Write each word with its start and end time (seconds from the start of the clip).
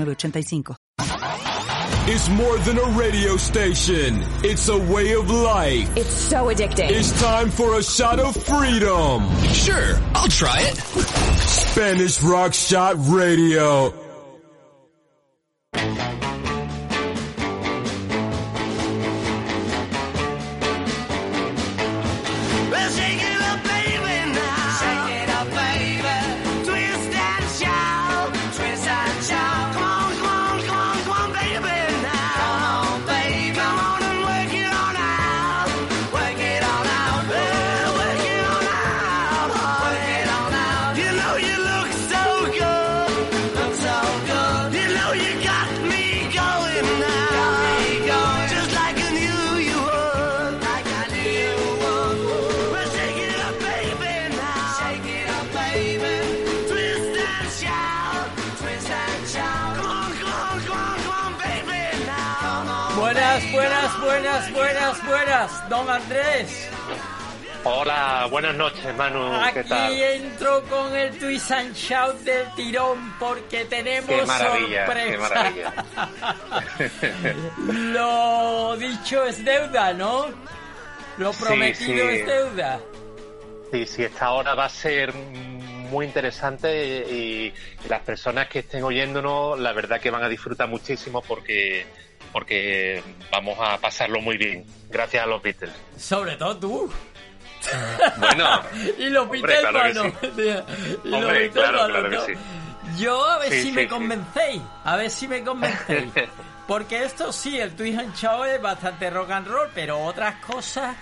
8985. 0.00 0.76
It's 2.06 2.28
more 2.28 2.58
than 2.58 2.78
a 2.78 2.84
radio 2.98 3.36
station. 3.38 4.22
It's 4.44 4.68
a 4.68 4.76
way 4.76 5.14
of 5.14 5.30
life. 5.30 5.96
It's 5.96 6.12
so 6.12 6.46
addicting. 6.46 6.90
It's 6.90 7.18
time 7.22 7.48
for 7.50 7.78
a 7.78 7.82
shot 7.82 8.20
of 8.20 8.36
freedom. 8.36 9.26
Sure, 9.52 9.98
I'll 10.14 10.28
try 10.28 10.60
it. 10.60 10.76
Spanish 10.76 12.22
Rock 12.22 12.52
Shot 12.52 12.96
Radio. 12.98 14.03
Buenas, 64.14 64.52
buenas, 64.52 65.06
buenas, 65.06 65.68
don 65.68 65.90
Andrés. 65.90 66.70
Hola, 67.64 68.28
buenas 68.30 68.54
noches, 68.54 68.94
Manu. 68.94 69.20
¿Qué 69.52 69.64
tal? 69.64 69.86
Aquí 69.86 70.02
entro 70.02 70.62
con 70.64 70.94
el 70.94 71.18
twist 71.18 71.50
and 71.50 71.74
shout 71.74 72.14
del 72.20 72.46
tirón 72.54 73.14
porque 73.18 73.64
tenemos 73.64 74.08
qué 74.08 74.24
maravilla, 74.24 74.86
Qué 74.86 75.18
maravilla. 75.18 75.72
Lo 77.66 78.76
dicho 78.76 79.24
es 79.24 79.44
deuda, 79.44 79.92
¿no? 79.94 80.26
Lo 81.16 81.32
prometido 81.32 82.08
es 82.08 82.26
deuda. 82.26 82.80
Sí, 83.72 83.86
sí, 83.86 84.04
esta 84.04 84.30
hora 84.30 84.54
va 84.54 84.66
a 84.66 84.70
ser 84.70 85.12
muy 85.14 86.06
interesante 86.06 87.04
y 87.10 87.52
las 87.88 88.02
personas 88.02 88.48
que 88.48 88.60
estén 88.60 88.84
oyéndonos, 88.84 89.58
la 89.58 89.72
verdad 89.72 90.00
que 90.00 90.10
van 90.10 90.22
a 90.22 90.28
disfrutar 90.28 90.68
muchísimo 90.68 91.20
porque 91.22 91.86
porque 92.34 93.00
vamos 93.30 93.56
a 93.60 93.78
pasarlo 93.78 94.20
muy 94.20 94.36
bien, 94.36 94.66
gracias 94.90 95.22
a 95.22 95.26
los 95.26 95.40
Beatles. 95.40 95.72
Sobre 95.96 96.34
todo 96.36 96.56
tú. 96.56 96.92
Bueno. 98.18 98.60
y 98.98 99.08
los 99.08 99.30
Beatles, 99.30 99.60
claro 99.60 100.02
Hombre, 101.12 101.50
claro, 101.52 101.86
claro 101.86 102.10
que 102.10 102.20
sí. 102.32 102.32
Yo 102.98 103.24
a 103.24 103.38
ver 103.38 103.52
si 103.52 103.70
me 103.70 103.86
convencéis, 103.86 104.60
a 104.84 104.96
ver 104.96 105.10
si 105.10 105.28
me 105.28 105.44
convencéis. 105.44 106.12
Porque 106.66 107.04
esto 107.04 107.32
sí, 107.32 107.56
el 107.56 107.76
Twist 107.76 108.00
and 108.00 108.16
Show 108.16 108.42
es 108.44 108.60
bastante 108.60 109.10
rock 109.10 109.30
and 109.30 109.46
roll, 109.46 109.68
pero 109.72 110.02
otras 110.04 110.44
cosas... 110.44 110.96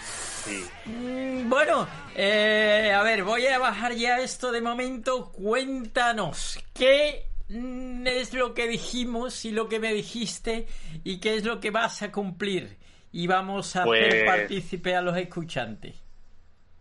Sí. 0.44 0.68
Mm, 0.84 1.48
bueno, 1.48 1.88
eh, 2.14 2.92
a 2.94 3.02
ver, 3.02 3.24
voy 3.24 3.46
a 3.46 3.58
bajar 3.58 3.94
ya 3.94 4.18
esto 4.18 4.52
de 4.52 4.60
momento. 4.60 5.30
Cuéntanos, 5.30 6.58
¿qué 6.74 7.31
es 7.48 8.34
lo 8.34 8.54
que 8.54 8.68
dijimos 8.68 9.44
y 9.44 9.52
lo 9.52 9.68
que 9.68 9.80
me 9.80 9.92
dijiste 9.92 10.66
y 11.04 11.20
qué 11.20 11.36
es 11.36 11.44
lo 11.44 11.60
que 11.60 11.70
vas 11.70 12.02
a 12.02 12.12
cumplir 12.12 12.78
y 13.12 13.26
vamos 13.26 13.76
a 13.76 13.82
hacer 13.82 14.08
pues 14.08 14.24
partícipe 14.24 14.96
a 14.96 15.02
los 15.02 15.16
escuchantes. 15.16 16.02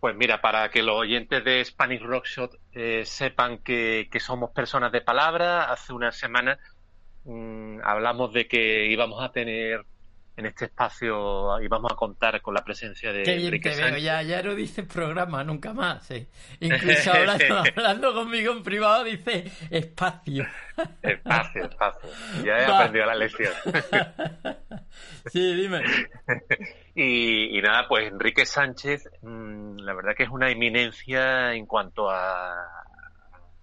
Pues 0.00 0.16
mira, 0.16 0.40
para 0.40 0.68
que 0.70 0.82
los 0.82 0.96
oyentes 0.96 1.44
de 1.44 1.64
Spanish 1.64 2.02
Rockshot 2.02 2.58
eh, 2.72 3.04
sepan 3.04 3.58
que, 3.58 4.08
somos 4.18 4.50
personas 4.50 4.90
de 4.90 5.00
palabra, 5.00 5.70
hace 5.70 5.92
una 5.92 6.10
semana 6.10 6.58
mm, 7.24 7.78
hablamos 7.84 8.32
de 8.32 8.48
que 8.48 8.86
íbamos 8.86 9.22
a 9.22 9.30
tener 9.30 9.84
en 10.36 10.46
este 10.46 10.64
espacio 10.66 11.60
y 11.60 11.68
vamos 11.68 11.92
a 11.92 11.94
contar 11.94 12.40
con 12.40 12.54
la 12.54 12.64
presencia 12.64 13.12
de 13.12 13.22
Qué 13.22 13.36
bien 13.36 13.60
te 13.60 13.76
veo, 13.76 13.98
ya, 13.98 14.22
ya 14.22 14.42
no 14.42 14.54
dice 14.54 14.82
programa 14.82 15.44
nunca 15.44 15.74
más. 15.74 16.10
¿eh? 16.10 16.26
Incluso 16.60 17.12
hablando, 17.76 18.14
conmigo 18.14 18.52
en 18.52 18.62
privado 18.62 19.04
dice 19.04 19.50
espacio. 19.70 20.46
Espacio, 21.02 21.64
espacio. 21.64 22.10
Ya 22.44 22.58
he 22.58 22.64
aprendido 22.64 23.06
la 23.06 23.14
lección. 23.14 23.52
sí, 25.26 25.54
dime. 25.54 25.82
Y, 26.94 27.60
nada, 27.60 27.86
pues 27.88 28.08
Enrique 28.08 28.46
Sánchez, 28.46 29.08
mm, 29.20 29.78
la 29.78 29.94
verdad 29.94 30.14
que 30.16 30.22
es 30.22 30.30
una 30.30 30.50
eminencia 30.50 31.52
en 31.52 31.66
cuanto 31.66 32.10
a, 32.10 32.54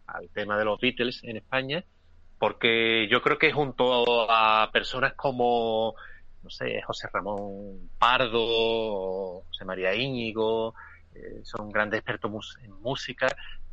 al 0.05 0.29
tema 0.33 0.57
de 0.57 0.65
los 0.65 0.79
Beatles 0.79 1.23
en 1.23 1.37
España, 1.37 1.83
porque 2.37 3.07
yo 3.09 3.21
creo 3.21 3.39
que 3.39 3.51
junto 3.51 4.29
a 4.31 4.69
personas 4.71 5.13
como 5.13 5.95
no 6.43 6.49
sé, 6.49 6.81
José 6.81 7.09
Ramón 7.11 7.89
Pardo, 7.97 9.43
José 9.47 9.65
María 9.65 9.93
Íñigo, 9.95 10.73
eh, 11.15 11.41
son 11.43 11.69
grandes 11.69 11.99
expertos 11.99 12.57
en 12.63 12.71
música, 12.81 13.27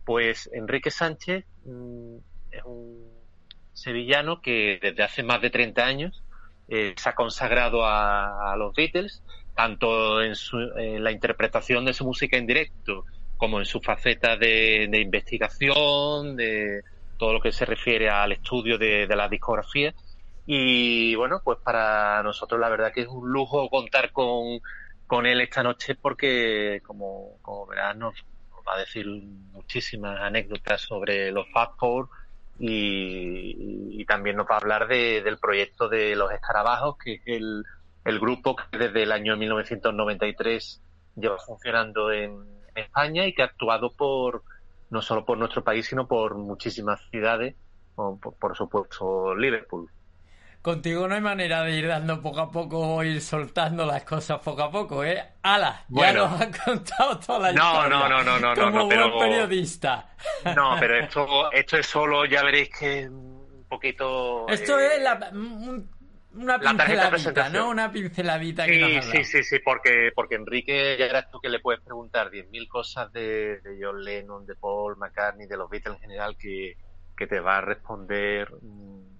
pues 0.04 0.48
Enrique 0.52 0.90
Sánchez 0.90 1.44
mm, 1.64 2.16
es 2.50 2.64
un 2.64 3.10
sevillano 3.72 4.40
que 4.40 4.78
desde 4.80 5.02
hace 5.02 5.22
más 5.22 5.40
de 5.42 5.50
30 5.50 5.84
años 5.84 6.22
eh, 6.68 6.94
se 6.96 7.08
ha 7.08 7.14
consagrado 7.14 7.84
a, 7.84 8.56
los 8.56 8.74
Beatles, 8.74 9.22
tanto 9.54 10.22
en, 10.22 10.34
la 11.02 11.12
interpretación 11.12 11.84
de 11.84 11.92
su 11.92 12.04
música 12.04 12.36
en 12.36 12.46
directo 12.46 13.04
como 13.36 13.58
en 13.58 13.66
su 13.66 13.80
faceta 13.80 14.36
de, 14.36 14.88
investigación, 14.92 16.36
de 16.36 16.82
todo 17.18 17.34
lo 17.34 17.40
que 17.40 17.52
se 17.52 17.64
refiere 17.64 18.08
al 18.08 18.32
estudio 18.32 18.78
de, 18.78 19.06
de 19.06 19.16
la 19.16 19.28
discografía 19.28 19.94
y 20.46 21.14
bueno, 21.16 21.40
pues 21.44 21.58
para 21.58 22.22
nosotros 22.22 22.60
la 22.60 22.68
verdad 22.68 22.92
que 22.92 23.02
es 23.02 23.08
un 23.08 23.30
lujo 23.30 23.68
contar 23.68 24.12
con, 24.12 24.60
con 25.06 25.26
él 25.26 25.40
esta 25.40 25.62
noche 25.62 25.96
porque, 25.96 26.80
como, 26.86 27.38
como 27.42 27.66
verás, 27.66 27.96
nos, 27.96 28.14
va 28.66 28.74
a 28.74 28.78
decir 28.78 29.06
muchísimas 29.52 30.20
anécdotas 30.20 30.80
sobre 30.80 31.30
los 31.30 31.46
Fast 31.52 31.78
Four 31.78 32.08
y, 32.58 34.04
también 34.06 34.36
nos 34.36 34.46
va 34.46 34.54
a 34.54 34.58
hablar 34.58 34.86
de, 34.86 35.20
del 35.22 35.38
proyecto 35.38 35.88
de 35.88 36.14
los 36.14 36.30
escarabajos, 36.30 36.96
que 36.96 37.14
es 37.14 37.22
el, 37.26 37.64
el 38.04 38.20
grupo 38.20 38.54
que 38.54 38.78
desde 38.78 39.02
el 39.02 39.10
año 39.10 39.36
1993 39.36 40.80
lleva 41.16 41.38
funcionando 41.38 42.12
en 42.12 42.38
España 42.76 43.26
y 43.26 43.34
que 43.34 43.42
ha 43.42 43.46
actuado 43.46 43.92
por 43.92 44.44
no 44.90 45.02
solo 45.02 45.24
por 45.24 45.38
nuestro 45.38 45.64
país, 45.64 45.86
sino 45.86 46.06
por 46.06 46.36
muchísimas 46.36 47.00
ciudades, 47.10 47.56
por, 47.96 48.20
por 48.20 48.56
supuesto 48.56 49.34
Liverpool. 49.34 49.90
Contigo 50.66 51.06
no 51.06 51.14
hay 51.14 51.20
manera 51.20 51.62
de 51.62 51.76
ir 51.76 51.86
dando 51.86 52.20
poco 52.20 52.40
a 52.40 52.50
poco 52.50 52.96
o 52.96 53.04
ir 53.04 53.20
soltando 53.20 53.86
las 53.86 54.02
cosas 54.02 54.40
poco 54.40 54.64
a 54.64 54.68
poco, 54.68 55.04
¿eh? 55.04 55.22
¡Hala! 55.40 55.84
Ya 55.90 56.12
nos 56.12 56.40
han 56.40 56.52
contado 56.52 57.20
toda 57.20 57.38
la 57.38 57.52
no, 57.52 57.88
No, 57.88 58.08
no, 58.08 58.24
no, 58.24 58.40
no, 58.40 58.54
Como 58.56 58.78
no, 58.78 58.86
buen 58.86 59.30
periodista. 59.30 60.08
No, 60.56 60.74
pero 60.80 60.98
esto, 60.98 61.52
esto 61.52 61.76
es 61.76 61.86
solo, 61.86 62.24
ya 62.24 62.42
veréis 62.42 62.70
que 62.76 63.08
un 63.08 63.64
poquito... 63.68 64.48
Esto 64.48 64.80
eh, 64.80 64.96
es 64.96 65.02
la, 65.04 65.30
una 66.32 66.58
pinceladita, 66.58 67.48
¿no? 67.48 67.68
Una 67.68 67.92
pinceladita 67.92 68.64
sí, 68.64 68.70
que 68.72 69.02
Sí, 69.02 69.24
sí, 69.24 69.44
sí, 69.44 69.58
porque, 69.60 70.10
porque 70.16 70.34
Enrique, 70.34 70.96
ya 70.98 71.06
eras 71.06 71.30
tú 71.30 71.38
que 71.38 71.48
le 71.48 71.60
puedes 71.60 71.80
preguntar 71.80 72.28
10.000 72.28 72.66
cosas 72.66 73.12
de, 73.12 73.60
de 73.60 73.78
John 73.80 74.02
Lennon, 74.02 74.44
de 74.44 74.56
Paul 74.56 74.96
McCartney, 74.96 75.46
de 75.46 75.58
los 75.58 75.70
Beatles 75.70 75.94
en 75.94 76.00
general, 76.00 76.36
que, 76.36 76.76
que 77.16 77.28
te 77.28 77.38
va 77.38 77.58
a 77.58 77.60
responder 77.60 78.52
mm, 78.60 79.15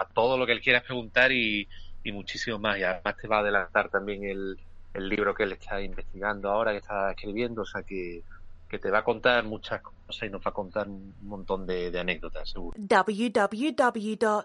a, 0.00 0.08
todo 0.14 0.38
lo 0.38 0.46
que 0.46 0.52
él 0.52 0.60
quiera 0.60 0.82
preguntar 0.82 1.32
y, 1.32 1.68
muchísimo 2.12 2.58
más. 2.58 2.78
Y 2.78 2.84
además 2.84 3.16
te 3.20 3.26
va 3.26 3.38
a 3.38 3.40
adelantar 3.40 3.88
también 3.88 4.24
el, 4.24 4.56
el 4.94 5.08
libro 5.08 5.34
que 5.34 5.42
él 5.42 5.52
está 5.52 5.80
investigando 5.80 6.50
ahora, 6.50 6.70
que 6.70 6.78
está 6.78 7.10
escribiendo, 7.10 7.62
o 7.62 7.66
sea 7.66 7.82
que, 7.82 8.22
que 8.68 8.78
te 8.78 8.90
va 8.90 8.98
a 8.98 9.04
contar 9.04 9.42
muchas 9.42 9.82
cosas 9.82 10.22
y 10.22 10.30
nos 10.30 10.40
va 10.40 10.50
a 10.50 10.54
contar 10.54 10.88
un 10.88 11.14
montón 11.22 11.66
de, 11.66 11.90
de 11.90 11.98
anécdotas, 11.98 12.48
seguro. 12.48 12.78
www 12.78 14.44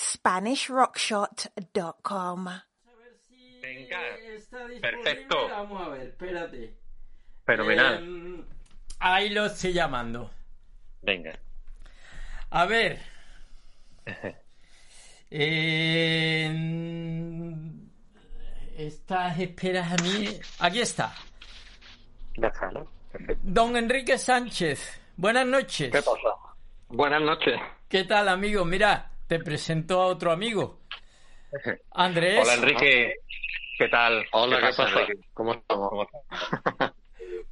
SpanishRockshot.com. 0.00 2.48
Venga. 3.60 4.16
Está 4.34 4.66
disponible. 4.66 4.80
Perfecto. 4.80 5.48
Vamos 5.48 5.82
a 5.82 5.88
ver, 5.88 6.08
espérate. 6.08 6.74
Fenomenal. 7.44 8.02
Eh, 8.02 8.42
ahí 8.98 9.28
lo 9.30 9.46
estoy 9.46 9.72
llamando. 9.72 10.30
Venga. 11.02 11.38
A 12.50 12.66
ver. 12.66 13.00
Eh, 15.32 16.50
estas 18.76 19.38
esperas 19.38 19.92
a 19.92 20.02
mí. 20.02 20.28
Aquí 20.58 20.80
está. 20.80 21.14
Don 23.42 23.76
Enrique 23.76 24.18
Sánchez. 24.18 25.00
Buenas 25.16 25.46
noches. 25.46 25.92
¿Qué 25.92 26.02
pasa? 26.02 26.34
Buenas 26.88 27.22
noches. 27.22 27.60
¿Qué 27.88 28.04
tal, 28.04 28.28
amigo? 28.28 28.64
Mira, 28.64 29.12
te 29.28 29.38
presento 29.38 30.00
a 30.02 30.06
otro 30.06 30.32
amigo. 30.32 30.80
Andrés. 31.92 32.40
Hola 32.42 32.54
Enrique, 32.54 33.14
¿qué 33.78 33.88
tal? 33.88 34.26
Hola, 34.32 34.58
¿qué 34.58 34.76
pasa? 34.76 35.00
Enrique? 35.00 35.28
¿Cómo 35.32 35.54
estamos? 35.54 36.08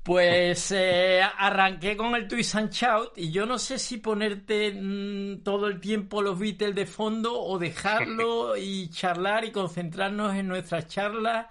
Pues 0.08 0.72
eh, 0.72 1.20
arranqué 1.20 1.94
con 1.94 2.14
el 2.14 2.26
Twist 2.26 2.54
and 2.54 2.72
Shout 2.72 3.12
y 3.18 3.30
yo 3.30 3.44
no 3.44 3.58
sé 3.58 3.78
si 3.78 3.98
ponerte 3.98 4.72
mm, 4.72 5.42
todo 5.42 5.66
el 5.66 5.80
tiempo 5.80 6.22
los 6.22 6.38
Beatles 6.38 6.74
de 6.74 6.86
fondo 6.86 7.38
o 7.38 7.58
dejarlo 7.58 8.56
y 8.56 8.88
charlar 8.88 9.44
y 9.44 9.52
concentrarnos 9.52 10.34
en 10.34 10.48
nuestras 10.48 10.86
charlas 10.88 11.48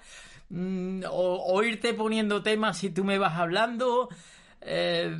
mm, 0.49 1.03
o, 1.07 1.53
o 1.53 1.63
irte 1.63 1.93
poniendo 1.93 2.41
temas 2.41 2.79
si 2.79 2.89
tú 2.89 3.03
me 3.03 3.19
vas 3.19 3.37
hablando. 3.37 4.09
Eh, 4.61 5.15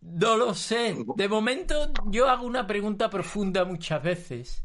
no 0.00 0.36
lo 0.36 0.52
sé. 0.52 0.96
De 1.14 1.28
momento 1.28 1.92
yo 2.06 2.28
hago 2.28 2.44
una 2.46 2.66
pregunta 2.66 3.08
profunda 3.08 3.64
muchas 3.64 4.02
veces 4.02 4.64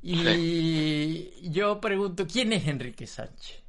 y 0.00 1.30
yo 1.50 1.78
pregunto, 1.78 2.26
¿quién 2.26 2.54
es 2.54 2.66
Enrique 2.68 3.06
Sánchez? 3.06 3.63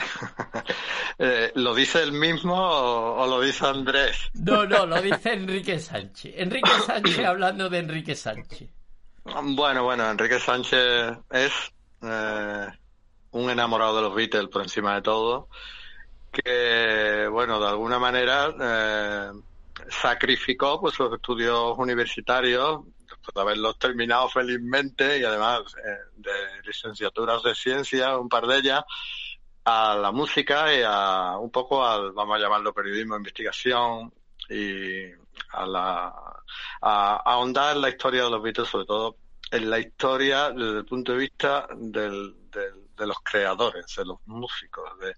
Eh, 1.22 1.52
¿Lo 1.56 1.74
dice 1.74 2.02
él 2.02 2.12
mismo 2.12 2.56
o, 2.56 3.22
o 3.22 3.26
lo 3.26 3.42
dice 3.42 3.66
Andrés? 3.66 4.30
No, 4.32 4.64
no, 4.64 4.86
lo 4.86 5.02
dice 5.02 5.34
Enrique 5.34 5.78
Sánchez. 5.78 6.32
Enrique 6.34 6.70
Sánchez 6.86 7.26
hablando 7.26 7.68
de 7.68 7.78
Enrique 7.78 8.14
Sánchez. 8.14 8.70
Bueno, 9.24 9.84
bueno, 9.84 10.10
Enrique 10.10 10.40
Sánchez 10.40 11.18
es 11.30 11.52
eh, 12.02 12.66
un 13.32 13.50
enamorado 13.50 13.96
de 13.96 14.02
los 14.02 14.14
Beatles 14.14 14.48
por 14.48 14.62
encima 14.62 14.94
de 14.94 15.02
todo, 15.02 15.48
que, 16.32 17.28
bueno, 17.30 17.60
de 17.60 17.68
alguna 17.68 17.98
manera 17.98 18.54
eh, 18.58 19.30
sacrificó 19.90 20.80
pues 20.80 20.94
sus 20.94 21.12
estudios 21.12 21.74
universitarios 21.76 22.80
después 22.98 23.34
de 23.34 23.40
haberlos 23.40 23.78
terminado 23.78 24.28
felizmente 24.30 25.18
y 25.18 25.24
además 25.24 25.60
de 26.16 26.32
licenciaturas 26.64 27.42
de 27.42 27.54
ciencia, 27.54 28.16
un 28.16 28.28
par 28.28 28.46
de 28.46 28.56
ellas, 28.56 28.82
a 29.64 29.94
la 29.96 30.10
música 30.12 30.74
y 30.74 30.82
a 30.84 31.36
un 31.38 31.50
poco 31.50 31.84
al, 31.84 32.12
vamos 32.12 32.36
a 32.36 32.40
llamarlo 32.40 32.72
periodismo, 32.74 33.16
investigación 33.16 34.12
y 34.48 35.04
a 35.52 35.66
la 35.66 36.14
a, 36.80 37.16
ahondar 37.24 37.76
en 37.76 37.82
la 37.82 37.88
historia 37.90 38.24
de 38.24 38.30
los 38.30 38.42
Beatles, 38.42 38.68
sobre 38.68 38.86
todo 38.86 39.16
en 39.50 39.68
la 39.70 39.78
historia 39.78 40.50
desde 40.50 40.78
el 40.78 40.84
punto 40.84 41.12
de 41.12 41.18
vista 41.18 41.66
del- 41.76 42.36
de 42.50 43.06
los 43.06 43.18
creadores, 43.20 43.86
de 43.96 44.04
los 44.04 44.18
músicos, 44.26 44.90
de, 44.98 45.14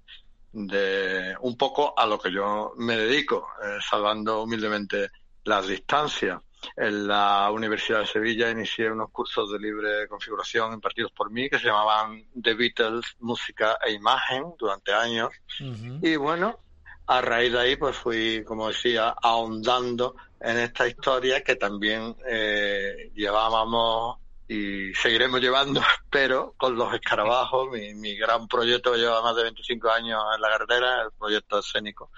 de 0.53 1.37
un 1.41 1.56
poco 1.56 1.99
a 1.99 2.06
lo 2.06 2.19
que 2.19 2.31
yo 2.31 2.73
me 2.77 2.97
dedico, 2.97 3.49
eh, 3.62 3.79
salvando 3.81 4.43
humildemente 4.43 5.11
las 5.45 5.67
distancias. 5.67 6.41
En 6.76 7.06
la 7.06 7.50
Universidad 7.50 8.00
de 8.00 8.06
Sevilla 8.06 8.50
inicié 8.50 8.91
unos 8.91 9.11
cursos 9.11 9.50
de 9.50 9.59
libre 9.59 10.06
configuración 10.09 10.73
impartidos 10.73 11.12
por 11.12 11.31
mí 11.31 11.49
que 11.49 11.59
se 11.59 11.67
llamaban 11.67 12.25
The 12.41 12.55
Beatles, 12.55 13.17
Música 13.20 13.79
e 13.85 13.93
Imagen 13.93 14.55
durante 14.59 14.93
años. 14.93 15.31
Y 15.59 16.17
bueno, 16.17 16.59
a 17.06 17.20
raíz 17.20 17.53
de 17.53 17.61
ahí 17.61 17.76
pues 17.76 17.97
fui, 17.97 18.44
como 18.47 18.69
decía, 18.69 19.14
ahondando 19.23 20.14
en 20.41 20.59
esta 20.59 20.87
historia 20.87 21.43
que 21.43 21.56
también 21.56 22.17
eh, 22.26 23.11
llevábamos 23.14 24.19
y 24.49 24.93
seguiremos 24.94 25.41
llevando, 25.41 25.81
pero 26.11 26.55
con 26.56 26.76
los 26.76 26.93
escarabajos, 26.94 27.70
mi, 27.70 27.94
mi 27.94 28.17
gran 28.17 28.47
proyecto 28.49 28.93
que 28.93 28.99
lleva 28.99 29.23
más 29.23 29.37
de 29.37 29.44
25 29.44 29.91
años 29.91 30.23
en 30.35 30.41
la 30.41 30.49
carretera, 30.49 31.03
el 31.03 31.12
proyecto 31.19 31.59
escénico, 31.59 32.11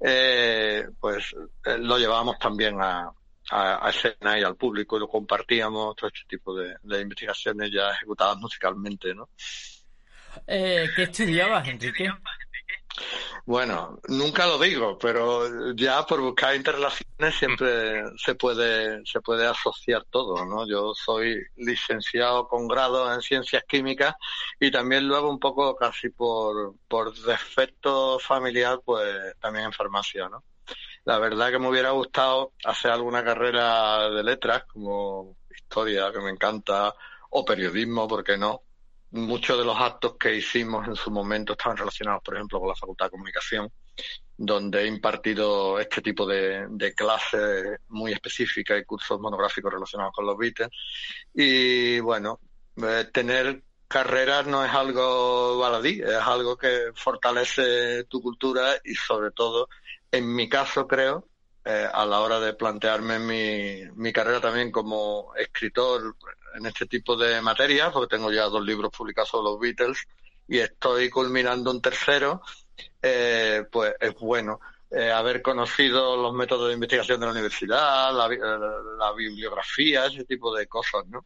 eh, 0.00 0.88
pues 0.98 1.34
eh, 1.64 1.78
lo 1.78 1.98
llevábamos 1.98 2.38
también 2.38 2.80
a, 2.80 3.12
a, 3.50 3.86
a 3.86 3.90
escena 3.90 4.38
y 4.38 4.42
al 4.42 4.56
público 4.56 4.96
y 4.96 5.00
lo 5.00 5.08
compartíamos, 5.08 5.96
todo 5.96 6.08
este 6.08 6.26
tipo 6.28 6.54
de, 6.54 6.76
de 6.82 7.00
investigaciones 7.00 7.70
ya 7.72 7.90
ejecutadas 7.90 8.36
musicalmente, 8.38 9.14
¿no? 9.14 9.28
Eh, 10.46 10.88
¿Qué 10.94 11.04
estudiabas, 11.04 11.66
Enrique? 11.68 12.08
Bueno, 13.46 13.98
nunca 14.08 14.46
lo 14.46 14.58
digo, 14.58 14.98
pero 14.98 15.74
ya 15.74 16.04
por 16.06 16.20
buscar 16.20 16.54
interrelaciones 16.54 17.34
siempre 17.36 18.02
se 18.16 18.34
puede 18.34 19.04
se 19.04 19.20
puede 19.20 19.46
asociar 19.46 20.04
todo, 20.10 20.44
¿no? 20.44 20.68
Yo 20.68 20.92
soy 20.94 21.40
licenciado 21.56 22.46
con 22.46 22.68
grado 22.68 23.12
en 23.12 23.22
ciencias 23.22 23.64
químicas 23.66 24.14
y 24.58 24.70
también 24.70 25.08
luego 25.08 25.30
un 25.30 25.38
poco 25.38 25.74
casi 25.76 26.10
por 26.10 26.74
por 26.86 27.14
defecto 27.14 28.18
familiar, 28.18 28.80
pues 28.84 29.34
también 29.40 29.66
en 29.66 29.72
farmacia, 29.72 30.28
¿no? 30.28 30.44
La 31.04 31.18
verdad 31.18 31.50
que 31.50 31.58
me 31.58 31.68
hubiera 31.68 31.90
gustado 31.90 32.52
hacer 32.64 32.90
alguna 32.90 33.24
carrera 33.24 34.10
de 34.10 34.22
letras 34.22 34.64
como 34.64 35.36
historia, 35.50 36.12
que 36.12 36.20
me 36.20 36.30
encanta, 36.30 36.94
o 37.30 37.44
periodismo, 37.44 38.06
¿por 38.06 38.22
qué 38.22 38.36
no? 38.36 38.62
muchos 39.12 39.58
de 39.58 39.64
los 39.64 39.76
actos 39.78 40.16
que 40.18 40.34
hicimos 40.34 40.86
en 40.86 40.94
su 40.94 41.10
momento 41.10 41.52
estaban 41.52 41.76
relacionados, 41.76 42.22
por 42.22 42.34
ejemplo, 42.34 42.60
con 42.60 42.68
la 42.68 42.74
Facultad 42.74 43.06
de 43.06 43.10
Comunicación, 43.10 43.70
donde 44.36 44.82
he 44.82 44.86
impartido 44.86 45.78
este 45.78 46.00
tipo 46.00 46.26
de, 46.26 46.94
clases 46.96 47.80
muy 47.88 48.12
específicas 48.12 48.80
y 48.80 48.84
cursos 48.84 49.20
monográficos 49.20 49.72
relacionados 49.72 50.12
con 50.14 50.26
los 50.26 50.36
Beatles. 50.36 50.70
Y 51.34 52.00
bueno, 52.00 52.40
eh, 52.76 53.06
tener 53.12 53.62
carreras 53.88 54.46
no 54.46 54.64
es 54.64 54.72
algo 54.72 55.58
baladí, 55.58 56.00
es 56.00 56.14
algo 56.14 56.56
que 56.56 56.92
fortalece 56.94 58.04
tu 58.04 58.22
cultura 58.22 58.76
y 58.84 58.94
sobre 58.94 59.32
todo, 59.32 59.68
en 60.12 60.34
mi 60.34 60.48
caso 60.48 60.86
creo, 60.86 61.28
eh, 61.64 61.88
a 61.92 62.04
la 62.06 62.20
hora 62.20 62.40
de 62.40 62.54
plantearme 62.54 63.18
mi, 63.18 63.82
mi 63.94 64.12
carrera 64.12 64.40
también 64.40 64.70
como 64.72 65.32
escritor 65.36 66.16
en 66.54 66.66
este 66.66 66.86
tipo 66.86 67.16
de 67.16 67.40
materias, 67.40 67.92
porque 67.92 68.16
tengo 68.16 68.32
ya 68.32 68.44
dos 68.44 68.64
libros 68.64 68.90
publicados 68.96 69.28
sobre 69.30 69.44
los 69.50 69.60
Beatles 69.60 69.98
y 70.48 70.58
estoy 70.58 71.10
culminando 71.10 71.70
un 71.70 71.80
tercero, 71.80 72.42
eh, 73.02 73.64
pues 73.70 73.94
es 74.00 74.14
bueno 74.18 74.58
eh, 74.90 75.12
haber 75.12 75.42
conocido 75.42 76.16
los 76.16 76.32
métodos 76.34 76.68
de 76.68 76.74
investigación 76.74 77.20
de 77.20 77.26
la 77.26 77.32
universidad, 77.32 78.12
la, 78.12 78.26
bi- 78.26 78.38
la 78.38 79.12
bibliografía, 79.12 80.06
ese 80.06 80.24
tipo 80.24 80.52
de 80.54 80.66
cosas, 80.66 81.04
¿no? 81.06 81.24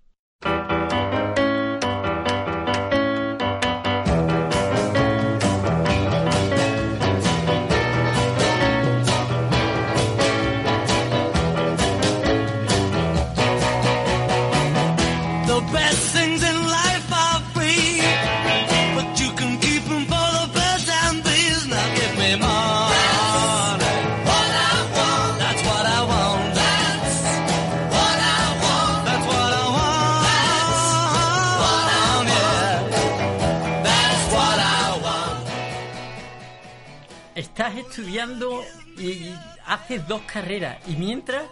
Estudiando 37.94 38.64
y, 38.98 39.32
haces 39.66 40.06
dos 40.06 40.20
carreras 40.22 40.76
y 40.86 40.96
mientras 40.96 41.44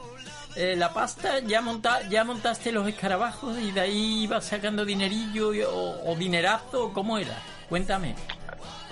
eh, 0.54 0.75
la 0.76 0.92
pasta 0.92 1.38
ya 1.38 1.62
monta, 1.62 2.06
ya 2.08 2.25
montaste 2.25 2.72
los 2.72 2.87
escarabajos 2.87 3.56
y 3.58 3.70
de 3.70 3.80
ahí 3.80 4.25
ibas 4.25 4.44
sacando 4.44 4.84
dinerillo 4.84 5.50
o 6.04 6.14
dinerazo, 6.14 6.92
¿cómo 6.92 7.16
era? 7.16 7.38
Cuéntame. 7.70 8.14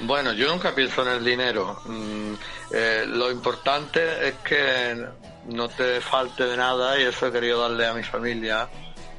Bueno, 0.02 0.33
yo 0.33 0.49
nunca 0.49 0.75
pienso 0.75 1.02
en 1.02 1.09
el 1.09 1.25
dinero. 1.25 1.78
Mm, 1.85 2.35
eh, 2.73 3.04
lo 3.07 3.30
importante 3.30 4.28
es 4.28 4.35
que 4.37 5.07
no 5.47 5.69
te 5.69 6.00
falte 6.00 6.45
de 6.45 6.57
nada 6.57 6.99
y 6.99 7.02
eso 7.02 7.26
he 7.26 7.33
querido 7.33 7.61
darle 7.61 7.87
a 7.87 7.92
mi 7.92 8.02
familia, 8.02 8.69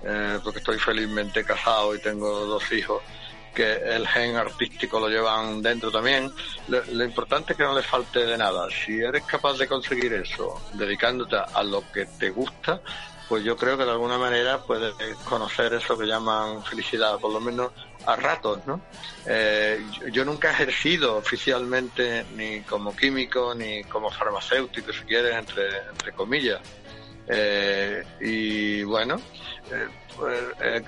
eh, 0.03 0.39
porque 0.43 0.59
estoy 0.59 0.79
felizmente 0.79 1.43
casado 1.43 1.93
y 1.93 1.99
tengo 1.99 2.45
dos 2.47 2.71
hijos, 2.71 3.03
que 3.53 3.73
el 3.73 4.07
gen 4.07 4.35
artístico 4.35 4.99
lo 4.99 5.09
llevan 5.09 5.61
dentro 5.61 5.91
también. 5.91 6.31
Lo, 6.67 7.03
importante 7.03 7.53
es 7.53 7.57
que 7.57 7.63
no 7.63 7.75
le 7.75 7.83
falte 7.83 8.25
de 8.25 8.37
nada. 8.37 8.67
Si 8.69 8.99
eres 8.99 9.23
capaz 9.23 9.57
de 9.57 9.67
conseguir 9.67 10.13
eso 10.13 10.61
dedicándote 10.73 11.37
a 11.37 11.63
lo 11.63 11.83
que 11.91 12.05
te 12.05 12.29
gusta, 12.29 12.81
pues 13.27 13.43
yo 13.43 13.55
creo 13.55 13.77
que 13.77 13.85
de 13.85 13.91
alguna 13.91 14.17
manera 14.17 14.61
puede 14.61 14.91
conocer 15.23 15.73
eso 15.73 15.97
que 15.97 16.05
llaman 16.05 16.63
felicidad, 16.65 17.17
por 17.17 17.31
lo 17.31 17.39
menos 17.39 17.71
a 18.05 18.15
ratos, 18.17 18.59
¿no? 18.65 18.81
Eh, 19.25 19.79
yo 20.11 20.25
nunca 20.25 20.49
he 20.49 20.51
ejercido 20.51 21.15
oficialmente 21.15 22.25
ni 22.35 22.59
como 22.61 22.93
químico 22.93 23.53
ni 23.55 23.83
como 23.85 24.09
farmacéutico, 24.09 24.91
si 24.91 25.01
quieres, 25.01 25.33
entre, 25.33 25.77
entre 25.89 26.11
comillas. 26.11 26.59
Eh, 27.33 28.03
y 28.19 28.83
bueno, 28.83 29.15
eh, 29.71 29.87
pues, 30.17 30.41
eh, 30.59 30.83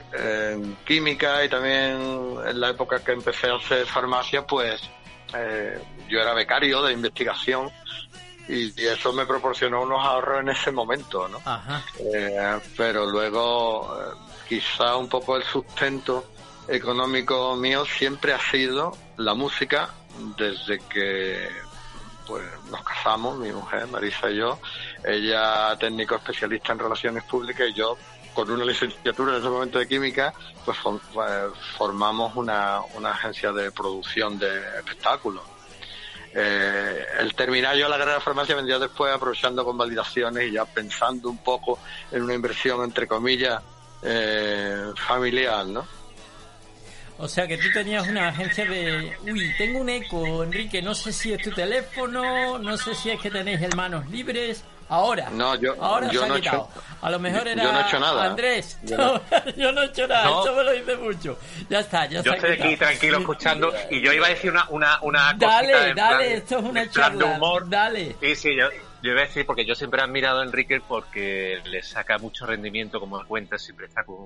en 0.53 0.75
química 0.85 1.43
y 1.45 1.49
también 1.49 2.37
en 2.45 2.59
la 2.59 2.69
época 2.69 2.99
que 2.99 3.13
empecé 3.13 3.47
a 3.49 3.55
hacer 3.55 3.85
farmacia, 3.85 4.45
pues 4.45 4.81
eh, 5.33 5.79
yo 6.09 6.19
era 6.19 6.33
becario 6.33 6.81
de 6.83 6.93
investigación 6.93 7.71
y, 8.49 8.79
y 8.81 8.87
eso 8.87 9.13
me 9.13 9.25
proporcionó 9.25 9.83
unos 9.83 10.05
ahorros 10.05 10.41
en 10.41 10.49
ese 10.49 10.71
momento, 10.71 11.29
¿no? 11.29 11.39
Ajá. 11.45 11.81
Eh, 12.13 12.59
pero 12.75 13.05
luego 13.05 13.97
quizá 14.47 14.97
un 14.97 15.07
poco 15.07 15.37
el 15.37 15.43
sustento 15.43 16.25
económico 16.67 17.55
mío 17.55 17.85
siempre 17.85 18.33
ha 18.33 18.39
sido 18.39 18.91
la 19.17 19.33
música 19.33 19.89
desde 20.37 20.79
que 20.89 21.47
pues 22.27 22.43
nos 22.69 22.83
casamos, 22.83 23.37
mi 23.37 23.51
mujer 23.51 23.87
Marisa 23.87 24.29
y 24.29 24.37
yo, 24.37 24.59
ella 25.05 25.75
técnico 25.79 26.15
especialista 26.15 26.73
en 26.73 26.79
relaciones 26.79 27.23
públicas 27.23 27.67
y 27.69 27.73
yo 27.73 27.97
con 28.33 28.49
una 28.49 28.65
licenciatura 28.65 29.33
en 29.33 29.39
ese 29.39 29.49
momento 29.49 29.79
de 29.79 29.87
química, 29.87 30.33
pues 30.65 30.77
formamos 31.77 32.35
una, 32.35 32.79
una 32.95 33.11
agencia 33.11 33.51
de 33.51 33.71
producción 33.71 34.39
de 34.39 34.57
espectáculos. 34.77 35.43
Eh, 36.35 37.05
el 37.19 37.35
terminar 37.35 37.75
yo 37.75 37.87
la 37.87 37.97
carrera 37.97 38.15
de 38.15 38.23
farmacia 38.23 38.55
vendría 38.55 38.79
después 38.79 39.13
aprovechando 39.13 39.63
convalidaciones 39.63 40.49
y 40.49 40.53
ya 40.53 40.65
pensando 40.65 41.29
un 41.29 41.37
poco 41.37 41.77
en 42.11 42.23
una 42.23 42.33
inversión 42.33 42.83
entre 42.83 43.07
comillas 43.07 43.61
eh, 44.01 44.91
familiar, 44.95 45.67
¿no? 45.67 45.85
O 47.19 47.27
sea 47.27 47.47
que 47.47 47.57
tú 47.57 47.67
tenías 47.71 48.07
una 48.07 48.29
agencia 48.29 48.65
de... 48.65 49.15
Uy, 49.21 49.53
tengo 49.57 49.79
un 49.79 49.89
eco, 49.89 50.43
Enrique. 50.43 50.81
No 50.81 50.95
sé 50.95 51.13
si 51.13 51.31
es 51.31 51.41
tu 51.41 51.51
teléfono, 51.51 52.57
no 52.57 52.75
sé 52.75 52.95
si 52.95 53.11
es 53.11 53.21
que 53.21 53.29
tenéis 53.29 53.61
hermanos 53.61 54.09
libres. 54.09 54.63
Ahora. 54.89 55.29
No, 55.31 55.55
yo- 55.55 55.75
Ahora 55.81 56.09
yo 56.11 56.19
se 56.19 56.25
ha 56.25 56.27
no 56.29 56.35
he 56.35 56.41
quitado. 56.41 56.69
hecho- 56.71 56.81
A 57.01 57.09
lo 57.09 57.19
mejor 57.19 57.43
yo- 57.45 57.51
era 57.51 57.63
yo 57.63 57.71
no 57.71 57.79
he 57.79 57.81
hecho 57.83 57.99
nada. 57.99 58.23
Andrés. 58.25 58.77
Yo 58.83 58.97
Yo 58.97 58.97
no- 58.97 59.71
no, 59.73 59.81
he 59.81 59.85
hecho 59.85 60.07
nada. 60.07 60.25
No. 60.25 60.41
Eso 60.43 60.55
me 60.55 60.63
lo 60.63 60.71
dice 60.71 60.95
mucho. 60.97 61.39
Ya 61.69 61.79
está, 61.79 62.05
ya 62.05 62.17
Yo 62.21 62.23
se 62.23 62.29
ha 62.29 62.33
estoy 62.35 62.51
aquí 62.51 62.77
tranquilo 62.77 63.19
escuchando 63.19 63.73
y 63.89 64.01
yo 64.01 64.13
iba 64.13 64.27
a 64.27 64.29
decir 64.29 64.51
una, 64.51 64.67
una, 64.69 64.99
una 65.01 65.33
Dale, 65.33 65.71
dale, 65.73 65.93
plan- 65.93 66.21
esto 66.21 66.57
es 66.59 66.63
una 66.63 66.71
plan 66.71 66.85
de 66.85 66.91
charla. 66.91 67.25
humor. 67.25 67.69
Dale. 67.69 68.15
Sí, 68.21 68.35
sí, 68.35 68.55
yo, 68.55 68.67
yo 69.03 69.11
iba 69.11 69.21
a 69.21 69.25
decir 69.25 69.45
porque 69.45 69.65
yo 69.65 69.75
siempre 69.75 69.99
he 69.99 70.03
admirado 70.03 70.39
a 70.39 70.45
Enrique 70.45 70.81
porque 70.87 71.61
le 71.65 71.83
saca 71.83 72.17
mucho 72.19 72.45
rendimiento, 72.45 73.01
como 73.01 73.23
cuenta, 73.25 73.57
siempre 73.57 73.87
está 73.87 74.05
con, 74.05 74.17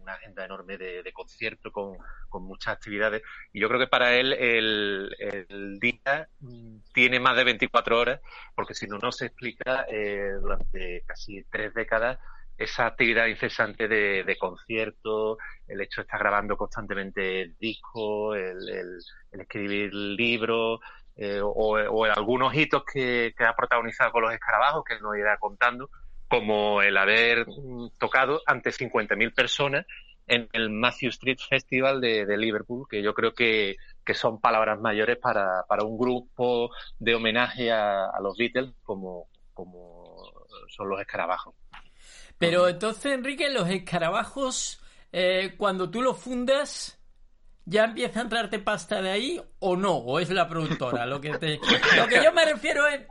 una 0.00 0.12
agenda 0.12 0.44
enorme 0.44 0.78
de, 0.78 1.02
de 1.02 1.12
conciertos, 1.12 1.72
con, 1.72 1.96
muchas 2.44 2.74
actividades. 2.74 3.22
Y 3.52 3.60
yo 3.60 3.66
creo 3.66 3.80
que 3.80 3.88
para 3.88 4.14
él 4.14 4.32
el, 4.32 5.10
el 5.18 5.80
día 5.80 6.28
mm, 6.38 6.76
tiene 6.94 7.18
más 7.18 7.36
de 7.36 7.42
24 7.42 7.98
horas, 7.98 8.20
porque 8.54 8.74
si 8.74 8.86
no, 8.86 8.98
no 8.98 9.10
se 9.10 9.26
explica 9.26 9.84
eh, 9.90 10.34
durante 10.40 11.02
casi 11.04 11.42
tres 11.50 11.74
décadas 11.74 12.20
esa 12.56 12.86
actividad 12.86 13.26
incesante 13.26 13.88
de, 13.88 14.22
de 14.22 14.36
conciertos, 14.36 15.38
el 15.66 15.80
hecho 15.80 16.02
de 16.02 16.04
estar 16.04 16.20
grabando 16.20 16.56
constantemente 16.56 17.54
discos, 17.58 18.36
el, 18.36 18.68
el, 18.68 18.98
el 19.32 19.40
escribir 19.40 19.94
libros, 19.94 20.80
eh, 21.22 21.38
o, 21.42 22.04
algunos 22.06 22.54
hitos 22.54 22.82
que, 22.82 23.34
ha 23.38 23.54
protagonizado 23.54 24.10
con 24.10 24.22
los 24.22 24.32
escarabajos, 24.32 24.84
que 24.84 24.98
nos 25.00 25.18
irá 25.18 25.36
contando, 25.36 25.90
como 26.28 26.80
el 26.80 26.96
haber 26.96 27.46
mm, 27.46 27.90
tocado 27.98 28.40
ante 28.46 28.70
50.000 28.70 29.34
personas 29.34 29.84
en 30.26 30.48
el 30.54 30.70
Matthew 30.70 31.10
Street 31.10 31.38
Festival 31.46 32.00
de, 32.00 32.24
Liverpool, 32.38 32.86
que 32.88 33.02
yo 33.02 33.12
creo 33.12 33.34
que, 33.34 33.76
que 34.02 34.14
son 34.14 34.40
palabras 34.40 34.80
mayores 34.80 35.18
para, 35.18 35.64
para 35.68 35.84
un 35.84 35.98
grupo 35.98 36.70
de 36.98 37.14
homenaje 37.14 37.70
a, 37.70 38.06
a 38.06 38.20
los 38.22 38.38
Beatles 38.38 38.72
como, 38.82 39.28
como 39.52 40.32
son 40.68 40.88
los 40.88 41.00
escarabajos. 41.02 41.54
Pero 42.38 42.66
entonces, 42.66 43.12
Enrique, 43.12 43.50
los 43.50 43.68
escarabajos, 43.68 44.80
eh, 45.12 45.54
cuando 45.58 45.90
tú 45.90 46.00
los 46.00 46.18
fundas, 46.18 46.98
¿ya 47.64 47.84
empieza 47.84 48.20
a 48.20 48.22
entrarte 48.22 48.58
pasta 48.58 49.00
de 49.02 49.10
ahí 49.10 49.42
o 49.60 49.76
no? 49.76 49.92
¿O 49.96 50.18
es 50.18 50.30
la 50.30 50.48
productora? 50.48 51.06
Lo 51.06 51.20
que, 51.20 51.36
te, 51.38 51.60
lo 51.96 52.06
que 52.08 52.22
yo 52.22 52.32
me 52.32 52.44
refiero 52.44 52.86
es, 52.88 53.02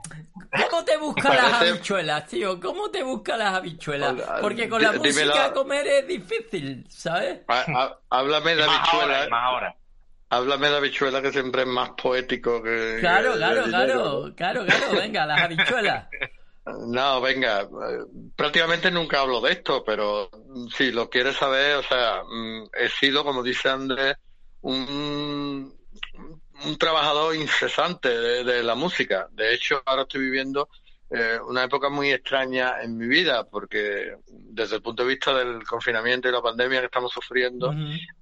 ¿cómo 0.69 0.83
te 0.83 0.97
busca 0.97 1.33
las 1.33 1.51
Parece- 1.51 1.69
habichuelas, 1.71 2.27
tío? 2.27 2.59
¿Cómo 2.59 2.89
te 2.91 3.03
busca 3.03 3.37
las 3.37 3.55
habichuelas? 3.55 4.15
Porque 4.41 4.67
con 4.69 4.81
la 4.81 4.93
dí- 4.93 4.99
dímelo. 5.01 5.27
música 5.33 5.53
comer 5.53 5.87
es 5.87 6.07
difícil, 6.07 6.85
¿sabes? 6.89 7.41
Há- 7.47 7.65
há- 7.75 7.97
Háblame 8.09 8.55
de 8.55 8.65
Más 8.65 8.79
ahora, 8.91 9.03
habichuela, 9.05 9.29
más 9.29 9.43
ahora. 9.45 9.75
háblame 10.29 10.69
de 10.69 10.77
habichuela 10.77 11.21
que 11.21 11.31
siempre 11.31 11.61
es 11.61 11.67
más 11.67 11.91
poético 11.91 12.61
que... 12.61 12.97
Claro, 12.99 13.31
que 13.33 13.37
claro, 13.37 13.63
claro, 13.65 14.33
claro, 14.35 14.65
claro, 14.65 14.91
venga, 14.93 15.25
las 15.25 15.41
habichuelas. 15.41 16.07
No, 16.87 17.19
venga, 17.19 17.61
eh, 17.61 17.67
prácticamente 18.35 18.91
nunca 18.91 19.21
hablo 19.21 19.41
de 19.41 19.53
esto, 19.53 19.83
pero 19.83 20.29
si 20.77 20.91
lo 20.91 21.09
quieres 21.09 21.35
saber, 21.35 21.77
o 21.77 21.83
sea, 21.83 22.21
mm, 22.29 22.65
he 22.79 22.89
sido, 22.89 23.23
como 23.23 23.41
dice 23.41 23.69
Andrés, 23.69 24.17
un, 24.61 25.73
un 26.65 26.77
trabajador 26.77 27.35
incesante 27.35 28.09
de, 28.09 28.43
de 28.43 28.63
la 28.63 28.75
música. 28.75 29.27
De 29.31 29.53
hecho, 29.53 29.81
ahora 29.85 30.03
estoy 30.03 30.21
viviendo 30.21 30.69
eh, 31.09 31.39
una 31.47 31.63
época 31.63 31.89
muy 31.89 32.11
extraña 32.11 32.81
en 32.81 32.95
mi 32.97 33.07
vida, 33.07 33.43
porque 33.49 34.15
desde 34.27 34.75
el 34.75 34.81
punto 34.81 35.03
de 35.03 35.09
vista 35.09 35.33
del 35.33 35.63
confinamiento 35.63 36.27
y 36.29 36.31
la 36.31 36.41
pandemia 36.41 36.79
que 36.81 36.85
estamos 36.85 37.11
sufriendo, 37.11 37.73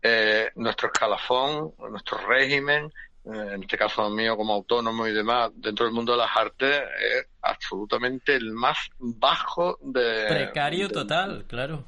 eh, 0.01 0.49
nuestro 0.55 0.87
escalafón, 0.87 1.73
nuestro 1.89 2.17
régimen, 2.27 2.85
eh, 3.25 3.51
en 3.55 3.63
este 3.63 3.77
caso 3.77 4.09
mío 4.09 4.37
como 4.37 4.53
autónomo 4.53 5.05
y 5.05 5.11
demás, 5.11 5.51
dentro 5.55 5.85
del 5.85 5.93
mundo 5.93 6.13
de 6.13 6.19
las 6.19 6.31
artes, 6.33 6.81
es 7.01 7.25
absolutamente 7.41 8.35
el 8.35 8.53
más 8.53 8.77
bajo 8.99 9.77
de... 9.81 10.25
Precario 10.29 10.87
de- 10.87 10.93
total, 10.93 11.43
claro. 11.45 11.83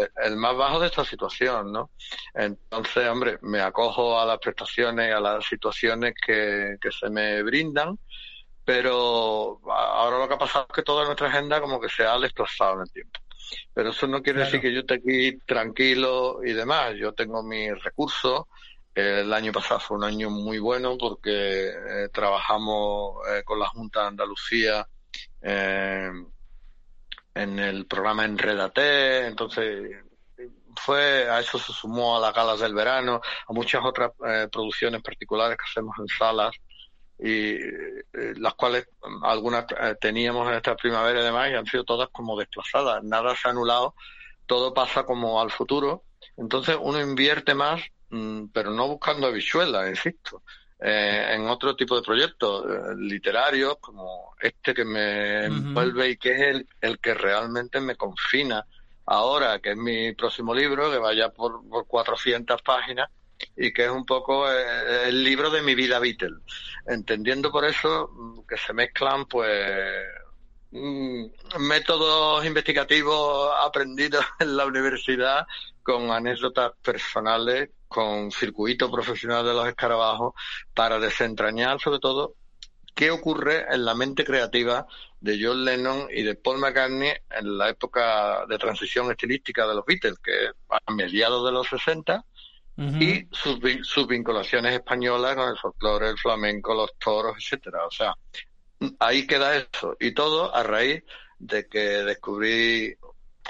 Eh, 0.00 0.08
el 0.24 0.36
más 0.36 0.56
bajo 0.56 0.80
de 0.80 0.86
esta 0.88 1.04
situación, 1.04 1.72
¿no? 1.72 1.90
Entonces, 2.34 3.08
hombre, 3.08 3.38
me 3.42 3.60
acojo 3.60 4.18
a 4.20 4.26
las 4.26 4.38
prestaciones, 4.38 5.14
a 5.14 5.20
las 5.20 5.44
situaciones 5.46 6.14
que, 6.26 6.76
que 6.80 6.90
se 6.92 7.08
me 7.10 7.42
brindan, 7.42 7.98
pero 8.64 9.60
ahora 9.70 10.18
lo 10.18 10.28
que 10.28 10.34
ha 10.34 10.38
pasado 10.38 10.66
es 10.68 10.74
que 10.74 10.82
toda 10.82 11.04
nuestra 11.04 11.28
agenda 11.28 11.60
como 11.60 11.80
que 11.80 11.88
se 11.88 12.04
ha 12.04 12.18
desplazado 12.18 12.74
en 12.76 12.80
el 12.82 12.92
tiempo. 12.92 13.20
Pero 13.74 13.90
eso 13.90 14.06
no 14.06 14.22
quiere 14.22 14.38
Claro. 14.40 14.46
decir 14.46 14.60
que 14.60 14.72
yo 14.74 14.80
esté 14.80 14.94
aquí 14.94 15.38
tranquilo 15.46 16.40
y 16.44 16.52
demás. 16.52 16.94
Yo 16.96 17.12
tengo 17.12 17.42
mis 17.42 17.72
recursos. 17.84 18.44
El 18.94 19.32
año 19.32 19.52
pasado 19.52 19.80
fue 19.80 19.96
un 19.98 20.04
año 20.04 20.30
muy 20.30 20.58
bueno 20.58 20.96
porque 20.98 21.68
eh, 21.68 22.08
trabajamos 22.12 23.16
eh, 23.28 23.42
con 23.44 23.58
la 23.58 23.68
Junta 23.68 24.02
de 24.02 24.06
Andalucía 24.08 24.88
eh, 25.42 26.10
en 27.34 27.58
el 27.58 27.86
programa 27.86 28.24
Enredate, 28.24 29.26
entonces 29.26 30.04
fue 30.76 31.28
a 31.28 31.40
eso 31.40 31.58
se 31.58 31.72
sumó 31.72 32.16
a 32.16 32.20
las 32.20 32.34
galas 32.34 32.60
del 32.60 32.74
verano, 32.74 33.20
a 33.46 33.52
muchas 33.52 33.84
otras 33.84 34.12
eh, 34.26 34.48
producciones 34.50 35.02
particulares 35.02 35.56
que 35.56 35.64
hacemos 35.70 35.96
en 35.98 36.08
salas 36.08 36.52
y 37.18 37.54
eh, 37.54 38.34
las 38.36 38.54
cuales 38.54 38.88
algunas 39.22 39.66
eh, 39.80 39.96
teníamos 40.00 40.48
en 40.48 40.54
esta 40.54 40.76
primavera 40.76 41.20
y 41.20 41.24
demás 41.24 41.50
y 41.50 41.54
han 41.54 41.66
sido 41.66 41.84
todas 41.84 42.08
como 42.10 42.38
desplazadas, 42.38 43.02
nada 43.04 43.36
se 43.36 43.48
ha 43.48 43.52
anulado, 43.52 43.94
todo 44.46 44.74
pasa 44.74 45.04
como 45.04 45.40
al 45.40 45.50
futuro, 45.50 46.04
entonces 46.36 46.76
uno 46.80 47.00
invierte 47.00 47.54
más, 47.54 47.82
mm, 48.10 48.46
pero 48.52 48.70
no 48.70 48.88
buscando 48.88 49.26
habichuelas, 49.26 49.88
insisto, 49.88 50.42
eh, 50.86 51.28
en 51.30 51.48
otro 51.48 51.74
tipo 51.74 51.96
de 51.96 52.02
proyectos 52.02 52.66
eh, 52.66 52.94
literarios 52.98 53.78
como 53.80 54.34
este 54.38 54.74
que 54.74 54.84
me 54.84 55.46
envuelve 55.46 56.10
y 56.10 56.16
que 56.18 56.32
es 56.34 56.40
el, 56.42 56.68
el 56.82 56.98
que 56.98 57.14
realmente 57.14 57.80
me 57.80 57.96
confina 57.96 58.66
ahora, 59.06 59.60
que 59.60 59.70
es 59.70 59.76
mi 59.78 60.12
próximo 60.12 60.54
libro, 60.54 60.90
que 60.90 60.98
vaya 60.98 61.30
por, 61.30 61.66
por 61.66 61.86
400 61.86 62.60
páginas 62.60 63.08
y 63.56 63.72
que 63.72 63.86
es 63.86 63.90
un 63.90 64.04
poco 64.04 64.46
eh, 64.50 65.08
el 65.08 65.24
libro 65.24 65.48
de 65.48 65.62
mi 65.62 65.74
vida 65.74 65.98
Beatle. 65.98 66.36
Entendiendo 66.86 67.50
por 67.50 67.64
eso 67.64 68.10
mm, 68.12 68.40
que 68.46 68.58
se 68.58 68.74
mezclan 68.74 69.24
pues 69.24 70.04
mm, 70.70 71.24
métodos 71.60 72.44
investigativos 72.44 73.52
aprendidos 73.64 74.26
en 74.38 74.54
la 74.54 74.66
universidad 74.66 75.46
con 75.82 76.10
anécdotas 76.10 76.72
personales, 76.82 77.70
con 77.94 78.32
circuito 78.32 78.90
profesional 78.90 79.46
de 79.46 79.54
los 79.54 79.68
escarabajos 79.68 80.34
para 80.74 80.98
desentrañar 80.98 81.78
sobre 81.80 82.00
todo 82.00 82.34
qué 82.92 83.12
ocurre 83.12 83.66
en 83.72 83.84
la 83.84 83.94
mente 83.94 84.24
creativa 84.24 84.84
de 85.20 85.38
John 85.40 85.64
Lennon 85.64 86.08
y 86.10 86.22
de 86.24 86.34
Paul 86.34 86.58
McCartney 86.58 87.12
en 87.30 87.56
la 87.56 87.68
época 87.68 88.46
de 88.48 88.58
transición 88.58 89.12
estilística 89.12 89.64
de 89.64 89.76
los 89.76 89.84
Beatles, 89.86 90.18
que 90.18 90.46
es 90.46 90.50
a 90.68 90.92
mediados 90.92 91.46
de 91.46 91.52
los 91.52 91.68
60, 91.68 92.24
Ujú. 92.76 92.96
y 92.98 93.28
sus, 93.30 93.60
sus 93.82 94.08
vinculaciones 94.08 94.74
españolas 94.74 95.36
con 95.36 95.48
el 95.48 95.56
folclore, 95.56 96.08
el 96.08 96.18
flamenco, 96.18 96.74
los 96.74 96.90
toros, 96.98 97.36
etcétera. 97.38 97.86
O 97.86 97.90
sea, 97.92 98.12
ahí 98.98 99.24
queda 99.24 99.56
eso. 99.56 99.96
Y 100.00 100.12
todo 100.12 100.52
a 100.52 100.64
raíz 100.64 101.04
de 101.38 101.68
que 101.68 101.78
descubrí 101.78 102.96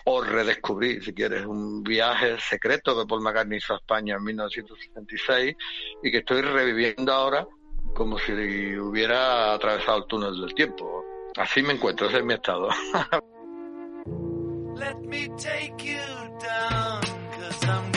o 0.05 0.23
redescubrí, 0.23 1.01
si 1.01 1.15
quieres, 1.15 1.47
un 1.47 1.83
viaje 1.83 2.37
secreto 2.41 2.99
que 2.99 3.07
Paul 3.07 3.23
McCartney 3.23 3.59
hizo 3.59 3.75
a 3.75 3.77
España 3.77 4.17
en 4.17 4.25
1966 4.25 5.57
y 6.03 6.11
que 6.11 6.19
estoy 6.19 6.43
reviviendo 6.43 7.13
ahora 7.13 7.47
como 7.95 8.19
si 8.19 8.33
hubiera 8.77 9.55
atravesado 9.55 9.99
el 9.99 10.07
túnel 10.07 10.41
del 10.41 10.55
tiempo. 10.55 11.05
Así 11.37 11.63
me 11.63 11.75
encuentro, 11.75 12.09
ese 12.09 12.19
es 12.19 12.25
mi 12.25 12.35
estado. 12.35 12.69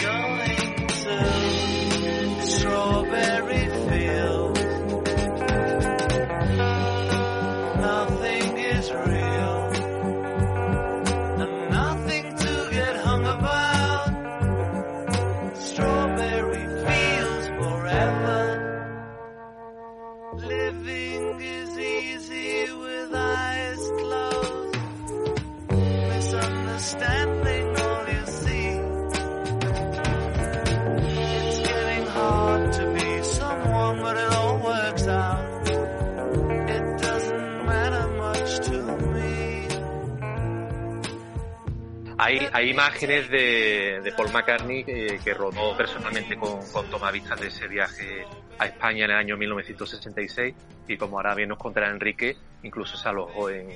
Hay, 42.27 42.69
imágenes 42.69 43.29
de, 43.29 44.13
Paul 44.17 44.33
McCartney 44.33 44.83
que, 44.83 45.33
rodó 45.33 45.77
personalmente 45.77 46.35
con, 46.35 46.59
con 46.73 46.85
tomavistas 46.89 47.39
de 47.39 47.47
ese 47.47 47.69
viaje 47.69 48.25
a 48.59 48.65
España 48.65 49.05
en 49.05 49.11
el 49.11 49.17
año 49.17 49.37
1966 49.37 50.53
y 50.89 50.97
como 50.97 51.17
ahora 51.17 51.35
bien 51.35 51.47
nos 51.47 51.57
contará 51.57 51.89
Enrique, 51.89 52.35
incluso 52.63 52.97
se 52.97 53.07
alojó 53.07 53.49
en, 53.49 53.69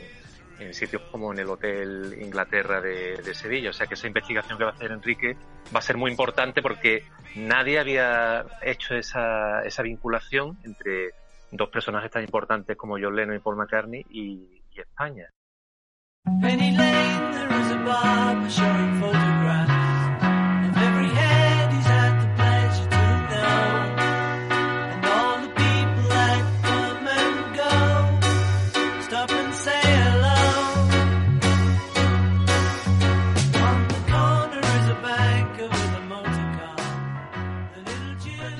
sitios 0.73 1.01
como 1.11 1.31
en 1.31 1.39
el 1.39 1.47
Hotel 1.47 2.17
Inglaterra 2.21 2.81
de, 2.81 3.33
Sevilla. 3.33 3.69
O 3.69 3.73
sea 3.73 3.87
que 3.87 3.93
esa 3.93 4.07
investigación 4.07 4.57
que 4.57 4.65
va 4.65 4.71
a 4.71 4.73
hacer 4.73 4.91
Enrique 4.91 5.37
va 5.73 5.79
a 5.79 5.81
ser 5.81 5.95
muy 5.95 6.11
importante 6.11 6.61
porque 6.61 7.05
nadie 7.35 7.79
había 7.79 8.45
hecho 8.61 8.95
esa, 8.95 9.61
esa 9.63 9.81
vinculación 9.81 10.57
entre 10.65 11.11
dos 11.51 11.69
personajes 11.69 12.11
tan 12.11 12.23
importantes 12.23 12.75
como 12.75 12.99
John 12.99 13.15
Lennon 13.15 13.37
y 13.37 13.39
Paul 13.39 13.55
McCartney 13.55 14.05
y, 14.09 14.61
y 14.71 14.81
España. 14.81 15.29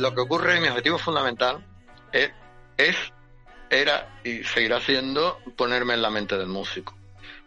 Lo 0.01 0.15
que 0.15 0.21
ocurre, 0.21 0.59
mi 0.59 0.67
objetivo 0.67 0.97
fundamental 0.97 1.63
es, 2.11 2.31
es, 2.75 2.95
era 3.69 4.19
y 4.23 4.43
seguirá 4.43 4.79
siendo 4.81 5.37
ponerme 5.55 5.93
en 5.93 6.01
la 6.01 6.09
mente 6.09 6.39
del 6.39 6.47
músico. 6.47 6.97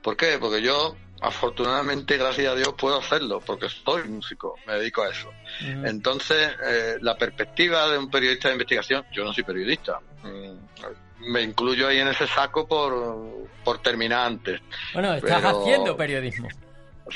¿Por 0.01 0.17
qué? 0.17 0.39
Porque 0.39 0.63
yo, 0.63 0.95
afortunadamente, 1.21 2.17
gracias 2.17 2.53
a 2.53 2.55
Dios, 2.55 2.75
puedo 2.77 2.99
hacerlo, 2.99 3.41
porque 3.41 3.69
soy 3.69 4.05
músico, 4.09 4.57
me 4.67 4.75
dedico 4.75 5.03
a 5.03 5.09
eso. 5.11 5.31
Entonces, 5.61 6.51
eh, 6.67 6.97
la 7.01 7.17
perspectiva 7.17 7.89
de 7.89 7.99
un 7.99 8.11
periodista 8.11 8.49
de 8.49 8.55
investigación, 8.55 9.05
yo 9.13 9.25
no 9.25 9.33
soy 9.33 9.45
periodista, 9.45 10.01
mm, 10.23 11.31
me 11.31 11.43
incluyo 11.43 11.89
ahí 11.89 11.99
en 11.99 12.09
ese 12.09 12.27
saco 12.27 12.67
por, 12.69 13.49
por 13.65 13.79
terminar 13.81 14.27
antes. 14.27 14.61
Bueno, 14.93 15.15
estás 15.15 15.41
Pero- 15.41 15.61
haciendo 15.61 15.97
periodismo. 15.97 16.49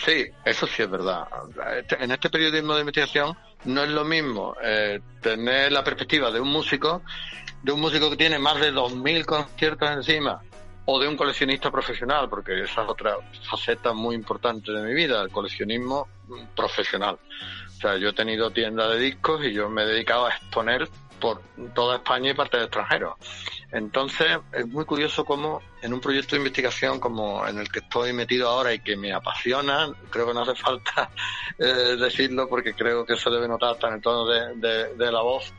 Sí, 0.05 0.27
eso 0.45 0.67
sí 0.67 0.83
es 0.83 0.91
verdad. 0.91 1.27
Este- 1.79 2.03
En 2.03 2.11
este 2.11 2.29
periodismo 2.29 2.75
de 2.75 2.81
investigación 2.81 3.37
no 3.65 3.83
es 3.83 3.89
lo 3.91 4.05
mismo 4.05 4.55
eh, 4.63 5.01
tener 5.23 5.73
la 5.73 5.83
perspectiva 5.83 6.31
de 6.31 6.41
un 6.41 6.49
músico, 6.49 7.03
de 7.63 7.73
un 7.73 7.81
músico 7.81 8.11
que 8.11 8.17
tiene 8.17 8.39
más 8.39 8.61
de 8.61 8.71
2.000 8.71 9.25
conciertos 9.25 9.91
encima, 9.91 10.41
o 10.90 10.98
de 10.98 11.07
un 11.07 11.18
coleccionista 11.18 11.70
profesional, 11.70 12.31
porque 12.31 12.62
esa 12.62 12.83
es 12.83 12.88
otra 12.88 13.18
faceta 13.42 13.92
muy 13.92 14.14
importante 14.14 14.72
de 14.72 14.81
mi 14.81 14.94
vida, 14.94 15.20
el 15.20 15.29
coleccionismo 15.29 16.09
profesional. 16.57 17.18
O 17.66 17.81
sea, 17.81 17.98
yo 17.98 18.09
he 18.09 18.12
tenido 18.14 18.51
tiendas 18.51 18.92
de 18.92 18.98
discos 18.98 19.44
y 19.44 19.53
yo 19.53 19.68
me 19.68 19.83
he 19.83 19.87
dedicado 19.87 20.24
a 20.24 20.31
exponer 20.31 20.88
por 21.20 21.42
toda 21.74 21.96
España 21.96 22.31
y 22.31 22.35
parte 22.35 22.57
del 22.57 22.66
extranjero. 22.66 23.18
Entonces, 23.70 24.38
es 24.51 24.66
muy 24.66 24.87
curioso 24.87 25.27
cómo 25.27 25.61
en 25.83 25.92
un 25.92 26.01
proyecto 26.01 26.37
de 26.37 26.38
investigación 26.38 26.98
como 26.98 27.46
en 27.46 27.59
el 27.59 27.70
que 27.70 27.81
estoy 27.81 28.14
metido 28.14 28.48
ahora 28.48 28.72
y 28.72 28.79
que 28.79 28.96
me 28.96 29.12
apasiona, 29.12 29.92
creo 30.09 30.29
que 30.29 30.33
no 30.33 30.40
hace 30.40 30.55
falta 30.55 31.11
eh, 31.59 31.96
decirlo 32.01 32.48
porque 32.48 32.72
creo 32.72 33.05
que 33.05 33.16
se 33.16 33.29
debe 33.29 33.46
notar 33.46 33.72
hasta 33.72 33.92
en 33.92 34.01
tono 34.01 34.24
de 34.24 35.12
la 35.12 35.20
voz, 35.20 35.53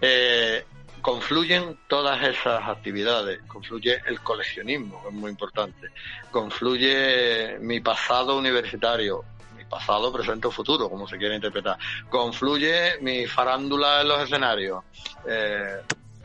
eh, 0.00 0.64
confluyen 1.06 1.78
todas 1.86 2.20
esas 2.20 2.68
actividades, 2.68 3.38
confluye 3.46 4.02
el 4.06 4.20
coleccionismo, 4.22 5.00
que 5.02 5.08
es 5.10 5.14
muy 5.14 5.30
importante, 5.30 5.90
confluye 6.32 7.60
mi 7.60 7.78
pasado 7.78 8.36
universitario, 8.36 9.22
mi 9.56 9.64
pasado, 9.66 10.12
presente 10.12 10.48
o 10.48 10.50
futuro, 10.50 10.90
como 10.90 11.06
se 11.06 11.16
quiera 11.16 11.36
interpretar, 11.36 11.78
confluye 12.10 12.98
mi 13.02 13.24
farándula 13.24 14.00
en 14.00 14.08
los 14.08 14.20
escenarios, 14.22 14.82
eh, 15.28 15.80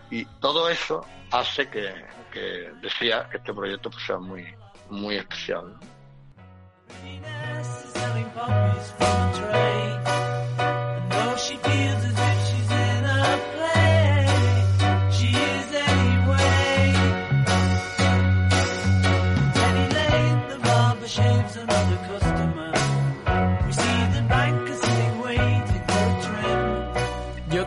y 0.10 0.26
todo 0.42 0.68
eso 0.68 1.06
hace 1.30 1.70
que, 1.70 1.94
que 2.34 2.72
decía 2.82 3.28
que 3.30 3.38
este 3.38 3.54
proyecto 3.54 3.92
pues, 3.92 4.04
sea 4.04 4.18
muy, 4.18 4.48
muy 4.90 5.18
especial. 5.18 5.78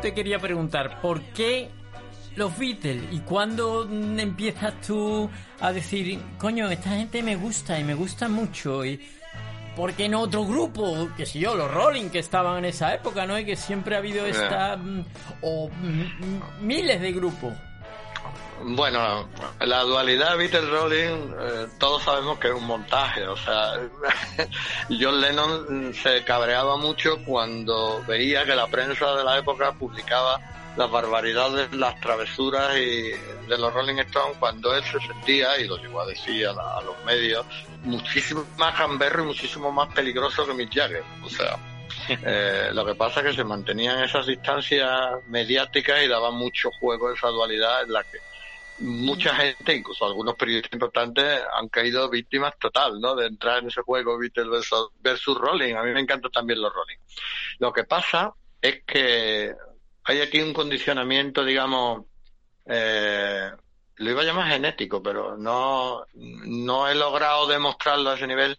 Te 0.04 0.12
quería 0.12 0.38
preguntar, 0.38 1.00
¿por 1.00 1.22
qué 1.32 1.70
los 2.36 2.58
Beatles? 2.58 3.04
¿Y 3.10 3.20
cuándo 3.20 3.88
empiezas 3.90 4.78
tú 4.82 5.30
a 5.60 5.72
decir, 5.72 6.20
coño, 6.36 6.70
esta 6.70 6.90
gente 6.90 7.22
me 7.22 7.36
gusta 7.36 7.80
y 7.80 7.84
me 7.84 7.94
gusta 7.94 8.28
mucho? 8.28 8.84
¿Y 8.84 9.00
por 9.74 9.94
qué 9.94 10.06
no 10.10 10.20
otro 10.20 10.44
grupo? 10.44 11.08
Que 11.16 11.24
si 11.24 11.38
yo, 11.38 11.54
los 11.54 11.72
Rolling 11.72 12.10
que 12.10 12.18
estaban 12.18 12.58
en 12.58 12.66
esa 12.66 12.92
época, 12.94 13.24
¿no? 13.24 13.38
Y 13.38 13.46
que 13.46 13.56
siempre 13.56 13.94
ha 13.94 13.98
habido 14.00 14.26
esta... 14.26 14.76
mm, 14.76 15.06
o 15.40 15.70
mm, 15.70 15.80
mm, 15.80 16.66
miles 16.66 17.00
de 17.00 17.10
grupos. 17.10 17.54
Bueno, 18.62 19.28
la 19.60 19.82
dualidad 19.82 20.36
Beatles 20.38 20.68
Rolling, 20.70 21.32
eh, 21.38 21.66
todos 21.78 22.02
sabemos 22.02 22.38
que 22.38 22.48
es 22.48 22.54
un 22.54 22.64
montaje, 22.66 23.26
o 23.26 23.36
sea, 23.36 23.74
John 24.88 25.20
Lennon 25.20 25.92
se 25.94 26.24
cabreaba 26.24 26.76
mucho 26.76 27.18
cuando 27.24 28.02
veía 28.06 28.44
que 28.44 28.54
la 28.54 28.66
prensa 28.68 29.14
de 29.16 29.24
la 29.24 29.38
época 29.38 29.72
publicaba 29.72 30.40
las 30.76 30.90
barbaridades, 30.90 31.72
las 31.72 32.00
travesuras 32.00 32.76
y 32.76 33.10
de 33.10 33.58
los 33.58 33.72
Rolling 33.72 33.98
Stones 33.98 34.36
cuando 34.38 34.74
él 34.74 34.82
se 34.84 34.98
sentía, 35.00 35.58
y 35.58 35.66
lo 35.68 35.76
llegó 35.76 36.00
a 36.00 36.06
decir 36.06 36.46
a, 36.48 36.52
la- 36.52 36.78
a 36.78 36.82
los 36.82 36.96
medios, 37.04 37.44
muchísimo 37.82 38.44
más 38.56 38.78
gamberro 38.78 39.24
y 39.24 39.26
muchísimo 39.26 39.70
más 39.72 39.92
peligroso 39.92 40.46
que 40.46 40.54
Mick 40.54 40.72
Jagger. 40.74 41.04
O 41.22 41.28
sea, 41.28 41.58
eh, 42.08 42.70
lo 42.72 42.84
que 42.84 42.94
pasa 42.94 43.20
es 43.20 43.26
que 43.26 43.32
se 43.34 43.44
mantenían 43.44 44.02
esas 44.02 44.26
distancias 44.26 44.90
mediáticas 45.28 46.02
y 46.02 46.08
daban 46.08 46.34
mucho 46.34 46.70
juego 46.72 47.08
a 47.08 47.14
esa 47.14 47.28
dualidad 47.28 47.82
en 47.82 47.92
la 47.92 48.02
que 48.02 48.18
mucha 48.78 49.34
gente, 49.34 49.74
incluso 49.74 50.06
algunos 50.06 50.34
periodistas 50.34 50.72
importantes, 50.72 51.40
han 51.52 51.68
caído 51.68 52.08
víctimas 52.08 52.58
total, 52.58 53.00
¿no? 53.00 53.14
De 53.14 53.26
entrar 53.26 53.58
en 53.58 53.68
ese 53.68 53.82
juego 53.82 54.18
Beatles 54.18 54.48
versus, 54.48 54.88
versus 55.00 55.36
Rolling. 55.36 55.74
A 55.74 55.82
mí 55.82 55.92
me 55.92 56.00
encantan 56.00 56.30
también 56.30 56.60
los 56.60 56.72
Rolling. 56.72 56.98
Lo 57.58 57.72
que 57.72 57.84
pasa 57.84 58.34
es 58.60 58.82
que 58.84 59.54
hay 60.04 60.20
aquí 60.20 60.40
un 60.40 60.52
condicionamiento, 60.52 61.44
digamos, 61.44 62.04
eh, 62.66 63.50
lo 63.96 64.10
iba 64.10 64.22
a 64.22 64.24
llamar 64.24 64.50
genético, 64.50 65.02
pero 65.02 65.36
no, 65.36 66.04
no 66.14 66.88
he 66.88 66.94
logrado 66.94 67.46
demostrarlo 67.46 68.10
a 68.10 68.14
ese 68.14 68.26
nivel. 68.26 68.56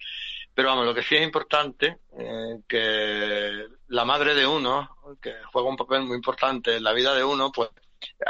Pero 0.54 0.70
vamos, 0.70 0.86
lo 0.86 0.96
que 0.96 1.04
sí 1.04 1.16
es 1.16 1.22
importante, 1.22 1.98
eh, 2.18 2.60
que 2.66 3.68
la 3.90 4.06
madre 4.06 4.34
de 4.34 4.48
uno, 4.48 4.90
que 5.22 5.34
juega 5.52 5.68
un 5.68 5.76
papel 5.76 6.04
muy 6.04 6.16
importante 6.16 6.78
en 6.78 6.84
la 6.84 6.94
vida 6.94 7.14
de 7.14 7.26
uno, 7.26 7.52
pues 7.52 7.70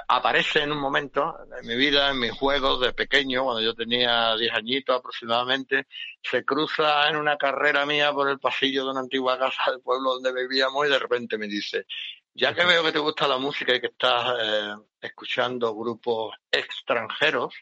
aparece 0.08 0.62
en 0.64 0.72
un 0.72 0.80
momento 0.80 1.38
en 1.60 1.68
mi 1.68 1.76
vida, 1.76 2.12
en 2.12 2.20
mis 2.20 2.32
juegos 2.32 2.82
de 2.82 2.94
pequeño, 2.94 3.44
cuando 3.44 3.62
yo 3.62 3.74
tenía 3.74 4.36
10 4.36 4.54
añitos 4.54 4.98
aproximadamente, 4.98 5.88
se 6.22 6.44
cruza 6.44 7.10
en 7.10 7.18
una 7.18 7.38
carrera 7.38 7.86
mía 7.86 8.12
por 8.14 8.30
el 8.30 8.40
pasillo 8.40 8.86
de 8.86 8.92
una 8.92 9.00
antigua 9.02 9.38
casa 9.40 9.72
del 9.72 9.82
pueblo 9.82 10.14
donde 10.14 10.34
vivíamos 10.34 10.86
y 10.86 10.90
de 10.90 11.00
repente 11.00 11.38
me 11.38 11.48
dice, 11.48 11.86
ya 12.34 12.54
que 12.54 12.66
veo 12.66 12.84
que 12.84 12.92
te 12.92 13.00
gusta 13.00 13.28
la 13.28 13.38
música 13.38 13.74
y 13.74 13.82
que 13.82 13.88
estás 13.88 14.38
eh, 14.42 14.76
escuchando 15.02 15.74
grupos 15.74 16.36
extranjeros, 16.52 17.54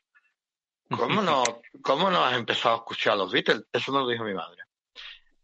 ¿cómo 0.89 1.21
no, 1.21 1.43
¿cómo 1.82 2.10
no 2.10 2.26
has 2.26 2.36
empezado 2.36 2.76
a 2.76 2.78
escuchar 2.80 3.13
a 3.13 3.17
los 3.17 3.32
Beatles? 3.32 3.65
Eso 3.71 3.91
me 3.91 3.99
lo 3.99 4.08
dijo 4.08 4.23
mi 4.23 4.34
madre. 4.34 4.62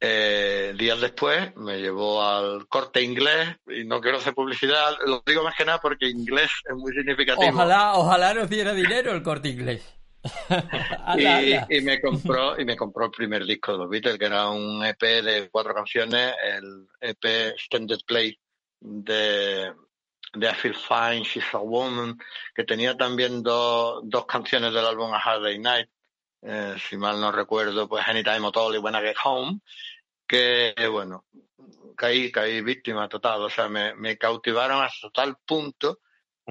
Eh, 0.02 0.74
días 0.78 1.02
después 1.02 1.54
me 1.58 1.78
llevó 1.78 2.24
al 2.24 2.68
corte 2.70 3.02
inglés 3.02 3.58
y 3.68 3.84
no 3.84 4.00
quiero 4.00 4.20
hacer 4.20 4.34
publicidad, 4.34 4.96
lo 5.06 5.22
digo 5.26 5.44
más 5.44 5.56
que 5.56 5.66
nada 5.66 5.80
porque 5.82 6.08
inglés 6.08 6.50
es 6.70 6.76
muy 6.76 6.94
significativo. 6.94 7.50
Ojalá, 7.50 7.96
ojalá 7.96 8.34
nos 8.34 8.50
diera 8.50 8.74
dinero 8.74 9.12
el 9.12 9.22
corte 9.22 9.50
inglés. 9.50 10.00
y, 11.18 11.78
y, 11.78 11.82
me 11.82 12.02
compró 12.02 12.60
y 12.60 12.66
me 12.66 12.76
compró 12.76 13.06
el 13.06 13.12
primer 13.12 13.46
disco 13.46 13.72
de 13.72 13.78
los 13.78 13.90
Beatles 13.90 14.18
que 14.18 14.26
era 14.26 14.50
un 14.50 14.84
EP 14.84 15.02
de 15.02 15.50
cuatro 15.50 15.74
canciones 15.74 16.34
el 16.44 16.88
EP 17.00 17.24
Extended 17.54 18.00
Play 18.06 18.38
de, 18.82 19.72
de 20.34 20.50
I 20.50 20.54
Feel 20.56 20.76
Fine 20.76 21.24
She's 21.24 21.46
a 21.54 21.60
Woman 21.60 22.18
que 22.54 22.66
tenía 22.66 22.98
también 22.98 23.42
dos, 23.42 24.02
dos 24.04 24.26
canciones 24.26 24.74
del 24.74 24.86
álbum 24.86 25.14
A 25.14 25.20
Hard 25.20 25.44
Day 25.44 25.58
Night 25.58 25.90
eh, 26.42 26.76
si 26.90 26.98
mal 26.98 27.20
no 27.22 27.32
recuerdo 27.32 27.88
pues 27.88 28.06
Anytime 28.06 28.46
at 28.46 28.58
All 28.58 28.76
y 28.76 28.78
When 28.78 28.96
I 28.96 29.00
Get 29.00 29.18
Home 29.24 29.62
que 30.30 30.76
bueno 30.92 31.26
caí 31.96 32.32
caí 32.32 32.62
víctima 32.62 33.10
total. 33.10 33.42
O 33.42 33.50
sea 33.50 33.68
me, 33.68 33.96
me 33.96 34.18
cautivaron 34.18 34.84
hasta 34.84 35.10
tal 35.10 35.38
punto 35.46 36.00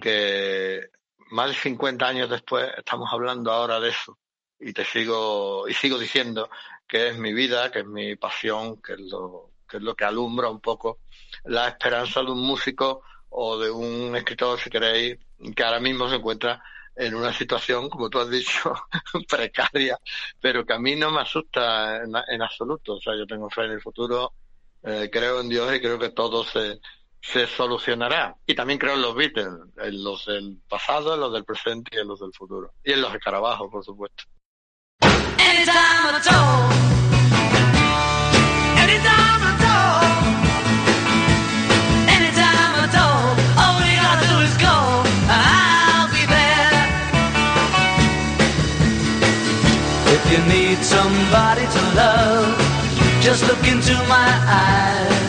que 0.00 0.90
más 1.30 1.48
de 1.48 1.54
50 1.54 2.06
años 2.06 2.28
después 2.28 2.68
estamos 2.76 3.08
hablando 3.12 3.52
ahora 3.52 3.78
de 3.80 3.90
eso. 3.90 4.18
Y 4.58 4.72
te 4.72 4.84
sigo 4.84 5.68
y 5.68 5.74
sigo 5.74 5.98
diciendo 5.98 6.50
que 6.86 7.08
es 7.08 7.18
mi 7.18 7.32
vida, 7.32 7.70
que 7.70 7.80
es 7.80 7.86
mi 7.86 8.16
pasión, 8.16 8.82
que 8.82 8.94
es 8.94 9.00
lo 9.00 9.52
que 9.68 9.76
es 9.76 9.82
lo 9.82 9.94
que 9.94 10.04
alumbra 10.04 10.50
un 10.50 10.60
poco 10.60 11.00
la 11.44 11.68
esperanza 11.68 12.20
de 12.22 12.32
un 12.32 12.40
músico 12.40 13.02
o 13.28 13.58
de 13.58 13.70
un 13.70 14.16
escritor, 14.16 14.58
si 14.58 14.70
queréis, 14.70 15.18
que 15.54 15.62
ahora 15.62 15.78
mismo 15.78 16.08
se 16.08 16.16
encuentra 16.16 16.62
en 16.98 17.14
una 17.14 17.32
situación, 17.32 17.88
como 17.88 18.10
tú 18.10 18.18
has 18.18 18.28
dicho, 18.28 18.74
precaria, 19.28 19.98
pero 20.40 20.66
que 20.66 20.72
a 20.72 20.78
mí 20.78 20.96
no 20.96 21.12
me 21.12 21.20
asusta 21.20 22.02
en, 22.02 22.42
absoluto. 22.42 22.94
O 22.94 23.00
sea, 23.00 23.16
yo 23.16 23.26
tengo 23.26 23.48
fe 23.48 23.64
en 23.64 23.72
el 23.72 23.80
futuro, 23.80 24.32
eh, 24.82 25.08
creo 25.10 25.40
en 25.40 25.48
Dios 25.48 25.72
y 25.74 25.80
creo 25.80 25.98
que 25.98 26.10
todo 26.10 26.44
se, 26.44 26.80
se 27.20 27.46
solucionará. 27.46 28.34
Y 28.44 28.54
también 28.54 28.80
creo 28.80 28.94
en 28.94 29.02
los 29.02 29.14
Beatles, 29.14 29.48
en 29.76 30.02
los 30.02 30.26
del 30.26 30.58
pasado, 30.68 31.14
en 31.14 31.20
los 31.20 31.32
del 31.32 31.44
presente 31.44 31.96
y 31.96 32.00
en 32.00 32.08
los 32.08 32.18
del 32.18 32.32
futuro. 32.32 32.72
Y 32.82 32.92
en 32.92 33.00
los 33.00 33.14
escarabajos, 33.14 33.70
por 33.70 33.84
supuesto. 33.84 34.24
To 51.74 51.82
love, 51.96 52.58
just 53.20 53.42
look 53.46 53.64
into 53.66 53.94
my 54.08 54.30
eyes. 54.46 55.28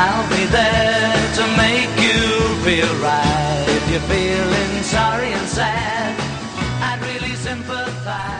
I'll 0.00 0.28
be 0.28 0.44
there 0.46 1.14
to 1.38 1.44
make 1.56 1.92
you 2.06 2.20
feel 2.64 2.92
right. 3.02 3.64
If 3.68 3.90
you're 3.90 4.08
feeling 4.08 4.82
sorry 4.82 5.32
and 5.32 5.48
sad. 5.48 6.19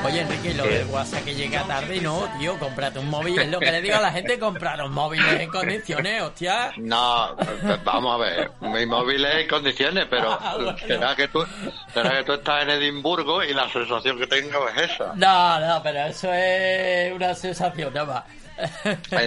Oye, 0.05 0.21
Enrique, 0.23 0.55
lo 0.55 0.65
del 0.65 0.87
WhatsApp 0.87 1.25
que 1.25 1.35
llega 1.35 1.63
tarde, 1.65 2.01
no, 2.01 2.29
tío, 2.39 2.59
cómprate 2.59 2.99
un 2.99 3.09
móvil. 3.11 3.39
Es 3.39 3.49
lo 3.49 3.61
que 3.61 3.71
le 3.71 3.83
digo 3.83 3.97
a 3.97 4.01
la 4.01 4.11
gente, 4.13 4.39
comprar 4.39 4.83
un 4.83 4.93
móvil 4.93 5.21
en 5.29 5.51
condiciones, 5.51 6.23
hostia. 6.23 6.73
No, 6.79 7.37
vamos 7.85 8.15
a 8.15 8.19
ver, 8.19 8.51
mi 8.61 8.87
móvil 8.87 9.25
es 9.25 9.35
en 9.43 9.49
condiciones, 9.49 10.07
pero 10.09 10.33
Ah, 10.41 10.55
bueno. 10.57 10.77
será 10.79 11.15
que 11.15 11.29
tú 11.29 11.45
será 11.93 12.19
que 12.19 12.25
tú 12.25 12.33
estás 12.33 12.63
en 12.63 12.71
Edimburgo 12.71 13.43
y 13.45 13.53
la 13.53 13.69
sensación 13.69 14.19
que 14.19 14.27
tengo 14.27 14.69
es 14.69 14.91
esa. 14.91 15.13
No, 15.15 15.61
no, 15.61 15.83
pero 15.83 16.01
eso 16.07 16.33
es 16.33 17.13
una 17.13 17.35
sensación, 17.35 17.93
nada 17.93 18.25
más. 19.19 19.21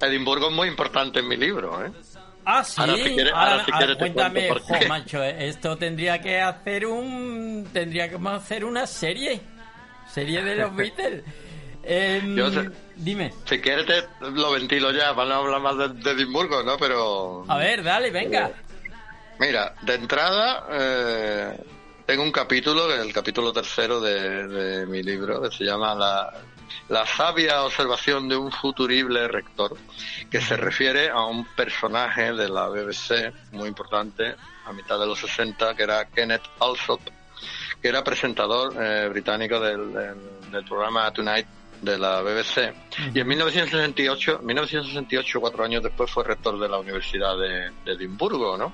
Edimburgo 0.00 0.48
es 0.48 0.52
muy 0.52 0.68
importante 0.68 1.20
en 1.20 1.28
mi 1.28 1.36
libro, 1.36 1.84
¿eh? 1.84 1.90
Ah, 2.44 2.64
sí. 2.64 2.80
Ahora, 2.80 2.94
si 2.96 3.02
quieres- 3.14 3.32
Ahora- 3.34 3.64
si 3.64 3.72
te 3.72 3.96
cuéntame, 3.96 4.48
cuento 4.48 4.66
por 4.68 4.78
jo, 4.82 4.88
macho, 4.88 5.22
eh, 5.22 5.48
esto 5.48 5.76
tendría 5.76 6.20
que 6.20 6.40
hacer 6.40 6.86
un. 6.86 7.68
Tendría 7.72 8.08
que 8.08 8.18
hacer 8.28 8.64
una 8.64 8.86
serie. 8.86 9.40
Serie 10.12 10.42
de 10.42 10.56
los 10.56 10.74
Beatles. 10.76 11.22
Em, 11.84 12.36
Yo 12.36 12.50
sé- 12.50 12.70
Dime. 12.96 13.32
Si 13.46 13.58
quieres 13.60 13.86
te 13.86 14.04
lo 14.30 14.52
ventilo 14.52 14.90
ya 14.92 15.14
para 15.14 15.28
no 15.30 15.34
hablar 15.36 15.60
más 15.60 15.76
de, 15.78 15.88
de 15.88 16.10
Edimburgo, 16.12 16.62
¿no? 16.62 16.76
Pero 16.76 17.44
A 17.48 17.56
ver, 17.58 17.82
dale, 17.82 18.10
venga. 18.10 18.50
Mira, 19.40 19.74
de 19.82 19.94
entrada 19.94 20.66
eh, 20.70 21.58
tengo 22.06 22.22
un 22.22 22.30
capítulo, 22.30 22.92
el 22.94 23.12
capítulo 23.12 23.52
tercero 23.52 24.00
de, 24.00 24.46
de 24.46 24.86
mi 24.86 25.02
libro, 25.02 25.42
que 25.42 25.50
se 25.56 25.64
llama 25.64 25.94
la, 25.94 26.32
la 26.88 27.06
sabia 27.06 27.62
observación 27.64 28.28
de 28.28 28.36
un 28.36 28.50
futurible 28.52 29.28
rector, 29.28 29.76
que 30.30 30.40
se 30.40 30.56
refiere 30.56 31.10
a 31.10 31.24
un 31.24 31.44
personaje 31.54 32.32
de 32.32 32.48
la 32.48 32.68
BBC 32.68 33.32
muy 33.52 33.68
importante 33.68 34.34
a 34.66 34.72
mitad 34.72 34.98
de 34.98 35.06
los 35.06 35.18
60, 35.18 35.74
que 35.74 35.82
era 35.82 36.04
Kenneth 36.08 36.42
Alsop, 36.60 37.00
que 37.80 37.88
era 37.88 38.04
presentador 38.04 38.74
eh, 38.80 39.08
británico 39.08 39.58
del, 39.60 39.92
del- 39.92 40.50
del 40.50 40.64
programa 40.64 41.10
Tonight 41.12 41.46
de 41.80 41.98
la 41.98 42.20
BBC. 42.22 42.72
Y 43.12 43.18
en 43.20 43.26
1968, 43.26 44.40
1968, 44.42 45.40
cuatro 45.40 45.64
años 45.64 45.82
después, 45.82 46.08
fue 46.10 46.22
rector 46.22 46.58
de 46.60 46.68
la 46.68 46.78
Universidad 46.78 47.36
de, 47.38 47.70
de 47.84 47.92
Edimburgo, 47.92 48.56
¿no? 48.56 48.72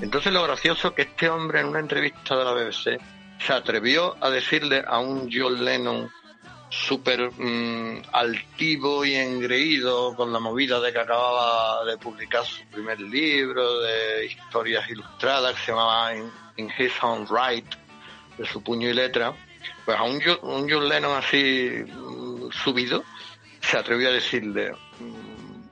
Entonces 0.00 0.32
lo 0.32 0.44
gracioso 0.44 0.94
que 0.94 1.02
este 1.02 1.28
hombre 1.28 1.58
en 1.60 1.66
una 1.66 1.80
entrevista 1.80 2.36
de 2.36 2.44
la 2.44 2.52
BBC 2.52 3.00
se 3.44 3.52
atrevió 3.52 4.14
a 4.22 4.30
decirle 4.30 4.84
a 4.86 4.98
un 5.00 5.28
John 5.32 5.64
Lennon 5.64 6.08
súper 6.68 7.30
mm, 7.32 8.02
altivo 8.12 9.04
y 9.04 9.14
engreído 9.14 10.14
con 10.14 10.32
la 10.32 10.40
movida 10.40 10.80
de 10.80 10.92
que 10.92 10.98
acababa 10.98 11.84
de 11.84 11.96
publicar 11.98 12.44
su 12.44 12.64
primer 12.66 13.00
libro 13.00 13.80
de 13.80 14.26
historias 14.26 14.88
ilustradas 14.90 15.54
que 15.54 15.60
se 15.60 15.72
llamaba 15.72 16.14
In, 16.14 16.30
In 16.56 16.72
His 16.78 16.92
Own 17.02 17.26
Right, 17.28 17.66
de 18.36 18.46
su 18.46 18.62
puño 18.62 18.88
y 18.88 18.94
letra, 18.94 19.34
pues 19.84 19.96
a 19.96 20.02
un, 20.02 20.20
un 20.42 20.70
John 20.70 20.88
Lennon 20.88 21.16
así 21.16 21.84
mm, 21.86 22.50
subido 22.50 23.04
se 23.60 23.76
atrevió 23.76 24.08
a 24.08 24.12
decirle, 24.12 24.72
mm, 24.72 25.62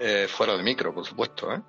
eh, 0.00 0.28
fuera 0.28 0.56
de 0.56 0.62
micro, 0.62 0.94
por 0.94 1.06
supuesto, 1.06 1.52
¿eh? 1.52 1.62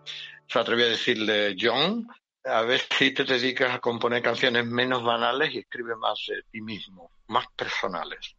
se 0.47 0.59
atrevió 0.59 0.85
a 0.85 0.89
decirle, 0.89 1.55
John, 1.59 2.07
a 2.43 2.61
ver 2.63 2.81
si 2.97 3.11
te 3.11 3.23
dedicas 3.23 3.75
a 3.75 3.79
componer 3.79 4.21
canciones 4.21 4.65
menos 4.65 5.03
banales 5.03 5.53
y 5.53 5.59
escribe 5.59 5.95
más 5.95 6.19
de 6.27 6.43
ti 6.51 6.61
mismo, 6.61 7.11
más 7.27 7.45
personales. 7.55 8.35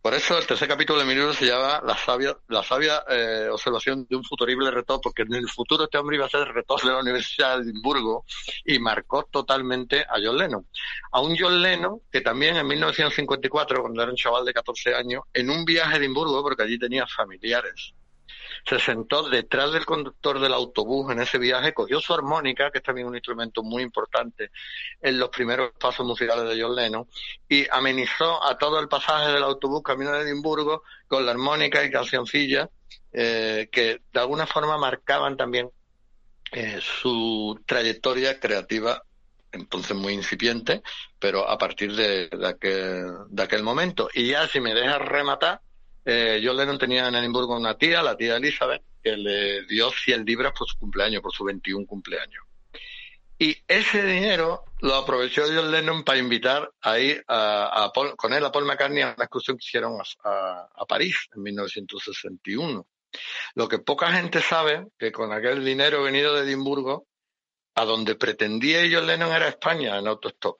Por 0.00 0.14
eso 0.14 0.36
el 0.36 0.46
tercer 0.46 0.68
capítulo 0.68 0.98
de 0.98 1.06
mi 1.06 1.14
libro 1.14 1.32
se 1.32 1.46
llama 1.46 1.80
La 1.84 1.96
sabia, 1.96 2.36
la 2.48 2.62
sabia 2.62 3.04
eh, 3.08 3.48
observación 3.50 4.06
de 4.08 4.16
un 4.16 4.24
futurible 4.24 4.70
retor, 4.70 5.00
porque 5.02 5.22
en 5.22 5.34
el 5.34 5.48
futuro 5.48 5.84
este 5.84 5.98
hombre 5.98 6.16
iba 6.16 6.26
a 6.26 6.28
ser 6.28 6.46
rector 6.48 6.82
de 6.82 6.90
la 6.90 7.00
Universidad 7.00 7.56
de 7.56 7.64
Edimburgo 7.64 8.24
y 8.64 8.78
marcó 8.78 9.24
totalmente 9.24 10.02
a 10.02 10.16
John 10.22 10.36
Lennon. 10.36 10.66
A 11.12 11.20
un 11.20 11.36
John 11.38 11.62
Lennon 11.62 12.00
que 12.12 12.20
también 12.20 12.56
en 12.56 12.66
1954, 12.66 13.80
cuando 13.80 14.02
era 14.02 14.10
un 14.10 14.16
chaval 14.16 14.44
de 14.44 14.52
14 14.52 14.94
años, 14.94 15.22
en 15.32 15.48
un 15.48 15.64
viaje 15.64 15.94
a 15.94 15.96
Edimburgo, 15.96 16.42
porque 16.42 16.64
allí 16.64 16.78
tenía 16.78 17.06
familiares, 17.06 17.94
se 18.64 18.78
sentó 18.78 19.28
detrás 19.28 19.72
del 19.72 19.84
conductor 19.84 20.40
del 20.40 20.54
autobús 20.54 21.12
en 21.12 21.20
ese 21.20 21.38
viaje, 21.38 21.74
cogió 21.74 22.00
su 22.00 22.14
armónica, 22.14 22.70
que 22.70 22.78
es 22.78 22.84
también 22.84 23.06
un 23.06 23.14
instrumento 23.14 23.62
muy 23.62 23.82
importante 23.82 24.50
en 25.00 25.18
los 25.18 25.28
primeros 25.28 25.72
pasos 25.78 26.06
musicales 26.06 26.48
de 26.48 26.62
John 26.62 26.74
Lennon, 26.74 27.06
y 27.48 27.66
amenizó 27.70 28.42
a 28.42 28.56
todo 28.56 28.80
el 28.80 28.88
pasaje 28.88 29.32
del 29.32 29.42
autobús 29.42 29.82
camino 29.82 30.12
de 30.12 30.22
Edimburgo 30.22 30.82
con 31.06 31.26
la 31.26 31.32
armónica 31.32 31.84
y 31.84 31.90
cancioncillas 31.90 32.68
eh, 33.12 33.68
que 33.70 34.00
de 34.12 34.20
alguna 34.20 34.46
forma 34.46 34.76
marcaban 34.76 35.36
también 35.36 35.70
eh, 36.50 36.80
su 36.80 37.60
trayectoria 37.66 38.40
creativa 38.40 39.02
entonces 39.52 39.96
muy 39.96 40.14
incipiente, 40.14 40.82
pero 41.18 41.48
a 41.48 41.56
partir 41.56 41.94
de 41.94 42.28
aquel, 42.44 43.06
de 43.28 43.42
aquel 43.42 43.62
momento. 43.62 44.08
Y 44.12 44.28
ya 44.28 44.48
si 44.48 44.60
me 44.60 44.74
dejas 44.74 45.00
rematar, 45.00 45.60
eh, 46.04 46.40
John 46.44 46.56
Lennon 46.56 46.78
tenía 46.78 47.08
en 47.08 47.14
Edimburgo 47.14 47.56
una 47.56 47.76
tía, 47.76 48.02
la 48.02 48.16
tía 48.16 48.36
Elizabeth, 48.36 48.82
que 49.02 49.16
le 49.16 49.64
dio 49.66 49.90
100 49.90 50.24
libras 50.24 50.52
por 50.56 50.68
su 50.68 50.76
cumpleaños, 50.78 51.22
por 51.22 51.32
su 51.32 51.44
21 51.44 51.86
cumpleaños. 51.86 52.44
Y 53.38 53.56
ese 53.66 54.04
dinero 54.04 54.64
lo 54.80 54.94
aprovechó 54.94 55.42
John 55.52 55.70
Lennon 55.70 56.04
para 56.04 56.18
invitar 56.18 56.70
a, 56.82 56.94
a 57.84 57.92
Paul- 57.92 58.14
con 58.16 58.32
él 58.32 58.44
a 58.44 58.52
Paul 58.52 58.64
McCartney 58.64 59.02
a 59.02 59.14
una 59.16 59.24
excursión 59.24 59.56
que 59.58 59.64
hicieron 59.64 59.98
a, 60.00 60.28
a- 60.28 60.68
a 60.76 60.86
París 60.86 61.16
en 61.34 61.42
1961. 61.42 62.86
Lo 63.54 63.68
que 63.68 63.78
poca 63.78 64.12
gente 64.12 64.40
sabe, 64.40 64.86
que 64.98 65.10
con 65.12 65.32
aquel 65.32 65.64
dinero 65.64 66.02
venido 66.02 66.34
de 66.34 66.42
Edimburgo, 66.42 67.06
a 67.76 67.84
donde 67.84 68.14
pretendía 68.14 68.82
John 68.90 69.06
Lennon 69.06 69.32
era 69.32 69.48
España 69.48 69.98
en 69.98 70.06
autostop. 70.06 70.58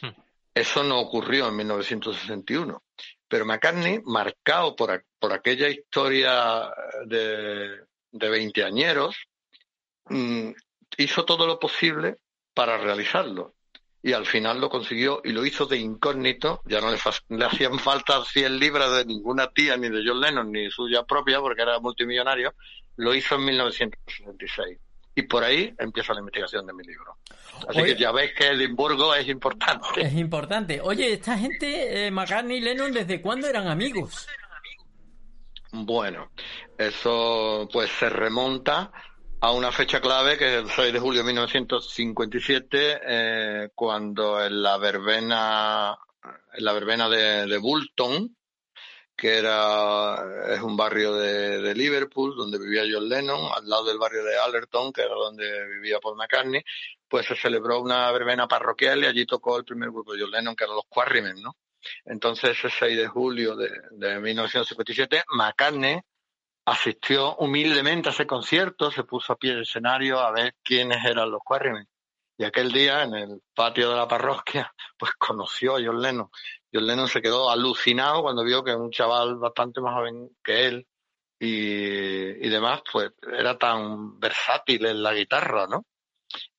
Hmm. 0.00 0.08
Eso 0.54 0.82
no 0.82 0.98
ocurrió 1.00 1.48
en 1.48 1.56
1961. 1.56 2.82
Pero 3.30 3.46
McCartney, 3.46 4.00
marcado 4.04 4.74
por, 4.74 5.04
por 5.20 5.32
aquella 5.32 5.68
historia 5.68 6.68
de, 7.06 7.78
de 8.10 8.28
veinteañeros, 8.28 9.16
mm, 10.06 10.50
hizo 10.96 11.24
todo 11.24 11.46
lo 11.46 11.60
posible 11.60 12.16
para 12.52 12.76
realizarlo. 12.76 13.54
Y 14.02 14.14
al 14.14 14.26
final 14.26 14.60
lo 14.60 14.68
consiguió 14.68 15.20
y 15.22 15.30
lo 15.30 15.46
hizo 15.46 15.66
de 15.66 15.76
incógnito. 15.76 16.60
Ya 16.66 16.80
no 16.80 16.90
le, 16.90 16.98
le 17.28 17.44
hacían 17.44 17.78
falta 17.78 18.24
100 18.24 18.58
libras 18.58 18.90
de 18.96 19.04
ninguna 19.04 19.48
tía, 19.52 19.76
ni 19.76 19.88
de 19.88 20.02
John 20.04 20.20
Lennon, 20.20 20.50
ni 20.50 20.68
suya 20.68 21.04
propia, 21.04 21.38
porque 21.38 21.62
era 21.62 21.78
multimillonario. 21.78 22.54
Lo 22.96 23.14
hizo 23.14 23.36
en 23.36 23.44
1966. 23.44 24.78
Y 25.20 25.22
por 25.24 25.44
ahí 25.44 25.74
empieza 25.78 26.14
la 26.14 26.20
investigación 26.20 26.66
de 26.66 26.72
mi 26.72 26.82
libro. 26.82 27.18
Así 27.68 27.78
Oye. 27.78 27.94
que 27.94 28.00
ya 28.00 28.10
veis 28.10 28.32
que 28.34 28.48
Edimburgo 28.48 29.14
es 29.14 29.28
importante. 29.28 30.00
Es 30.00 30.14
importante. 30.14 30.80
Oye, 30.80 31.12
esta 31.12 31.36
gente, 31.36 32.06
eh, 32.06 32.10
McCartney 32.10 32.56
y 32.56 32.60
Lennon, 32.62 32.90
¿desde 32.90 33.20
cuándo 33.20 33.46
eran 33.46 33.68
amigos? 33.68 34.26
Bueno, 35.72 36.30
eso 36.78 37.68
pues 37.70 37.90
se 37.90 38.08
remonta 38.08 38.90
a 39.40 39.52
una 39.52 39.70
fecha 39.70 40.00
clave 40.00 40.38
que 40.38 40.46
es 40.46 40.62
el 40.62 40.70
6 40.70 40.92
de 40.94 40.98
julio 40.98 41.20
de 41.20 41.26
1957, 41.26 43.00
eh, 43.06 43.68
cuando 43.74 44.42
en 44.42 44.62
la 44.62 44.78
verbena, 44.78 45.98
en 46.54 46.64
la 46.64 46.72
verbena 46.72 47.10
de, 47.10 47.46
de 47.46 47.58
Bulton, 47.58 48.36
que 49.20 49.36
era 49.36 50.54
es 50.54 50.60
un 50.62 50.76
barrio 50.76 51.14
de, 51.14 51.60
de 51.60 51.74
Liverpool 51.74 52.34
donde 52.34 52.58
vivía 52.58 52.84
John 52.90 53.06
Lennon, 53.06 53.50
al 53.54 53.68
lado 53.68 53.84
del 53.84 53.98
barrio 53.98 54.24
de 54.24 54.38
Allerton, 54.38 54.92
que 54.92 55.02
era 55.02 55.14
donde 55.14 55.68
vivía 55.68 56.00
Paul 56.00 56.16
McCartney, 56.16 56.62
pues 57.06 57.26
se 57.26 57.36
celebró 57.36 57.80
una 57.80 58.10
verbena 58.12 58.48
parroquial 58.48 59.04
y 59.04 59.06
allí 59.06 59.26
tocó 59.26 59.58
el 59.58 59.64
primer 59.64 59.90
grupo 59.90 60.14
de 60.14 60.22
John 60.22 60.30
Lennon, 60.30 60.56
que 60.56 60.64
eran 60.64 60.76
los 60.76 60.86
Quarrymen, 60.88 61.42
¿no? 61.42 61.56
Entonces, 62.06 62.58
ese 62.58 62.70
6 62.70 62.96
de 62.96 63.08
julio 63.08 63.56
de, 63.56 63.70
de 63.90 64.20
1957, 64.20 65.24
McCartney 65.34 66.00
asistió 66.64 67.36
humildemente 67.36 68.08
a 68.08 68.12
ese 68.12 68.26
concierto, 68.26 68.90
se 68.90 69.04
puso 69.04 69.34
a 69.34 69.36
pie 69.36 69.52
del 69.52 69.62
escenario 69.62 70.18
a 70.18 70.30
ver 70.30 70.54
quiénes 70.62 71.04
eran 71.04 71.30
los 71.30 71.42
Quarrymen. 71.44 71.86
Y 72.38 72.44
aquel 72.44 72.72
día, 72.72 73.02
en 73.02 73.14
el 73.14 73.42
patio 73.54 73.90
de 73.90 73.96
la 73.96 74.08
parroquia, 74.08 74.72
pues 74.98 75.12
conoció 75.18 75.76
a 75.76 75.80
John 75.84 76.00
Lennon. 76.00 76.30
John 76.72 76.86
Lennon 76.86 77.08
se 77.08 77.22
quedó 77.22 77.50
alucinado 77.50 78.22
cuando 78.22 78.44
vio 78.44 78.62
que 78.62 78.74
un 78.74 78.90
chaval 78.90 79.36
bastante 79.36 79.80
más 79.80 79.94
joven 79.94 80.30
que 80.42 80.66
él 80.66 80.86
y, 81.38 82.46
y 82.46 82.48
demás, 82.48 82.82
pues 82.92 83.10
era 83.22 83.56
tan 83.56 84.20
versátil 84.20 84.86
en 84.86 85.02
la 85.02 85.14
guitarra, 85.14 85.66
¿no? 85.66 85.86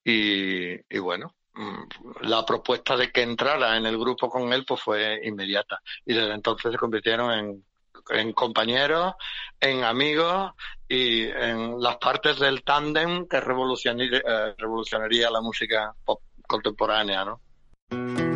Y, 0.04 0.74
y 0.74 1.00
bueno, 1.00 1.36
mm, 1.54 1.84
la 2.22 2.44
propuesta 2.44 2.98
de 2.98 3.12
que 3.12 3.22
entrara 3.22 3.78
en 3.78 3.86
el 3.86 3.98
grupo 3.98 4.30
con 4.30 4.52
él 4.52 4.66
pues 4.68 4.82
fue 4.82 5.22
inmediata. 5.24 5.80
Y 6.06 6.14
desde 6.14 6.34
entonces 6.34 6.72
se 6.72 6.78
convirtieron 6.78 7.32
en, 7.32 7.66
en 8.10 8.34
compañeros, 8.34 9.14
en 9.60 9.84
amigos 9.84 10.52
y 10.88 11.26
en 11.26 11.80
las 11.80 11.98
partes 11.98 12.40
del 12.40 12.64
tándem 12.64 13.28
que 13.28 13.40
revolucionaría, 13.40 14.18
eh, 14.18 14.56
revolucionaría 14.58 15.30
la 15.30 15.42
música 15.42 15.94
pop 16.04 16.22
contemporánea, 16.48 17.24
¿no? 17.24 18.31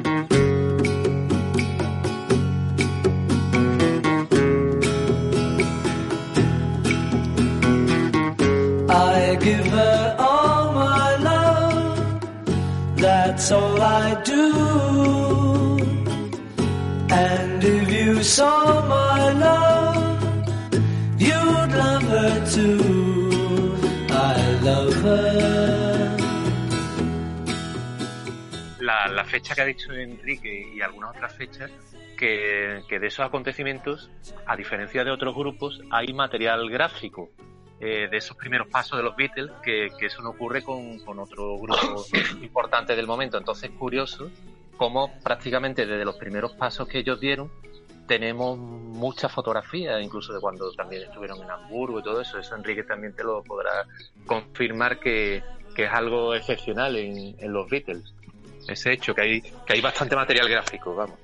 That's 13.45 13.61
all 13.61 13.79
I 13.79 14.23
do. 14.23 15.77
And 17.11 17.63
if 17.63 17.91
you 17.91 18.23
saw 18.23 18.81
my 18.87 19.33
love, 19.33 19.97
you'd 21.19 21.71
love 21.77 22.03
her 22.15 22.45
too. 22.49 23.77
I 24.09 24.59
love 24.63 24.95
her. 25.03 26.17
la, 28.79 29.07
la 29.09 29.23
fecha 29.25 29.53
que 29.53 29.61
ha 29.61 29.65
dicho 29.65 29.93
Enrique 29.93 30.67
y 30.73 30.81
algunas 30.81 31.11
otras 31.11 31.35
fechas, 31.35 31.69
que, 32.17 32.81
que 32.89 32.99
de 32.99 33.05
esos 33.05 33.27
acontecimientos, 33.27 34.09
a 34.47 34.55
diferencia 34.55 35.03
de 35.03 35.11
otros 35.11 35.35
grupos, 35.35 35.83
hay 35.91 36.11
material 36.13 36.67
gráfico 36.71 37.29
eh, 37.85 38.07
de 38.09 38.17
esos 38.17 38.35
primeros 38.35 38.67
pasos 38.67 38.97
de 38.97 39.03
los 39.03 39.15
Beatles, 39.15 39.51
que, 39.63 39.89
que 39.97 40.07
eso 40.07 40.21
no 40.23 40.31
ocurre 40.31 40.63
con, 40.63 40.97
con 40.99 41.19
otro 41.19 41.57
grupo 41.59 42.03
importante 42.41 42.95
del 42.95 43.05
momento. 43.05 43.37
Entonces 43.37 43.69
es 43.69 43.77
curioso 43.77 44.31
cómo 44.75 45.13
prácticamente 45.21 45.85
desde 45.85 46.03
los 46.03 46.15
primeros 46.15 46.53
pasos 46.53 46.87
que 46.87 46.99
ellos 46.99 47.19
dieron, 47.19 47.51
tenemos 48.07 48.57
muchas 48.57 49.31
fotografías, 49.31 50.01
incluso 50.01 50.33
de 50.33 50.39
cuando 50.39 50.71
también 50.71 51.03
estuvieron 51.03 51.43
en 51.43 51.51
Hamburgo 51.51 51.99
y 51.99 52.03
todo 52.03 52.21
eso. 52.21 52.39
Eso 52.39 52.55
Enrique 52.55 52.83
también 52.83 53.13
te 53.13 53.23
lo 53.23 53.43
podrá 53.43 53.85
confirmar 54.25 54.99
que, 54.99 55.43
que 55.75 55.83
es 55.85 55.91
algo 55.91 56.33
excepcional 56.33 56.95
en, 56.95 57.35
en 57.37 57.53
los 57.53 57.69
Beatles 57.69 58.15
ese 58.67 58.93
hecho, 58.93 59.13
que 59.13 59.21
hay, 59.21 59.41
que 59.41 59.73
hay 59.73 59.81
bastante 59.81 60.15
material 60.15 60.49
gráfico, 60.49 60.95
vamos. 60.95 61.19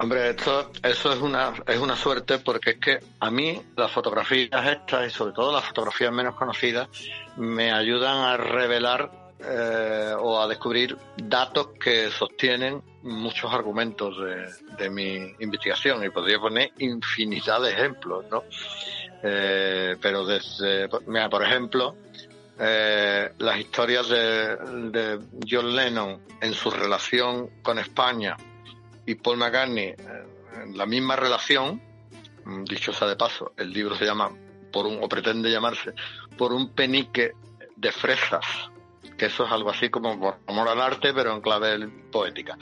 Hombre, 0.00 0.30
esto, 0.30 0.70
eso 0.80 1.12
es 1.12 1.18
una, 1.18 1.54
es 1.66 1.78
una 1.78 1.96
suerte 1.96 2.38
porque 2.38 2.70
es 2.70 2.76
que 2.78 2.98
a 3.18 3.30
mí 3.32 3.60
las 3.76 3.90
fotografías 3.90 4.64
estas 4.66 5.08
y 5.08 5.10
sobre 5.10 5.32
todo 5.32 5.52
las 5.52 5.64
fotografías 5.64 6.12
menos 6.12 6.36
conocidas 6.36 6.88
me 7.36 7.72
ayudan 7.72 8.18
a 8.18 8.36
revelar 8.36 9.10
eh, 9.40 10.14
o 10.16 10.40
a 10.40 10.46
descubrir 10.46 10.96
datos 11.16 11.70
que 11.80 12.10
sostienen 12.10 12.80
muchos 13.02 13.52
argumentos 13.52 14.16
de, 14.20 14.46
de 14.76 14.90
mi 14.90 15.34
investigación 15.40 16.04
y 16.04 16.10
podría 16.10 16.38
poner 16.38 16.70
infinidad 16.78 17.60
de 17.60 17.72
ejemplos, 17.72 18.24
¿no? 18.30 18.44
Eh, 19.22 19.96
pero 20.00 20.24
desde, 20.24 20.88
mira, 21.08 21.28
por 21.28 21.42
ejemplo, 21.42 21.96
eh, 22.56 23.32
las 23.38 23.58
historias 23.58 24.08
de, 24.08 24.56
de 24.90 25.20
John 25.48 25.74
Lennon 25.74 26.20
en 26.40 26.54
su 26.54 26.70
relación 26.70 27.50
con 27.62 27.80
España 27.80 28.36
y 29.08 29.14
Paul 29.14 29.38
McCartney 29.38 29.86
eh, 29.86 29.96
la 30.74 30.84
misma 30.84 31.16
relación, 31.16 31.80
mm, 32.44 32.64
dicho 32.64 32.92
sea 32.92 33.08
de 33.08 33.16
paso, 33.16 33.52
el 33.56 33.72
libro 33.72 33.96
se 33.96 34.04
llama, 34.04 34.30
por 34.70 34.84
un, 34.86 35.02
o 35.02 35.08
pretende 35.08 35.50
llamarse, 35.50 35.94
por 36.36 36.52
un 36.52 36.74
penique 36.74 37.32
de 37.74 37.90
fresas, 37.90 38.44
que 39.16 39.26
eso 39.26 39.46
es 39.46 39.50
algo 39.50 39.70
así 39.70 39.88
como 39.88 40.20
por 40.20 40.36
amor 40.46 40.68
al 40.68 40.82
arte, 40.82 41.14
pero 41.14 41.32
en 41.32 41.40
clave 41.40 41.88
poética. 42.12 42.58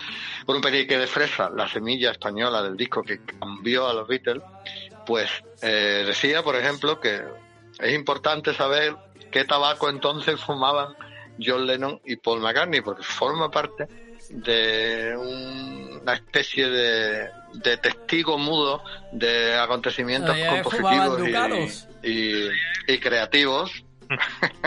Por 0.47 0.55
un 0.55 0.63
penique 0.63 0.97
de 0.97 1.09
fresa, 1.09 1.51
la 1.51 1.67
semilla 1.67 2.13
española 2.13 2.63
del 2.63 2.77
disco 2.77 3.03
que 3.03 3.25
cambió 3.25 3.89
a 3.89 3.93
los 3.93 4.07
Beatles, 4.07 4.43
pues 5.05 5.29
eh, 5.63 6.05
decía, 6.07 6.45
por 6.45 6.55
ejemplo, 6.55 7.01
que 7.01 7.25
es 7.81 7.93
importante 7.93 8.55
saber 8.55 8.95
qué 9.33 9.45
tabaco 9.45 9.91
entonces 9.91 10.41
fumaban 10.41 10.95
John 11.45 11.67
Lennon 11.67 12.01
y 12.05 12.15
Paul 12.17 12.41
McCartney, 12.41 12.83
porque 12.83 13.03
forma 13.03 13.51
parte 13.51 14.06
de 14.31 15.15
un- 15.17 16.01
una 16.03 16.15
especie 16.15 16.69
de, 16.69 17.29
de 17.55 17.77
testigo 17.79 18.39
mudo 18.39 18.83
de 19.13 19.57
acontecimientos 19.59 20.37
compositivos 20.63 21.19
y, 22.03 22.11
y- 22.11 22.49
y 22.89 22.99
creativos. 22.99 23.83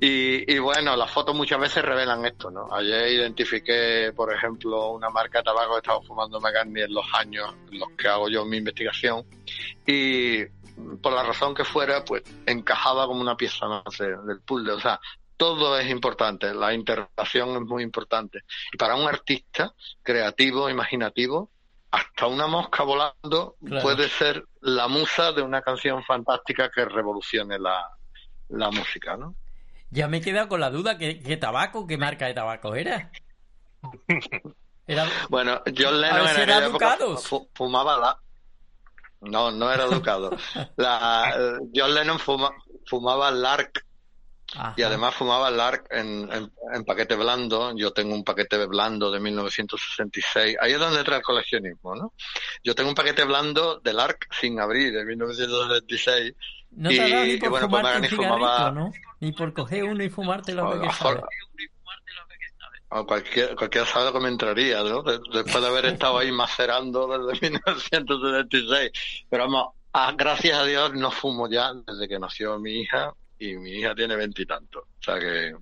y, 0.00 0.52
y 0.54 0.58
bueno, 0.58 0.96
las 0.96 1.10
fotos 1.10 1.34
muchas 1.34 1.58
veces 1.58 1.82
revelan 1.82 2.24
esto, 2.26 2.50
¿no? 2.50 2.68
Ayer 2.72 3.08
identifiqué, 3.08 4.12
por 4.14 4.32
ejemplo, 4.34 4.90
una 4.90 5.08
marca 5.10 5.38
de 5.38 5.44
tabaco 5.44 5.72
que 5.74 5.78
estaba 5.78 6.02
fumando 6.02 6.40
McCartney 6.40 6.82
en 6.82 6.94
los 6.94 7.06
años 7.14 7.54
en 7.72 7.78
los 7.78 7.88
que 7.96 8.08
hago 8.08 8.28
yo 8.28 8.44
mi 8.44 8.58
investigación 8.58 9.24
y 9.86 10.44
por 11.00 11.12
la 11.12 11.22
razón 11.22 11.54
que 11.54 11.64
fuera, 11.64 12.04
pues 12.04 12.22
encajaba 12.46 13.06
como 13.06 13.20
una 13.20 13.36
pieza 13.36 13.66
más 13.66 13.84
de- 13.98 14.16
del 14.26 14.40
puzzle. 14.44 14.72
O 14.72 14.80
sea, 14.80 15.00
todo 15.36 15.78
es 15.78 15.88
importante, 15.90 16.52
la 16.54 16.72
interpretación 16.72 17.56
es 17.56 17.62
muy 17.62 17.82
importante. 17.82 18.40
Y 18.72 18.76
para 18.76 18.94
un 18.96 19.06
artista 19.08 19.72
creativo, 20.02 20.68
imaginativo, 20.70 21.50
hasta 21.90 22.26
una 22.26 22.46
mosca 22.46 22.82
volando 22.82 23.56
Claro. 23.64 23.82
puede 23.82 24.08
ser 24.08 24.44
la 24.60 24.88
musa 24.88 25.32
de 25.32 25.42
una 25.42 25.62
canción 25.62 26.02
fantástica 26.04 26.70
que 26.70 26.84
revolucione 26.84 27.58
la, 27.58 27.88
la 28.48 28.70
música, 28.70 29.16
¿no? 29.16 29.34
Ya 29.90 30.08
me 30.08 30.16
he 30.16 30.20
quedado 30.20 30.48
con 30.48 30.60
la 30.60 30.70
duda, 30.70 30.98
¿qué, 30.98 31.20
qué 31.20 31.36
tabaco, 31.36 31.86
qué 31.86 31.96
marca 31.96 32.26
de 32.26 32.34
tabaco 32.34 32.74
era? 32.74 33.10
Era... 34.86 35.06
Bueno, 35.30 35.62
John 35.76 36.00
Lennon 36.00 36.28
en 36.28 36.40
era 36.40 36.66
época 36.66 36.98
fumaba 37.54 37.98
la... 37.98 38.18
No, 39.20 39.50
no 39.50 39.72
era 39.72 39.86
Ducado. 39.86 40.36
La, 40.76 41.34
eh, 41.38 41.52
John 41.74 41.94
Lennon 41.94 42.18
fuma- 42.18 42.54
fumaba 42.86 43.30
Lark 43.30 43.86
Ajá. 44.56 44.74
y 44.76 44.82
además 44.82 45.14
fumaba 45.14 45.50
Lark 45.50 45.86
en, 45.90 46.30
en, 46.32 46.52
en 46.74 46.84
paquete 46.84 47.14
blando. 47.16 47.72
Yo 47.76 47.92
tengo 47.92 48.14
un 48.14 48.24
paquete 48.24 48.64
blando 48.66 49.10
de 49.10 49.20
1966. 49.20 50.56
Ahí 50.60 50.72
es 50.72 50.78
donde 50.78 50.98
entra 51.00 51.16
el 51.16 51.22
coleccionismo, 51.22 51.94
¿no? 51.94 52.12
Yo 52.62 52.74
tengo 52.74 52.88
un 52.90 52.94
paquete 52.94 53.24
blando 53.24 53.80
de 53.80 53.92
Lark 53.92 54.28
sin 54.40 54.60
abrir 54.60 54.92
de 54.92 55.04
1966 55.04 56.34
No 56.72 56.88
te 56.90 57.00
ha 57.00 57.08
dado 57.08 57.24
Y- 57.24 57.28
ni 57.28 57.34
y 57.34 57.38
por 57.38 57.50
bueno, 57.50 57.68
pues 57.68 57.80
fumarte 57.82 58.08
cigarrito, 58.08 58.34
fumaba- 58.34 58.70
¿no? 58.72 58.92
Ni 59.20 59.32
por 59.32 59.52
coger 59.54 59.84
uno 59.84 60.02
y 60.04 60.10
fumártelo 60.10 60.66
A 60.70 60.74
lo 60.74 60.80
que 60.82 60.90
sabes. 60.92 61.22
O 62.96 63.04
cualquier, 63.06 63.56
cualquier 63.56 63.86
sabe 63.86 64.12
que 64.12 64.20
me 64.20 64.28
entraría, 64.28 64.82
¿no? 64.84 65.02
De- 65.02 65.18
Después 65.32 65.60
de 65.62 65.66
haber 65.68 65.86
estado 65.86 66.18
ahí 66.18 66.30
macerando 66.30 67.08
desde 67.28 67.40
1976. 67.50 68.90
Pero 69.28 69.44
vamos, 69.44 69.68
ah, 69.92 70.12
gracias 70.16 70.56
a 70.58 70.64
Dios 70.64 70.92
no 70.94 71.10
fumo 71.10 71.48
ya 71.48 71.72
desde 71.86 72.06
que 72.06 72.18
nació 72.20 72.58
mi 72.60 72.80
hija 72.82 73.12
y 73.38 73.56
mi 73.56 73.70
hija 73.78 73.94
tiene 73.94 74.16
veintitantos. 74.16 74.82
O 74.82 75.02
sea 75.02 75.18
que 75.18 75.54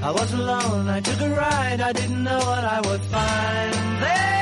I 0.00 0.10
was 0.10 0.32
alone, 0.32 0.88
I 0.88 1.00
took 1.00 1.20
a 1.20 1.28
ride, 1.28 1.80
I 1.82 1.92
didn't 1.92 2.22
know 2.24 2.38
what 2.38 2.64
I 2.64 2.80
would 2.80 3.02
find 3.02 3.74
there. 4.04 4.38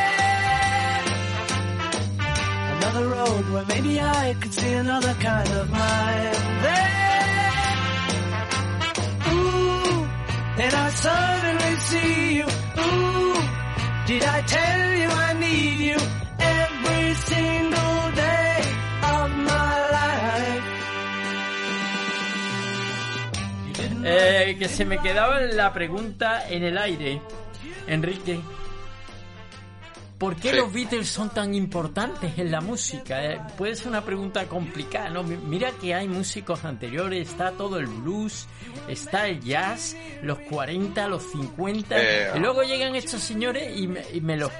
Another 2.76 3.08
road 3.08 3.50
where 3.52 3.64
maybe 3.64 4.00
I 4.00 4.36
could 4.40 4.54
see 4.54 4.72
another 4.74 5.14
kind 5.14 5.50
of 5.60 5.70
mind 5.70 6.36
there. 6.66 7.52
Ooh, 9.32 10.06
and 10.62 10.74
I 10.84 10.90
suddenly 10.90 11.76
see 11.90 12.36
you. 12.36 12.46
Ooh, 12.84 13.34
did 14.06 14.22
I 14.22 14.40
tell 14.42 14.94
you 15.00 15.08
I 15.08 15.32
need 15.34 15.78
you 15.90 15.98
every 16.38 17.14
single 17.14 18.02
day 18.14 18.58
of 19.02 19.28
my 19.50 19.74
life? 19.98 20.66
Eh, 24.04 24.56
que 24.58 24.68
se 24.68 24.84
me 24.84 24.98
quedaba 24.98 25.40
la 25.40 25.72
pregunta 25.72 26.48
en 26.48 26.62
el 26.62 26.78
aire, 26.78 27.20
Enrique. 27.88 28.40
¿Por 30.18 30.36
qué 30.36 30.50
Sí. 30.50 30.56
los 30.56 30.72
Beatles 30.72 31.08
son 31.08 31.28
tan 31.28 31.54
importantes 31.54 32.38
en 32.38 32.50
la 32.50 32.60
música? 32.62 33.22
Eh, 33.22 33.40
puede 33.58 33.74
ser 33.74 33.88
una 33.88 34.02
pregunta 34.02 34.46
complicada, 34.46 35.10
¿no? 35.10 35.22
Mi- 35.22 35.36
Mira 35.36 35.72
que 35.72 35.94
hay 35.94 36.08
músicos 36.08 36.64
anteriores, 36.64 37.28
está 37.28 37.52
todo 37.52 37.78
el 37.78 37.86
blues, 37.86 38.46
está 38.88 39.28
el 39.28 39.40
jazz, 39.40 39.94
los 40.22 40.38
40, 40.40 41.06
los 41.08 41.22
50, 41.30 41.96
Eh, 42.00 42.30
y 42.34 42.38
luego 42.38 42.62
llegan 42.62 42.94
estos 42.96 43.20
señores 43.20 43.76
y 43.78 43.86
me, 43.88 44.02
y 44.14 44.20
me 44.20 44.36
los 44.36 44.50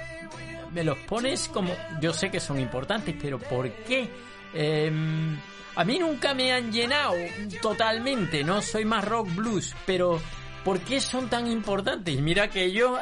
me 0.73 0.83
los 0.83 0.97
pones 0.99 1.47
como 1.47 1.73
yo 2.01 2.13
sé 2.13 2.29
que 2.29 2.39
son 2.39 2.59
importantes, 2.59 3.15
pero 3.19 3.39
¿por 3.39 3.71
qué? 3.71 4.09
Em, 4.53 5.39
a 5.75 5.83
mí 5.85 5.97
nunca 5.97 6.33
me 6.35 6.51
han 6.51 6.71
llenado 6.71 7.13
totalmente, 7.61 8.43
no 8.43 8.61
soy 8.61 8.85
más 8.85 9.03
rock 9.05 9.33
blues, 9.33 9.73
pero 9.85 10.19
¿por 10.63 10.79
qué 10.81 10.99
son 11.01 11.29
tan 11.29 11.47
importantes? 11.47 12.19
Mira 12.21 12.49
que 12.49 12.71
yo, 12.71 12.97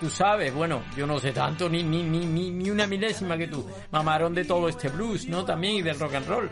tú 0.00 0.10
sabes, 0.10 0.52
bueno, 0.52 0.82
yo 0.96 1.06
no 1.06 1.18
sé 1.18 1.32
tanto 1.32 1.68
ni, 1.68 1.82
ni, 1.82 2.02
ni, 2.02 2.50
ni, 2.50 2.70
una 2.70 2.86
milésima 2.86 3.36
que 3.36 3.48
tú, 3.48 3.68
mamaron 3.90 4.34
de 4.34 4.44
todo 4.44 4.68
este 4.68 4.88
blues, 4.88 5.26
¿no? 5.26 5.44
También 5.44 5.76
y 5.76 5.82
del 5.82 5.98
rock 5.98 6.14
and 6.14 6.26
roll. 6.26 6.50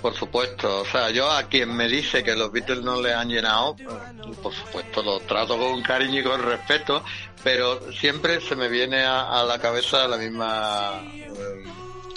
Por 0.00 0.14
supuesto, 0.14 0.82
o 0.82 0.84
sea, 0.84 1.10
yo 1.10 1.30
a 1.30 1.44
quien 1.44 1.74
me 1.74 1.88
dice 1.88 2.22
que 2.22 2.34
los 2.34 2.52
Beatles 2.52 2.82
no 2.82 3.00
le 3.00 3.14
han 3.14 3.28
llenado, 3.28 3.74
eh, 3.78 3.86
por 4.42 4.52
supuesto 4.52 5.02
lo 5.02 5.18
trato 5.20 5.56
con 5.56 5.82
cariño 5.82 6.20
y 6.20 6.22
con 6.22 6.42
respeto, 6.42 7.02
pero 7.42 7.90
siempre 7.92 8.40
se 8.42 8.54
me 8.54 8.68
viene 8.68 9.02
a, 9.02 9.40
a 9.40 9.44
la 9.44 9.58
cabeza 9.58 10.06
la 10.06 10.18
misma, 10.18 11.00
eh, 11.02 11.64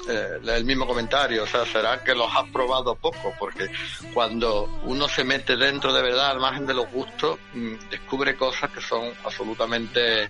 eh, 0.08 0.40
el 0.46 0.66
mismo 0.66 0.88
comentario, 0.88 1.44
o 1.44 1.48
sea, 1.48 1.66
será 1.66 2.04
que 2.04 2.16
los 2.16 2.34
has 2.36 2.50
probado 2.50 2.96
poco, 2.96 3.34
porque 3.38 3.70
cuando 4.14 4.80
uno 4.84 5.08
se 5.08 5.24
mete 5.24 5.56
dentro 5.56 5.94
de 5.94 6.02
verdad, 6.02 6.32
al 6.32 6.40
margen 6.40 6.66
de 6.66 6.74
los 6.74 6.90
gustos, 6.92 7.38
mm, 7.54 7.90
descubre 7.90 8.36
cosas 8.36 8.72
que 8.72 8.82
son 8.82 9.12
absolutamente, 9.24 10.30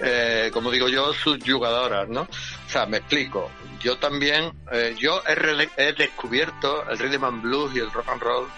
eh, 0.00 0.50
como 0.52 0.70
digo 0.70 0.88
yo, 0.88 1.12
subyugadoras, 1.12 2.08
¿no? 2.08 2.22
O 2.22 2.68
sea, 2.68 2.86
me 2.86 2.98
explico. 2.98 3.50
Yo 3.80 3.98
también, 3.98 4.52
eh, 4.70 4.94
yo 4.98 5.22
he, 5.26 5.92
descubierto 5.92 6.88
el 6.88 6.98
rhythm 6.98 7.24
and 7.24 7.42
blues 7.42 7.74
y 7.74 7.80
el 7.80 7.90
rock 7.90 8.08
and 8.08 8.22
roll 8.22 8.48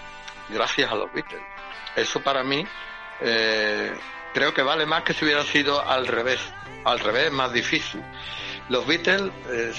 gracias 0.49 0.91
a 0.91 0.95
los 0.95 1.11
Beatles. 1.13 1.41
Eso 1.95 2.21
para 2.21 2.43
mí 2.43 2.65
eh, 3.21 3.93
creo 4.33 4.53
que 4.53 4.61
vale 4.61 4.85
más 4.85 5.03
que 5.03 5.13
si 5.13 5.25
hubiera 5.25 5.43
sido 5.43 5.81
al 5.81 6.07
revés. 6.07 6.39
Al 6.83 6.99
revés 6.99 7.31
más 7.31 7.51
difícil. 7.51 8.03
Los 8.67 8.87
Beatles, 8.87 9.31
eh, 9.51 9.73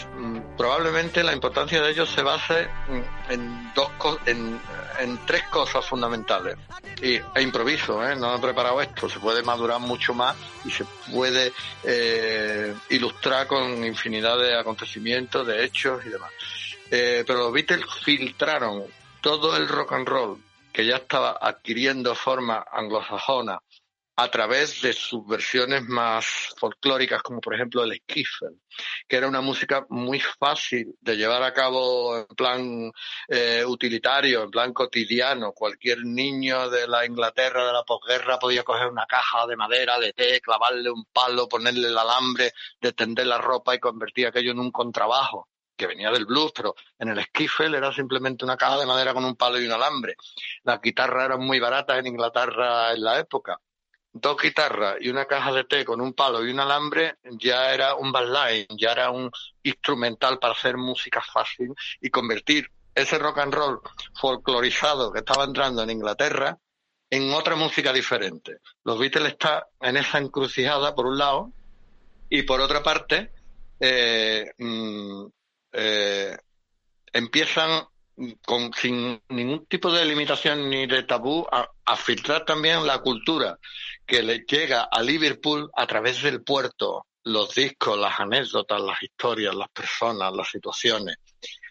probablemente 0.57 1.25
la 1.25 1.33
importancia 1.33 1.83
de 1.83 1.91
ellos 1.91 2.09
se 2.09 2.23
base 2.23 2.69
mm, 2.89 3.33
en 3.33 3.73
dos 3.75 3.91
en, 4.27 4.61
en 5.01 5.19
tres 5.27 5.43
cosas 5.45 5.85
fundamentales. 5.85 6.57
Y, 7.03 7.15
e 7.17 7.43
improviso, 7.43 8.07
¿eh? 8.07 8.15
no 8.15 8.37
he 8.37 8.39
preparado 8.39 8.81
esto, 8.81 9.09
se 9.09 9.19
puede 9.19 9.43
madurar 9.43 9.81
mucho 9.81 10.15
más 10.15 10.37
y 10.65 10.71
se 10.71 10.85
puede 11.13 11.53
eh, 11.83 12.75
ilustrar 12.91 13.47
con 13.49 13.85
infinidad 13.85 14.39
de 14.39 14.57
acontecimientos, 14.57 15.47
de 15.47 15.65
hechos 15.65 16.07
y 16.07 16.11
demás. 16.11 16.31
Eh, 16.91 17.25
pero 17.27 17.41
los 17.41 17.53
Beatles 17.53 17.85
filtraron 18.05 18.85
todo 19.21 19.57
el 19.57 19.67
rock 19.67 19.93
and 19.95 20.09
roll 20.09 20.39
que 20.73 20.87
ya 20.87 20.97
estaba 20.97 21.39
adquiriendo 21.41 22.15
forma 22.15 22.65
anglosajona 22.71 23.59
a 24.19 24.31
través 24.31 24.81
de 24.81 24.95
sus 24.95 25.27
versiones 25.27 25.83
más 25.83 26.55
folclóricas, 26.57 27.23
como 27.23 27.41
por 27.41 27.55
ejemplo 27.55 27.85
el 27.85 27.95
skiffle, 27.97 28.61
que 29.07 29.17
era 29.17 29.29
una 29.29 29.43
música 29.43 29.85
muy 29.91 30.21
fácil 30.21 30.97
de 31.01 31.17
llevar 31.17 31.43
a 31.43 31.53
cabo 31.53 32.17
en 32.17 32.27
plan 32.35 32.93
eh, 33.29 33.63
utilitario, 33.67 34.45
en 34.45 34.51
plan 34.51 34.73
cotidiano. 34.73 35.53
Cualquier 35.53 35.99
niño 36.05 36.71
de 36.71 36.89
la 36.89 37.05
Inglaterra 37.05 37.67
de 37.67 37.73
la 37.75 37.83
posguerra 37.85 38.39
podía 38.39 38.63
coger 38.63 38.87
una 38.89 39.05
caja 39.07 39.47
de 39.47 39.57
madera, 39.57 39.99
de 39.99 40.15
té, 40.15 40.41
clavarle 40.41 40.91
un 40.91 41.05
palo, 41.13 41.47
ponerle 41.47 41.89
el 41.89 41.99
alambre, 41.99 42.53
de 42.81 42.93
tender 42.93 43.27
la 43.27 43.39
ropa 43.39 43.75
y 43.75 43.81
convertir 43.81 44.27
aquello 44.27 44.53
en 44.53 44.61
un 44.61 44.71
contrabajo 44.71 45.49
que 45.77 45.87
venía 45.87 46.11
del 46.11 46.25
blues, 46.25 46.53
pero 46.57 46.75
en 46.99 47.09
el 47.11 47.23
skiffle 47.23 47.77
era 47.77 47.93
simplemente 47.93 48.47
una 48.47 48.57
caja 48.57 48.79
de 48.79 48.87
madera 48.87 49.13
con 49.13 49.27
un 49.27 49.37
palo 49.37 49.61
y 49.61 49.67
un 49.67 49.73
alambre. 49.73 50.17
Las 50.65 50.81
guitarras 50.81 51.27
eran 51.27 51.41
muy 51.41 51.61
baratas 51.61 51.99
en 51.99 52.07
Inglaterra 52.07 52.95
en 52.95 53.03
la 53.03 53.19
época 53.19 53.61
dos 54.21 54.37
guitarras 54.41 54.97
y 55.01 55.09
una 55.09 55.27
caja 55.27 55.53
de 55.53 55.65
té 55.65 55.85
con 55.85 56.01
un 56.01 56.13
palo 56.13 56.45
y 56.45 56.51
un 56.51 56.61
alambre 56.61 57.17
ya 57.39 57.73
era 57.73 57.95
un 57.95 58.13
bassline, 58.13 58.67
ya 58.79 58.93
era 58.93 59.11
un 59.11 59.31
instrumental 59.63 60.39
para 60.39 60.55
hacer 60.55 60.77
música 60.77 61.21
fácil 61.21 61.75
y 62.01 62.11
convertir 62.11 62.71
ese 62.95 63.19
rock 63.19 63.39
and 63.39 63.55
roll 63.55 63.81
folclorizado 64.15 65.13
que 65.13 65.19
estaba 65.19 65.45
entrando 65.45 65.83
en 65.83 65.91
Inglaterra 65.91 66.59
en 67.11 67.33
otra 67.33 67.55
música 67.55 67.93
diferente. 67.93 68.59
Los 68.85 68.99
Beatles 68.99 69.33
están 69.33 69.63
en 69.81 69.97
esa 69.97 70.19
encrucijada 70.19 70.95
por 70.95 71.07
un 71.07 71.19
lado 71.19 71.53
y 72.29 72.43
por 72.43 72.61
otra 72.61 72.83
parte 72.83 73.31
eh, 73.79 74.51
mm, 74.59 75.27
eh, 75.73 76.37
empiezan 77.13 77.87
con, 78.45 78.73
sin 78.73 79.21
ningún 79.29 79.67
tipo 79.67 79.93
de 79.93 80.07
limitación 80.07 80.71
ni 80.71 80.87
de 80.87 81.03
tabú 81.03 81.47
a 81.51 81.97
filtrar 81.97 82.47
también 82.47 82.87
la 82.87 83.01
cultura 83.01 83.59
que 84.07 84.23
le 84.23 84.45
llega 84.47 84.89
a 84.91 85.03
Liverpool 85.03 85.71
a 85.75 85.87
través 85.87 86.23
del 86.23 86.43
puerto, 86.43 87.07
los 87.25 87.55
discos, 87.55 87.99
las 87.99 88.21
anécdotas, 88.21 88.81
las 88.81 89.03
historias, 89.03 89.55
las 89.55 89.69
personas, 89.71 90.33
las 90.33 90.49
situaciones. 90.49 91.17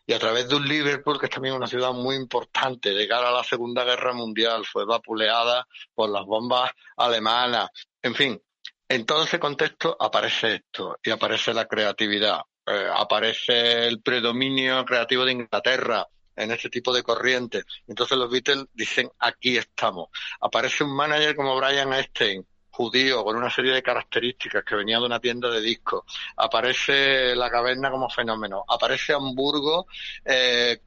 Y 0.07 0.13
a 0.13 0.19
través 0.19 0.47
de 0.47 0.55
un 0.55 0.67
Liverpool 0.67 1.19
que 1.19 1.27
es 1.27 1.31
también 1.31 1.55
una 1.55 1.65
ciudad 1.65 1.93
muy 1.93 2.15
importante 2.15 2.93
de 2.93 3.11
a 3.11 3.31
la 3.31 3.43
Segunda 3.43 3.83
Guerra 3.83 4.13
Mundial, 4.13 4.65
fue 4.65 4.85
vapuleada 4.85 5.65
por 5.95 6.09
las 6.09 6.25
bombas 6.25 6.71
alemanas. 6.97 7.69
En 8.01 8.13
fin, 8.13 8.39
en 8.87 9.05
todo 9.05 9.23
ese 9.23 9.39
contexto 9.39 9.97
aparece 9.99 10.55
esto 10.55 10.99
y 11.01 11.09
aparece 11.09 11.53
la 11.53 11.65
creatividad, 11.65 12.41
eh, 12.67 12.87
aparece 12.93 13.87
el 13.87 14.01
predominio 14.01 14.85
creativo 14.85 15.25
de 15.25 15.31
Inglaterra, 15.31 16.07
en 16.35 16.51
este 16.51 16.69
tipo 16.69 16.93
de 16.93 17.03
corrientes. 17.03 17.65
Entonces 17.87 18.17
los 18.17 18.29
Beatles 18.29 18.65
dicen, 18.73 19.09
aquí 19.19 19.57
estamos. 19.57 20.09
Aparece 20.41 20.83
un 20.83 20.95
manager 20.95 21.35
como 21.35 21.55
Brian 21.55 21.93
Epstein, 21.93 22.45
judío, 22.69 23.23
con 23.23 23.37
una 23.37 23.49
serie 23.49 23.73
de 23.73 23.81
características 23.83 24.63
que 24.63 24.75
venía 24.75 24.99
de 24.99 25.05
una 25.05 25.19
tienda 25.19 25.49
de 25.49 25.61
discos. 25.61 26.03
Aparece 26.35 27.35
la 27.35 27.49
caverna 27.49 27.89
como 27.89 28.09
fenómeno. 28.09 28.63
Aparece 28.67 29.13
Hamburgo 29.13 29.87
eh, 30.25 30.79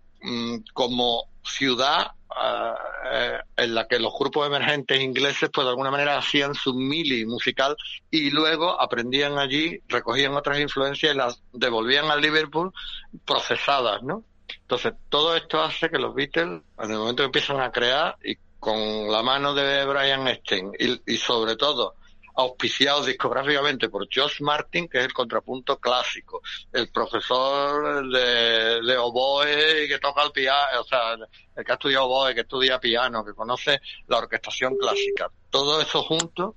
como 0.74 1.24
ciudad 1.42 2.12
eh, 3.10 3.38
en 3.56 3.74
la 3.74 3.88
que 3.88 3.98
los 3.98 4.12
grupos 4.16 4.46
emergentes 4.46 5.00
ingleses 5.00 5.48
pues 5.52 5.64
de 5.64 5.70
alguna 5.70 5.90
manera 5.90 6.18
hacían 6.18 6.54
su 6.54 6.74
mili 6.74 7.24
musical 7.24 7.74
y 8.10 8.30
luego 8.30 8.80
aprendían 8.80 9.38
allí, 9.38 9.80
recogían 9.88 10.34
otras 10.34 10.60
influencias 10.60 11.14
y 11.14 11.16
las 11.16 11.42
devolvían 11.52 12.10
a 12.10 12.16
Liverpool 12.16 12.72
procesadas, 13.24 14.02
¿no? 14.02 14.24
Entonces, 14.68 14.92
todo 15.08 15.34
esto 15.34 15.62
hace 15.62 15.88
que 15.88 15.98
los 15.98 16.14
Beatles, 16.14 16.60
en 16.78 16.90
el 16.90 16.98
momento 16.98 17.22
que 17.22 17.26
empiezan 17.28 17.58
a 17.58 17.72
crear, 17.72 18.18
y 18.22 18.36
con 18.60 19.10
la 19.10 19.22
mano 19.22 19.54
de 19.54 19.86
Brian 19.86 20.28
Epstein, 20.28 20.72
y, 21.06 21.16
sobre 21.16 21.56
todo 21.56 21.94
auspiciados 22.34 23.06
discográficamente 23.06 23.88
por 23.88 24.06
Josh 24.14 24.42
Martin, 24.42 24.86
que 24.86 24.98
es 24.98 25.06
el 25.06 25.12
contrapunto 25.14 25.78
clásico, 25.78 26.42
el 26.70 26.90
profesor 26.90 28.08
de, 28.12 28.82
de 28.82 28.96
oboe 28.98 29.88
que 29.88 29.98
toca 30.00 30.22
el 30.22 30.32
piano, 30.32 30.82
o 30.82 30.84
sea, 30.84 31.14
el 31.14 31.64
que 31.64 31.72
ha 31.72 31.74
estudiado 31.74 32.04
oboe, 32.04 32.34
que 32.34 32.42
estudia 32.42 32.78
piano, 32.78 33.24
que 33.24 33.32
conoce 33.32 33.80
la 34.06 34.18
orquestación 34.18 34.76
clásica. 34.76 35.30
Todo 35.48 35.80
eso 35.80 36.02
junto 36.02 36.56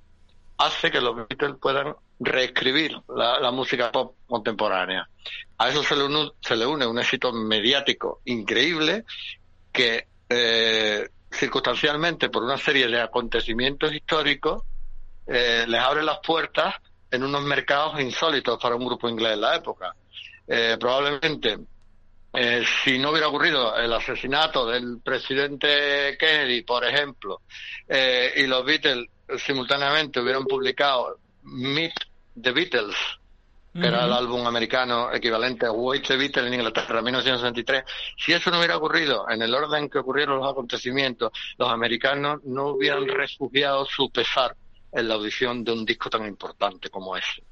hace 0.66 0.92
que 0.92 1.02
los 1.02 1.16
Beatles 1.16 1.56
puedan 1.60 1.96
reescribir 2.20 2.96
la, 3.10 3.52
música 3.52 3.92
pop 3.92 4.16
contemporánea. 4.28 5.08
A 5.58 5.70
eso 5.70 5.84
se 5.84 5.96
le, 5.96 6.04
une, 6.06 6.32
se 6.40 6.56
le 6.56 6.66
une 6.66 6.86
un 6.86 7.00
éxito 7.00 7.34
mediático 7.34 8.22
increíble 8.26 9.06
que 9.72 10.08
eh, 10.30 11.10
circunstancialmente 11.32 12.30
por 12.30 12.44
una 12.44 12.58
serie 12.58 12.88
de 12.88 13.02
acontecimientos 13.02 13.94
históricos 13.94 14.64
eh, 15.26 15.66
les 15.68 15.82
abre 15.82 16.04
las 16.04 16.20
puertas 16.20 16.76
en 17.10 17.24
unos 17.24 17.42
mercados 17.44 18.00
insólitos 18.00 18.60
para 18.62 18.76
un 18.76 18.86
grupo 18.86 19.10
inglés 19.10 19.34
en 19.34 19.42
la 19.42 19.56
época. 19.56 19.96
Eh, 20.48 20.78
probablemente, 20.80 21.58
si 22.84 22.98
no 22.98 23.10
hubiera 23.12 23.28
ocurrido 23.28 23.76
el 23.76 23.92
asesinato 23.92 24.66
del 24.66 25.00
presidente 25.04 26.16
Kennedy, 26.18 26.62
por 26.62 26.86
ejemplo, 26.86 27.42
y 27.90 28.48
los 28.48 28.64
Beatles 28.64 29.10
simultáneamente 29.38 30.20
hubieran 30.20 30.46
publicado 30.46 31.18
Meet 31.44 31.94
the 32.42 32.52
Beatles, 32.52 32.96
que 33.74 33.88
era 33.88 34.06
el 34.06 34.14
álbum 34.14 34.46
americano 34.46 35.14
equivalente 35.14 35.66
a 35.66 35.72
Wait 35.72 36.06
the 36.08 36.18
Beatles 36.18 36.48
en 36.48 36.54
Inglaterra 36.54 37.00
en 37.00 37.06
1963. 37.06 37.84
Si 38.18 38.34
eso 38.34 38.52
no 38.52 38.58
hubiera 38.58 38.78
ocurrido 38.78 39.30
en 39.30 39.42
el 39.42 39.54
orden 39.54 39.90
que 39.90 40.00
ocurrieron 40.00 40.40
los 40.40 40.52
acontecimientos, 40.52 41.32
los 41.58 41.70
americanos 41.70 42.42
no 42.44 42.70
hubieran 42.70 43.08
refugiado 43.08 43.86
su 43.86 44.10
pesar 44.12 44.56
en 44.92 45.08
la 45.08 45.16
audición 45.16 45.64
de 45.64 45.72
un 45.72 45.86
disco 45.86 46.10
tan 46.10 46.26
importante 46.26 46.90
como 46.90 47.16
ese. 47.16 47.44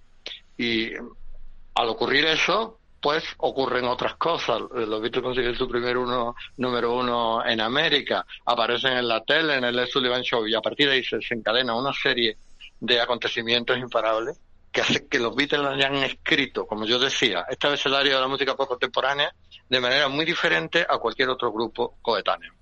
Y 0.57 0.91
al 0.93 1.88
ocurrir 1.88 2.25
eso, 2.25 2.78
pues 3.02 3.24
ocurren 3.38 3.86
otras 3.86 4.16
cosas. 4.16 4.62
Los 4.72 5.02
Beatles 5.02 5.24
consiguen 5.24 5.56
su 5.56 5.68
primer 5.68 5.97
uno, 5.97 6.36
número 6.58 6.93
uno 6.93 7.45
en 7.45 7.62
América, 7.62 8.26
aparecen 8.45 8.93
en 8.93 9.08
la 9.08 9.24
tele, 9.24 9.56
en 9.56 9.64
el 9.64 9.80
Ed 9.80 9.88
Sullivan 9.88 10.22
Show, 10.22 10.47
y 10.47 10.56
a 10.56 10.62
partir 10.62 10.88
de 10.88 10.95
ahí 10.95 11.04
se 11.04 11.18
desencadena 11.18 11.76
una 11.76 11.93
serie 11.93 12.38
de 12.80 13.02
acontecimientos 13.02 13.78
imparables 13.78 14.39
que 14.72 14.82
hace 14.82 15.08
que 15.08 15.20
los 15.20 15.36
Beatles 15.36 15.66
hayan 15.66 15.95
escrito, 15.95 16.68
como 16.68 16.86
yo 16.86 17.00
decía, 17.00 17.45
este 17.50 17.68
abecedario 17.68 18.16
de 18.16 18.22
la 18.22 18.28
música 18.28 18.56
pop 18.56 18.68
contemporánea 18.68 19.34
de 19.68 19.80
manera 19.80 20.08
muy 20.10 20.26
diferente 20.26 20.86
a 20.88 20.97
cualquier 20.97 21.30
otro 21.30 21.52
grupo 21.52 21.97
coetáneo. 22.02 22.54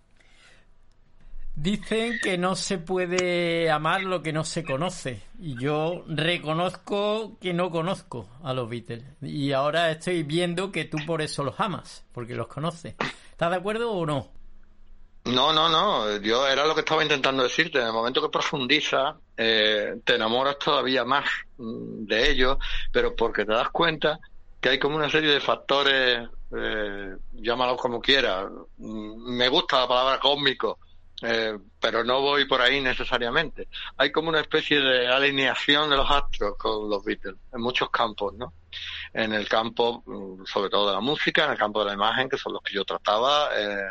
Dicen 1.60 2.20
que 2.22 2.38
no 2.38 2.56
se 2.56 2.78
puede 2.78 3.72
amar 3.72 4.04
lo 4.04 4.22
que 4.22 4.32
no 4.32 4.44
se 4.44 4.64
conoce. 4.64 5.24
Y 5.40 5.60
yo 5.60 6.04
reconozco 6.08 7.40
que 7.42 7.52
no 7.52 7.72
conozco 7.72 8.30
a 8.44 8.54
los 8.54 8.70
Beatles. 8.70 9.04
Y 9.24 9.54
ahora 9.54 9.90
estoy 9.90 10.22
viendo 10.22 10.72
que 10.72 10.86
tú 10.86 11.00
por 11.08 11.20
eso 11.20 11.44
los 11.44 11.60
amas, 11.60 12.06
porque 12.12 12.36
los 12.36 12.46
conoces. 12.46 12.94
¿Estás 13.32 13.50
de 13.50 13.56
acuerdo 13.56 13.92
o 13.92 14.06
no? 14.06 14.30
No, 15.26 15.52
no, 15.52 15.68
no. 15.68 16.18
Yo 16.18 16.48
era 16.48 16.64
lo 16.64 16.76
que 16.76 16.82
estaba 16.82 17.02
intentando 17.02 17.42
decirte. 17.42 17.80
En 17.80 17.88
el 17.88 17.94
momento 17.94 18.22
que 18.22 18.30
profundizas, 18.30 19.16
eh, 19.36 19.96
te 20.06 20.14
enamoras 20.14 20.60
todavía 20.60 21.06
más 21.06 21.26
mm, 21.58 22.06
de 22.06 22.30
ellos, 22.30 22.58
pero 22.92 23.16
porque 23.16 23.46
te 23.46 23.54
das 23.54 23.70
cuenta 23.72 24.20
que 24.62 24.70
hay 24.70 24.78
como 24.80 24.96
una 24.96 25.10
serie 25.10 25.32
de 25.32 25.40
factores, 25.40 26.30
eh, 26.56 27.16
llámalos 27.34 27.82
como 27.82 28.00
quieras. 28.00 28.46
Mm, 28.78 29.36
Me 29.38 29.50
gusta 29.50 29.80
la 29.82 29.88
palabra 29.88 30.20
cósmico, 30.20 30.78
eh, 31.24 31.58
pero 31.80 32.04
no 32.04 32.22
voy 32.22 32.46
por 32.46 32.62
ahí 32.62 32.80
necesariamente. 32.80 33.68
Hay 33.98 34.12
como 34.12 34.30
una 34.30 34.42
especie 34.42 34.80
de 34.80 35.08
alineación 35.08 35.90
de 35.90 35.98
los 35.98 36.10
astros 36.10 36.56
con 36.58 36.90
los 36.90 37.04
Beatles 37.04 37.36
en 37.52 37.62
muchos 37.62 37.90
campos, 37.90 38.36
¿no? 38.36 38.54
En 39.14 39.34
el 39.34 39.48
campo, 39.50 40.04
mm, 40.06 40.46
sobre 40.46 40.70
todo 40.70 40.88
de 40.88 40.94
la 40.94 41.00
música, 41.00 41.46
en 41.46 41.52
el 41.52 41.58
campo 41.58 41.80
de 41.80 41.88
la 41.88 41.94
imagen, 41.94 42.30
que 42.30 42.38
son 42.38 42.54
los 42.54 42.62
que 42.62 42.74
yo 42.74 42.86
trataba 42.86 43.50
eh, 43.58 43.88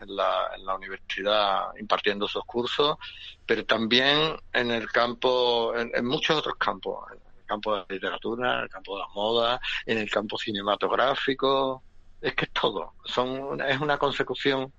en, 0.00 0.14
la, 0.14 0.76
universidad 0.76 1.70
impartiendo 1.80 2.26
esos 2.26 2.44
cursos, 2.44 2.96
pero 3.44 3.64
también 3.64 4.36
en 4.52 4.70
el 4.70 4.88
campo, 4.92 5.74
en, 5.74 6.06
muchos 6.06 6.38
otros 6.38 6.54
campos, 6.56 7.04
en 7.10 7.18
el 7.40 7.44
campo 7.44 7.72
de 7.74 7.78
la 7.80 7.86
literatura, 7.88 8.58
en 8.58 8.62
el 8.62 8.68
campo 8.68 8.94
de 8.94 9.02
la 9.02 9.08
moda, 9.08 9.60
en 9.86 9.98
el 9.98 10.10
campo 10.10 10.38
cinematográfico. 10.38 11.82
Es 12.20 12.34
que 12.34 12.44
es 12.44 12.52
todo. 12.52 12.94
Son, 13.04 13.60
es 13.60 13.80
una 13.80 13.98
consecución 13.98 14.72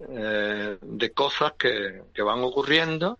eh, 0.00 0.78
de 0.80 1.12
cosas 1.12 1.52
que, 1.58 2.02
que 2.12 2.22
van 2.22 2.42
ocurriendo 2.42 3.18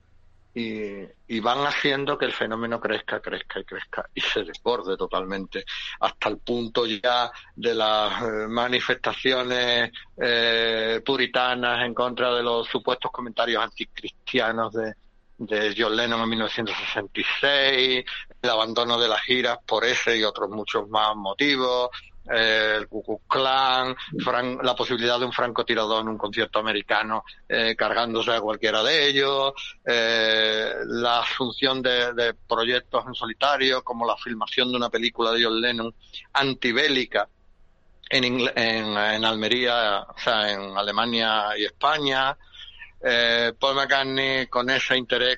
y, 0.54 1.02
y 1.26 1.40
van 1.40 1.66
haciendo 1.66 2.16
que 2.16 2.26
el 2.26 2.32
fenómeno 2.32 2.80
crezca, 2.80 3.20
crezca 3.20 3.60
y 3.60 3.64
crezca 3.64 4.08
y 4.14 4.20
se 4.20 4.44
desborde 4.44 4.96
totalmente 4.96 5.64
hasta 6.00 6.28
el 6.28 6.38
punto 6.38 6.86
ya 6.86 7.30
de 7.56 7.74
las 7.74 8.22
eh, 8.22 8.46
manifestaciones 8.48 9.90
eh, 10.16 11.02
puritanas 11.04 11.84
en 11.84 11.92
contra 11.92 12.32
de 12.34 12.42
los 12.42 12.68
supuestos 12.68 13.10
comentarios 13.10 13.64
anticristianos 13.64 14.72
de, 14.72 14.94
de 15.38 15.74
John 15.76 15.96
Lennon 15.96 16.20
en 16.22 16.28
1966, 16.28 18.04
el 18.42 18.50
abandono 18.50 18.98
de 18.98 19.08
las 19.08 19.22
giras 19.22 19.58
por 19.66 19.84
ese 19.84 20.16
y 20.16 20.22
otros 20.22 20.50
muchos 20.50 20.88
más 20.88 21.16
motivos, 21.16 21.90
eh, 22.30 22.76
el 22.78 22.88
Ku 22.88 23.02
Klux 23.02 23.22
Klan, 23.28 23.94
Fran- 24.24 24.58
la 24.62 24.74
posibilidad 24.74 25.18
de 25.18 25.24
un 25.26 25.32
francotirador 25.32 26.02
en 26.02 26.08
un 26.08 26.18
concierto 26.18 26.58
americano 26.58 27.24
eh, 27.48 27.74
cargándose 27.76 28.32
a 28.32 28.40
cualquiera 28.40 28.82
de 28.82 29.08
ellos, 29.08 29.52
eh, 29.84 30.72
la 30.86 31.20
asunción 31.20 31.82
de, 31.82 32.34
proyectos 32.48 33.04
en 33.06 33.14
solitario, 33.14 33.82
como 33.82 34.06
la 34.06 34.16
filmación 34.16 34.70
de 34.70 34.76
una 34.76 34.90
película 34.90 35.32
de 35.32 35.44
John 35.44 35.60
Lennon 35.60 35.94
antibélica 36.32 37.28
en, 38.10 38.24
en, 38.24 38.96
en 38.96 39.24
Almería, 39.24 40.02
o 40.02 40.18
sea, 40.18 40.52
en 40.52 40.76
Alemania 40.76 41.56
y 41.58 41.64
España. 41.64 42.36
Paul 43.58 43.74
McCartney 43.74 44.46
con 44.46 44.70
ese 44.70 44.96
interés 44.96 45.36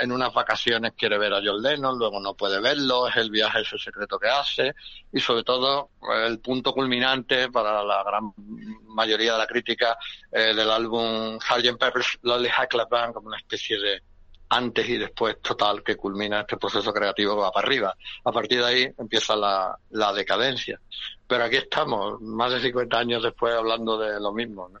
en 0.00 0.12
unas 0.12 0.32
vacaciones 0.32 0.92
quiere 0.96 1.18
ver 1.18 1.32
a 1.32 1.40
John 1.44 1.62
Lennon, 1.62 1.98
luego 1.98 2.20
no 2.20 2.34
puede 2.34 2.60
verlo, 2.60 3.08
es 3.08 3.16
el 3.16 3.30
viaje 3.30 3.60
ese 3.60 3.78
secreto 3.78 4.18
que 4.18 4.28
hace 4.28 4.74
y 5.12 5.20
sobre 5.20 5.44
todo 5.44 5.90
el 6.24 6.38
punto 6.40 6.72
culminante 6.72 7.50
para 7.50 7.82
la 7.82 8.02
gran 8.02 8.32
mayoría 8.86 9.32
de 9.32 9.38
la 9.38 9.46
crítica 9.46 9.96
eh, 10.32 10.54
del 10.54 10.70
álbum 10.70 11.38
Sgt. 11.40 11.78
Pepper's 11.78 12.18
Lonely 12.22 12.48
Hearts 12.48 12.88
Band 12.90 13.14
como 13.14 13.28
una 13.28 13.38
especie 13.38 13.78
de 13.78 14.02
antes 14.50 14.88
y 14.88 14.96
después 14.96 15.40
total 15.42 15.82
que 15.82 15.96
culmina 15.96 16.40
este 16.40 16.56
proceso 16.56 16.92
creativo 16.92 17.34
que 17.34 17.42
va 17.42 17.52
para 17.52 17.66
arriba. 17.66 17.96
A 18.24 18.32
partir 18.32 18.60
de 18.60 18.66
ahí 18.66 18.88
empieza 18.98 19.36
la, 19.36 19.78
la 19.90 20.12
decadencia. 20.12 20.80
Pero 21.26 21.44
aquí 21.44 21.56
estamos, 21.56 22.20
más 22.22 22.52
de 22.52 22.60
50 22.60 22.98
años 22.98 23.22
después, 23.22 23.54
hablando 23.54 23.98
de 23.98 24.18
lo 24.18 24.32
mismo. 24.32 24.68
¿no? 24.70 24.80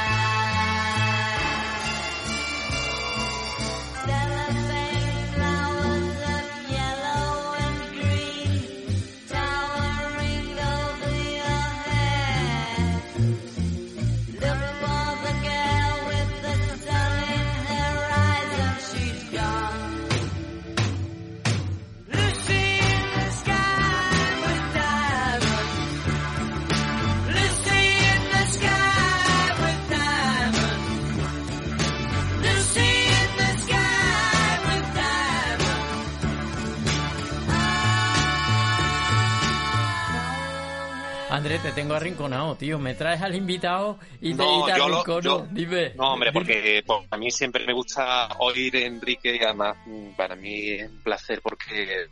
Diamonds. 41.41 41.55
André, 41.55 41.59
te 41.59 41.71
tengo 41.71 41.93
arrinconado, 41.95 42.55
tío. 42.55 42.79
Me 42.79 42.93
traes 42.95 43.21
al 43.21 43.35
invitado 43.35 43.97
y 44.21 44.31
te, 44.33 44.37
No, 44.43 44.61
y 44.61 44.65
te 44.65 44.71
arrincono. 44.73 45.21
yo- 45.21 45.47
Dime. 45.51 45.93
No, 45.95 46.13
hombre, 46.13 46.31
porque 46.31 46.83
pues, 46.85 46.99
a 47.09 47.17
mí 47.17 47.31
siempre 47.31 47.65
me 47.65 47.73
gusta 47.73 48.27
oír 48.39 48.75
a 48.77 48.79
Enrique 48.79 49.35
y 49.39 49.43
además 49.43 49.75
para 50.17 50.35
mí 50.35 50.69
es 50.71 50.89
un 50.89 51.01
placer 51.03 51.41
porque 51.41 52.07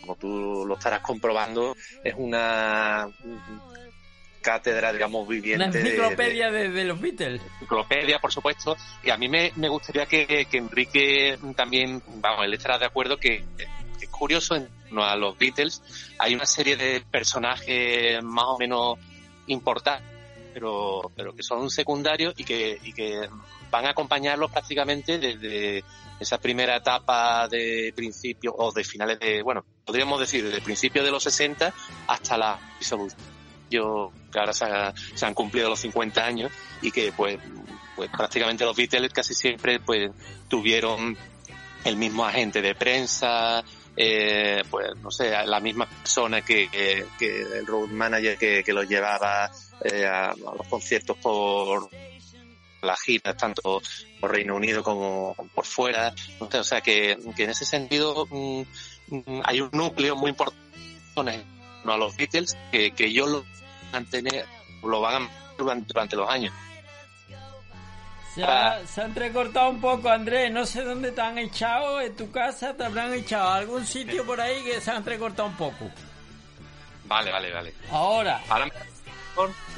como 0.00 0.16
tú 0.16 0.64
lo 0.66 0.74
estarás 0.74 1.00
comprobando, 1.00 1.76
es 2.02 2.14
una 2.16 3.08
cátedra, 4.40 4.92
digamos, 4.92 5.28
viviente. 5.28 5.64
Una 5.64 5.72
de- 5.72 5.82
de- 5.82 5.88
enciclopedia 5.90 6.50
de, 6.50 6.68
de 6.70 6.84
los 6.84 6.98
Beatles. 7.00 7.42
enciclopedia, 7.54 8.18
por 8.18 8.32
supuesto, 8.32 8.76
y 9.02 9.10
a 9.10 9.16
mí 9.18 9.28
me, 9.28 9.52
me 9.56 9.68
gustaría 9.68 10.06
que, 10.06 10.46
que 10.50 10.56
Enrique 10.58 11.36
también, 11.56 12.00
vamos, 12.16 12.44
él 12.46 12.54
estará 12.54 12.78
de 12.78 12.86
acuerdo 12.86 13.16
que 13.18 13.44
es 14.00 14.08
curioso 14.08 14.54
en 14.56 14.68
torno 14.84 15.04
a 15.04 15.16
los 15.16 15.36
Beatles 15.38 15.82
hay 16.18 16.34
una 16.34 16.46
serie 16.46 16.76
de 16.76 17.00
personajes 17.00 18.22
más 18.22 18.46
o 18.46 18.58
menos 18.58 18.98
importantes, 19.46 20.06
pero, 20.52 21.10
pero 21.14 21.34
que 21.34 21.42
son 21.42 21.70
secundarios 21.70 22.34
y 22.36 22.44
que, 22.44 22.78
y 22.82 22.92
que 22.92 23.28
van 23.70 23.86
a 23.86 23.90
acompañarlos 23.90 24.50
prácticamente 24.50 25.18
desde 25.18 25.84
esa 26.20 26.38
primera 26.38 26.76
etapa 26.76 27.48
de 27.48 27.92
principio 27.94 28.54
o 28.56 28.72
de 28.72 28.84
finales 28.84 29.18
de, 29.20 29.42
bueno, 29.42 29.64
podríamos 29.84 30.20
decir 30.20 30.44
desde 30.44 30.60
principios 30.60 31.04
de 31.04 31.10
los 31.10 31.22
60 31.22 31.72
hasta 32.08 32.36
la 32.36 32.58
disolución 32.78 33.38
yo 33.70 34.12
que 34.32 34.38
ahora 34.38 34.52
se, 34.52 34.66
se 35.14 35.26
han 35.26 35.34
cumplido 35.34 35.68
los 35.68 35.80
50 35.80 36.24
años 36.24 36.50
y 36.80 36.90
que 36.90 37.12
pues 37.12 37.38
pues 37.96 38.10
prácticamente 38.10 38.64
los 38.64 38.76
Beatles 38.76 39.12
casi 39.12 39.34
siempre 39.34 39.80
pues 39.80 40.10
tuvieron 40.48 41.16
el 41.84 41.96
mismo 41.96 42.24
agente 42.24 42.62
de 42.62 42.74
prensa 42.74 43.64
eh, 44.00 44.62
pues 44.70 44.94
no 45.02 45.10
sé 45.10 45.30
la 45.44 45.58
misma 45.58 45.86
persona 45.86 46.40
que, 46.42 46.68
que, 47.18 47.40
el 47.40 47.66
road 47.66 47.88
manager 47.88 48.38
que, 48.38 48.62
que 48.62 48.72
los 48.72 48.88
llevaba 48.88 49.50
eh, 49.84 50.06
a, 50.06 50.32
los 50.36 50.68
conciertos 50.68 51.16
por 51.18 51.88
las 52.80 53.00
giras 53.00 53.36
tanto 53.36 53.82
por 54.20 54.30
Reino 54.30 54.54
Unido 54.54 54.84
como 54.84 55.34
por 55.52 55.66
fuera 55.66 56.14
o 56.38 56.62
sea 56.62 56.80
que, 56.80 57.12
en 57.12 57.50
ese 57.50 57.64
sentido 57.64 58.26
mm, 58.30 58.62
hay 59.42 59.60
un 59.60 59.70
núcleo 59.72 60.14
muy 60.14 60.30
importante 60.30 61.44
a 61.84 61.96
los 61.96 62.16
Beatles 62.16 62.56
que, 62.70 62.92
que 62.92 63.06
ellos 63.06 63.28
lo 63.28 63.44
van 63.92 64.04
a 64.04 64.10
tener, 64.10 64.44
lo 64.82 65.00
van 65.00 65.24
a 65.24 65.30
durante, 65.58 65.92
durante 65.92 66.16
los 66.16 66.30
años. 66.30 66.54
Se 68.38 68.44
ha, 68.44 68.86
se 68.86 69.00
ha 69.00 69.04
entrecortado 69.06 69.68
un 69.68 69.80
poco, 69.80 70.08
Andrés. 70.08 70.52
No 70.52 70.64
sé 70.64 70.84
dónde 70.84 71.10
te 71.10 71.20
han 71.20 71.38
echado. 71.38 72.00
En 72.00 72.14
tu 72.14 72.30
casa 72.30 72.72
te 72.72 72.84
habrán 72.84 73.12
echado 73.12 73.48
algún 73.48 73.84
sitio 73.84 74.24
por 74.24 74.40
ahí 74.40 74.62
que 74.62 74.80
se 74.80 74.92
ha 74.92 74.96
entrecortado 74.96 75.48
un 75.48 75.56
poco. 75.56 75.90
Vale, 77.06 77.32
vale, 77.32 77.52
vale. 77.52 77.74
Ahora, 77.90 78.40
Ahora 78.48 78.70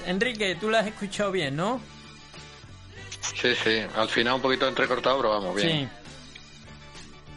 Enrique, 0.07 0.57
tú 0.57 0.69
lo 0.69 0.77
has 0.77 0.87
escuchado 0.87 1.33
bien, 1.33 1.57
¿no? 1.57 1.81
Sí, 3.35 3.55
sí, 3.55 3.83
al 3.97 4.11
final 4.11 4.35
un 4.35 4.43
poquito 4.43 4.69
entrecortado, 4.69 5.17
pero 5.17 5.31
vamos 5.31 5.57
bien. 5.57 5.91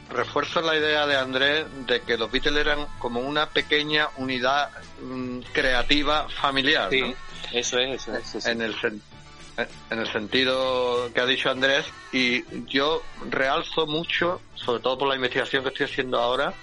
Refuerzo 0.10 0.60
la 0.60 0.76
idea 0.76 1.08
de 1.08 1.16
Andrés 1.16 1.66
de 1.88 2.02
que 2.02 2.18
los 2.18 2.30
Beatles 2.30 2.58
eran 2.58 2.86
como 3.00 3.22
una 3.22 3.50
pequeña 3.50 4.10
unidad 4.18 4.72
mm, 5.02 5.40
creativa 5.54 6.28
familiar. 6.28 6.90
Sí, 6.90 7.00
¿no? 7.00 7.14
eso 7.54 7.80
es, 7.80 8.02
eso 8.02 8.18
es. 8.18 8.28
sí, 8.28 8.42
sí. 8.42 8.50
en 8.50 8.62
el 8.62 8.76
en 9.58 9.99
el 9.99 10.08
sentido 10.12 11.12
que 11.14 11.22
ha 11.22 11.26
dicho 11.26 11.49
Andrés 11.49 11.86
y 12.12 12.43
yo 12.66 13.04
realzo 13.30 13.86
mucho 13.86 14.41
sobre 14.56 14.82
todo 14.82 14.97
por 14.97 15.08
la 15.10 15.16
investigación 15.16 15.64
que 15.64 15.70
estoy 15.70 15.86
haciendo 15.86 16.20
ahora 16.20 16.54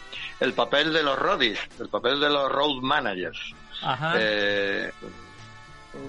el 0.40 0.52
papel 0.54 0.92
de 0.92 1.02
los 1.02 1.18
roadies 1.18 1.60
el 1.78 1.88
papel 1.88 2.18
de 2.18 2.28
los 2.28 2.50
road 2.50 2.82
managers 2.82 3.54
Ajá. 3.82 4.14
eh, 4.18 4.90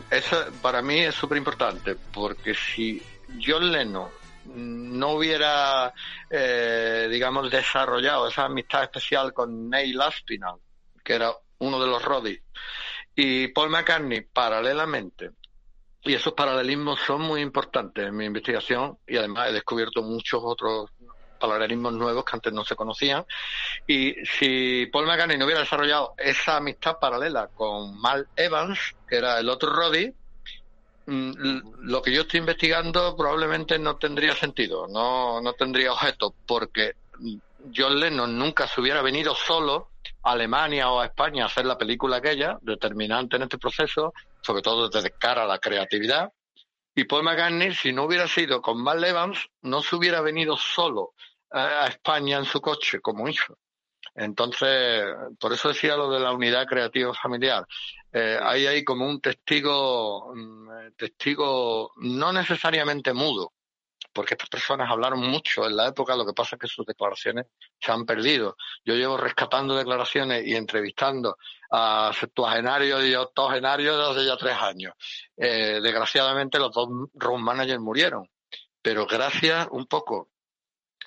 eso 0.09 0.45
para 0.61 0.81
mí 0.81 0.99
es 0.99 1.15
súper 1.15 1.37
importante 1.37 1.95
porque 2.11 2.53
si 2.55 3.01
John 3.43 3.71
Lennon 3.71 4.09
no 4.45 5.09
hubiera 5.11 5.93
eh, 6.29 7.07
digamos 7.11 7.51
desarrollado 7.51 8.27
esa 8.27 8.45
amistad 8.45 8.83
especial 8.83 9.33
con 9.33 9.69
Neil 9.69 10.01
Aspinall 10.01 10.59
que 11.03 11.13
era 11.13 11.31
uno 11.59 11.79
de 11.79 11.87
los 11.87 12.03
roadies 12.03 12.41
y 13.15 13.49
Paul 13.49 13.69
McCartney 13.69 14.21
paralelamente 14.21 15.31
y 16.03 16.13
esos 16.13 16.33
paralelismos 16.33 16.99
son 16.99 17.21
muy 17.21 17.41
importantes 17.41 18.07
en 18.07 18.15
mi 18.15 18.25
investigación 18.25 18.97
y 19.07 19.17
además 19.17 19.49
he 19.49 19.53
descubierto 19.53 20.01
muchos 20.01 20.41
otros 20.43 20.89
paralelismos 21.39 21.93
nuevos 21.93 22.23
que 22.23 22.35
antes 22.35 22.53
no 22.53 22.63
se 22.63 22.75
conocían. 22.75 23.25
Y 23.87 24.13
si 24.25 24.87
Paul 24.87 25.07
McCartney 25.07 25.37
no 25.37 25.45
hubiera 25.45 25.61
desarrollado 25.61 26.13
esa 26.17 26.57
amistad 26.57 26.97
paralela 26.99 27.49
con 27.53 27.99
Mal 27.99 28.27
Evans, 28.35 28.79
que 29.07 29.17
era 29.17 29.39
el 29.39 29.49
otro 29.49 29.73
Roddy, 29.73 30.13
mm, 31.07 31.59
lo 31.81 32.01
que 32.01 32.13
yo 32.13 32.21
estoy 32.21 32.39
investigando 32.39 33.15
probablemente 33.15 33.77
no 33.77 33.97
tendría 33.97 34.35
sentido, 34.35 34.87
no, 34.87 35.41
no 35.41 35.53
tendría 35.53 35.93
objeto, 35.93 36.33
porque 36.47 36.93
John 37.75 37.99
Lennon 37.99 38.37
nunca 38.37 38.67
se 38.67 38.81
hubiera 38.81 39.01
venido 39.01 39.35
solo 39.35 39.90
Alemania 40.23 40.89
o 40.91 40.99
a 40.99 41.05
España 41.05 41.43
a 41.43 41.47
hacer 41.47 41.65
la 41.65 41.77
película 41.77 42.17
aquella, 42.17 42.57
determinante 42.61 43.35
en 43.35 43.43
este 43.43 43.57
proceso, 43.57 44.13
sobre 44.41 44.61
todo 44.61 44.89
desde 44.89 45.11
cara 45.11 45.43
a 45.43 45.47
la 45.47 45.59
creatividad. 45.59 46.31
Y 46.93 47.05
Paul 47.05 47.23
McCartney, 47.23 47.73
si 47.73 47.93
no 47.93 48.03
hubiera 48.03 48.27
sido 48.27 48.61
con 48.61 48.81
Mal 48.81 49.03
Evans, 49.03 49.47
no 49.61 49.81
se 49.81 49.95
hubiera 49.95 50.21
venido 50.21 50.57
solo 50.57 51.13
eh, 51.53 51.57
a 51.57 51.87
España 51.87 52.37
en 52.37 52.45
su 52.45 52.59
coche, 52.59 52.99
como 52.99 53.27
hizo. 53.27 53.57
Entonces, 54.13 55.05
por 55.39 55.53
eso 55.53 55.69
decía 55.69 55.95
lo 55.95 56.11
de 56.11 56.19
la 56.19 56.33
unidad 56.33 56.67
creativa 56.67 57.13
familiar. 57.13 57.65
Eh, 58.11 58.37
hay 58.41 58.67
ahí 58.67 58.83
como 58.83 59.07
un 59.07 59.21
testigo, 59.21 60.33
mm, 60.35 60.69
eh, 60.71 60.91
testigo 60.97 61.91
no 61.97 62.33
necesariamente 62.33 63.13
mudo, 63.13 63.53
porque 64.13 64.33
estas 64.33 64.49
personas 64.49 64.89
hablaron 64.89 65.19
mucho 65.19 65.65
en 65.65 65.75
la 65.75 65.87
época, 65.87 66.15
lo 66.15 66.25
que 66.25 66.33
pasa 66.33 66.55
es 66.55 66.59
que 66.59 66.67
sus 66.67 66.85
declaraciones 66.85 67.47
se 67.79 67.91
han 67.91 68.05
perdido. 68.05 68.55
Yo 68.83 68.95
llevo 68.95 69.17
rescatando 69.17 69.75
declaraciones 69.75 70.45
y 70.45 70.55
entrevistando 70.55 71.37
a 71.71 72.11
septuagenarios 72.17 73.03
y 73.05 73.15
octogenarios 73.15 74.15
desde 74.15 74.27
ya 74.27 74.37
tres 74.37 74.57
años. 74.57 74.93
Eh, 75.37 75.79
desgraciadamente 75.81 76.59
los 76.59 76.73
dos 76.73 76.89
road 77.13 77.39
managers 77.39 77.79
murieron, 77.79 78.29
pero 78.81 79.05
gracias 79.05 79.67
un 79.71 79.85
poco 79.85 80.29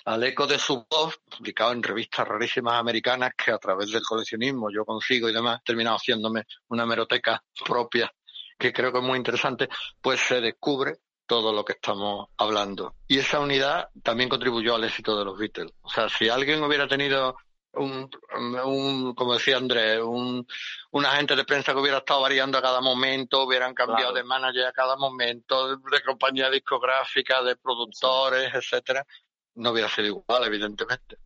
al 0.05 0.23
eco 0.23 0.45
de 0.45 0.59
su 0.59 0.85
voz, 0.89 1.17
publicado 1.17 1.71
en 1.71 1.81
revistas 1.81 2.27
rarísimas 2.27 2.75
americanas, 2.75 3.31
que 3.35 3.51
a 3.51 3.57
través 3.57 3.91
del 3.91 4.03
coleccionismo 4.03 4.69
yo 4.71 4.85
consigo 4.85 5.27
y 5.29 5.33
demás, 5.33 5.59
he 5.61 5.65
terminado 5.65 5.97
haciéndome 5.97 6.45
una 6.67 6.85
meroteca 6.85 7.43
propia, 7.65 8.11
que 8.57 8.71
creo 8.71 8.91
que 8.91 8.99
es 8.99 9.03
muy 9.03 9.17
interesante, 9.17 9.67
pues 9.99 10.21
se 10.21 10.41
descubre 10.41 10.99
todo 11.25 11.51
lo 11.53 11.63
que 11.65 11.73
estamos 11.73 12.27
hablando. 12.37 12.95
Y 13.07 13.19
esa 13.19 13.39
unidad 13.39 13.89
también 14.03 14.29
contribuyó 14.29 14.75
al 14.75 14.83
éxito 14.83 15.17
de 15.17 15.25
los 15.25 15.37
Beatles. 15.37 15.71
O 15.81 15.89
sea, 15.89 16.09
si 16.09 16.29
alguien 16.29 16.63
hubiera 16.63 16.87
tenido 16.87 17.35
un, 17.73 18.09
un 18.65 19.13
como 19.15 19.33
decía 19.33 19.57
Andrés, 19.57 19.99
un, 20.01 20.47
un 20.91 21.05
agente 21.05 21.35
de 21.35 21.43
prensa 21.43 21.73
que 21.73 21.79
hubiera 21.79 21.97
estado 21.97 22.21
variando 22.21 22.57
a 22.57 22.61
cada 22.61 22.79
momento, 22.81 23.43
hubieran 23.43 23.73
cambiado 23.73 24.11
Claro. 24.11 24.15
de 24.15 24.23
manager 24.23 24.65
a 24.65 24.71
cada 24.71 24.95
momento, 24.95 25.75
de 25.75 26.01
compañía 26.05 26.49
discográfica, 26.49 27.43
de 27.43 27.55
productores, 27.57 28.53
etcétera, 28.53 29.05
no 29.55 29.71
hubiera 29.71 29.89
sido 29.89 30.07
igual, 30.07 30.43
evidentemente. 30.45 31.17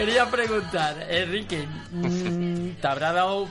Quería 0.00 0.30
preguntar, 0.30 1.06
Enrique, 1.10 1.68
mm, 1.90 2.80
te 2.80 2.86
habrá 2.88 3.12
dado 3.12 3.48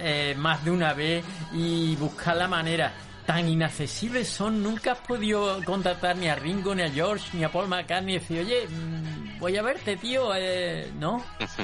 eh, 0.00 0.34
más 0.36 0.64
de 0.64 0.70
una 0.72 0.92
vez 0.94 1.24
y 1.52 1.94
buscar 1.96 2.36
la 2.36 2.48
manera. 2.48 2.92
Tan 3.24 3.48
inaccesibles 3.48 4.28
son, 4.28 4.62
nunca 4.62 4.92
has 4.92 4.98
podido 4.98 5.62
contactar 5.64 6.16
ni 6.16 6.28
a 6.28 6.34
Ringo, 6.34 6.74
ni 6.74 6.82
a 6.82 6.90
George, 6.90 7.24
ni 7.34 7.44
a 7.44 7.52
Paul 7.52 7.68
McCartney 7.68 8.16
y 8.16 8.18
decir, 8.18 8.40
oye, 8.40 8.66
mm, 8.68 9.38
voy 9.38 9.56
a 9.56 9.62
verte, 9.62 9.96
tío, 9.96 10.34
eh, 10.34 10.90
¿no? 10.98 11.24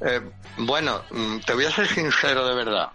Eh, 0.00 0.20
bueno, 0.58 1.02
mm, 1.12 1.38
te 1.46 1.54
voy 1.54 1.66
a 1.66 1.70
ser 1.70 1.86
sincero 1.86 2.46
de 2.48 2.54
verdad. 2.56 2.88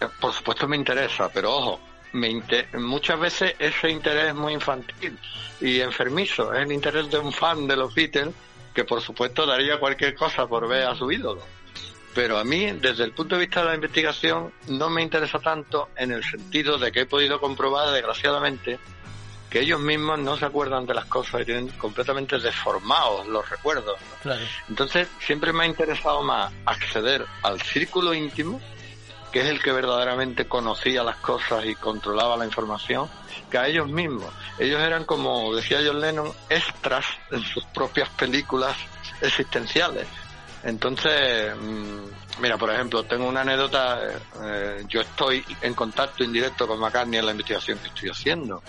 Eh, 0.00 0.08
Por 0.20 0.32
supuesto 0.32 0.66
me 0.66 0.76
interesa, 0.76 1.28
pero 1.32 1.54
ojo, 1.56 1.80
me 2.12 2.42
muchas 2.74 3.18
veces 3.18 3.54
ese 3.58 3.90
interés 3.90 4.28
es 4.28 4.34
muy 4.34 4.52
infantil 4.52 5.18
y 5.60 5.80
enfermizo. 5.80 6.52
Es 6.52 6.64
el 6.64 6.72
interés 6.72 7.10
de 7.10 7.18
un 7.18 7.32
fan 7.32 7.66
de 7.66 7.76
los 7.76 7.94
Beatles 7.94 8.34
que 8.74 8.84
por 8.84 9.00
supuesto 9.00 9.46
daría 9.46 9.78
cualquier 9.78 10.14
cosa 10.14 10.46
por 10.46 10.68
ver 10.68 10.86
a 10.86 10.94
su 10.94 11.10
ídolo. 11.10 11.42
pero 12.14 12.36
a 12.38 12.44
mí, 12.44 12.70
desde 12.72 13.04
el 13.04 13.12
punto 13.12 13.36
de 13.36 13.42
vista 13.42 13.60
de 13.62 13.68
la 13.68 13.74
investigación, 13.74 14.52
no 14.68 14.90
me 14.90 15.02
interesa 15.02 15.38
tanto 15.38 15.88
en 15.96 16.12
el 16.12 16.22
sentido 16.22 16.76
de 16.76 16.92
que 16.92 17.00
he 17.00 17.06
podido 17.06 17.40
comprobar, 17.40 17.90
desgraciadamente, 17.90 18.78
que 19.48 19.60
ellos 19.60 19.80
mismos 19.80 20.18
no 20.18 20.36
se 20.36 20.44
acuerdan 20.44 20.84
de 20.84 20.92
las 20.92 21.06
cosas 21.06 21.40
y 21.40 21.44
tienen 21.46 21.68
completamente 21.68 22.38
deformados 22.38 23.26
los 23.28 23.48
recuerdos. 23.48 23.98
¿no? 23.98 24.16
Claro. 24.22 24.44
Entonces, 24.68 25.08
siempre 25.20 25.52
me 25.52 25.64
ha 25.64 25.66
interesado 25.66 26.22
más 26.22 26.52
acceder 26.66 27.24
al 27.42 27.60
círculo 27.62 28.12
íntimo, 28.12 28.60
que 29.32 29.40
es 29.40 29.46
el 29.46 29.62
que 29.62 29.72
verdaderamente 29.72 30.46
conocía 30.46 31.02
las 31.02 31.16
cosas 31.16 31.64
y 31.64 31.74
controlaba 31.74 32.36
la 32.36 32.44
información, 32.44 33.08
que 33.50 33.58
a 33.58 33.66
ellos 33.66 33.88
mismos. 33.88 34.32
Ellos 34.58 34.80
eran, 34.80 35.04
como 35.04 35.54
decía 35.54 35.80
John 35.84 36.00
Lennon, 36.00 36.30
extras 36.50 37.06
en 37.30 37.42
sus 37.42 37.64
propias 37.66 38.10
películas 38.10 38.76
existenciales. 39.22 40.06
Entonces, 40.62 41.56
mm, 41.56 42.40
mira, 42.40 42.56
por 42.58 42.70
ejemplo, 42.70 43.02
tengo 43.04 43.26
una 43.26 43.40
anécdota, 43.40 44.00
eh, 44.44 44.84
yo 44.86 45.00
estoy 45.00 45.44
en 45.62 45.74
contacto 45.74 46.22
indirecto 46.22 46.68
con 46.68 46.78
McCartney 46.78 47.18
en 47.18 47.26
la 47.26 47.32
investigación 47.32 47.78
que 47.78 47.88
estoy 47.88 48.10
haciendo, 48.10 48.62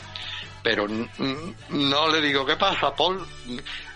pero 0.64 0.88
no 0.88 2.08
le 2.08 2.22
digo, 2.22 2.46
¿qué 2.46 2.56
pasa, 2.56 2.96
Paul? 2.96 3.24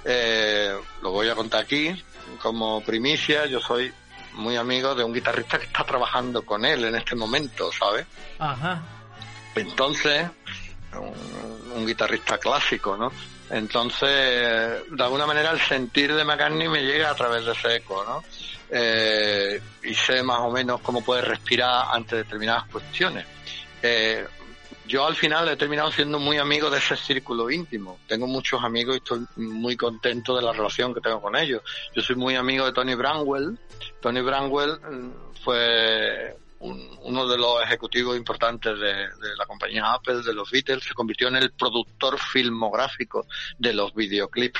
Eh, 0.04 0.78
lo 1.02 1.12
voy 1.12 1.30
a 1.30 1.36
contar 1.36 1.62
aquí 1.62 2.04
como 2.42 2.82
primicia, 2.82 3.46
yo 3.46 3.60
soy 3.62 3.92
muy 4.38 4.56
amigo 4.56 4.96
de 4.96 5.04
un 5.04 5.14
guitarrista 5.14 5.60
que 5.60 5.66
está 5.66 5.84
trabajando 5.84 6.44
con 6.44 6.66
él 6.66 6.86
en 6.86 6.96
este 6.96 7.16
momento, 7.16 7.72
¿sabes? 7.72 8.06
Ajá. 8.40 8.82
Entonces, 9.56 10.30
un, 10.94 11.72
un 11.76 11.86
guitarrista 11.86 12.38
clásico, 12.38 12.96
¿no? 12.96 13.12
Entonces, 13.50 14.10
de 14.90 15.04
alguna 15.04 15.26
manera 15.26 15.52
el 15.52 15.60
sentir 15.60 16.14
de 16.14 16.24
McCartney 16.24 16.68
me 16.68 16.82
llega 16.82 17.10
a 17.10 17.16
través 17.16 17.46
de 17.46 17.54
ese 17.54 17.76
eco, 17.78 18.04
¿no? 18.04 18.24
Eh, 18.70 19.62
y 19.84 19.94
sé 19.94 20.22
más 20.22 20.40
o 20.40 20.52
menos 20.52 20.82
cómo 20.82 21.02
puede 21.02 21.22
respirar 21.22 21.88
ante 21.92 22.18
determinadas 22.18 22.66
cuestiones. 22.66 23.26
Eh, 23.82 24.28
yo 24.88 25.06
al 25.06 25.16
final 25.16 25.48
he 25.50 25.56
terminado 25.58 25.92
siendo 25.92 26.20
muy 26.20 26.38
amigo 26.38 26.70
de 26.70 26.78
ese 26.80 26.96
círculo 26.96 27.50
íntimo. 27.52 28.00
Tengo 28.08 28.26
muchos 28.28 28.64
amigos 28.64 28.96
y 28.96 28.98
estoy 28.98 29.26
muy 29.36 29.76
contento 29.76 30.36
de 30.36 30.42
la 30.42 30.54
relación 30.54 30.94
que 30.94 31.02
tengo 31.02 31.22
con 31.22 31.36
ellos. 31.36 31.62
Yo 31.96 32.02
soy 32.02 32.16
muy 32.16 32.36
amigo 32.36 32.66
de 32.66 32.72
Tony 32.74 32.96
Bramwell. 32.96 33.58
Tony 34.02 34.22
Bramwell 34.22 34.80
mm, 34.80 35.12
fue 35.44 36.36
un- 36.60 36.98
uno 37.04 37.28
de 37.28 37.38
los 37.38 37.62
ejecutivos 37.64 38.18
importantes 38.18 38.80
de, 38.80 38.94
de 38.94 39.36
la 39.38 39.46
compañía 39.46 39.92
Apple, 39.94 40.22
de 40.24 40.34
los 40.34 40.50
Beatles. 40.50 40.84
Se 40.84 40.94
convirtió 40.94 41.28
en 41.28 41.36
el 41.38 41.52
productor 41.52 42.18
filmográfico 42.20 43.26
de 43.58 43.74
los 43.74 43.94
videoclips 43.94 44.60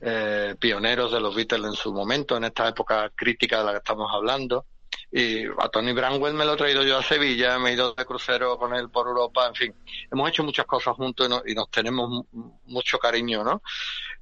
eh, 0.00 0.54
pioneros 0.60 1.10
de 1.12 1.20
los 1.20 1.34
Beatles 1.34 1.64
en 1.66 1.72
su 1.74 1.92
momento, 1.92 2.36
en 2.36 2.44
esta 2.44 2.68
época 2.68 3.10
crítica 3.14 3.58
de 3.58 3.64
la 3.64 3.70
que 3.72 3.78
estamos 3.78 4.08
hablando. 4.12 4.64
Y 5.10 5.46
a 5.46 5.68
Tony 5.70 5.92
Bramwell 5.92 6.34
me 6.34 6.44
lo 6.44 6.52
he 6.52 6.56
traído 6.58 6.82
yo 6.82 6.98
a 6.98 7.02
Sevilla, 7.02 7.58
me 7.58 7.70
he 7.70 7.72
ido 7.72 7.94
de 7.94 8.04
crucero 8.04 8.58
con 8.58 8.74
él 8.74 8.90
por 8.90 9.06
Europa, 9.06 9.46
en 9.46 9.54
fin, 9.54 9.74
hemos 10.12 10.28
hecho 10.28 10.44
muchas 10.44 10.66
cosas 10.66 10.94
juntos 10.96 11.26
y, 11.26 11.30
no- 11.30 11.42
y 11.46 11.54
nos 11.54 11.70
tenemos 11.70 12.10
mu- 12.30 12.58
mucho 12.66 12.98
cariño, 12.98 13.42
¿no? 13.42 13.62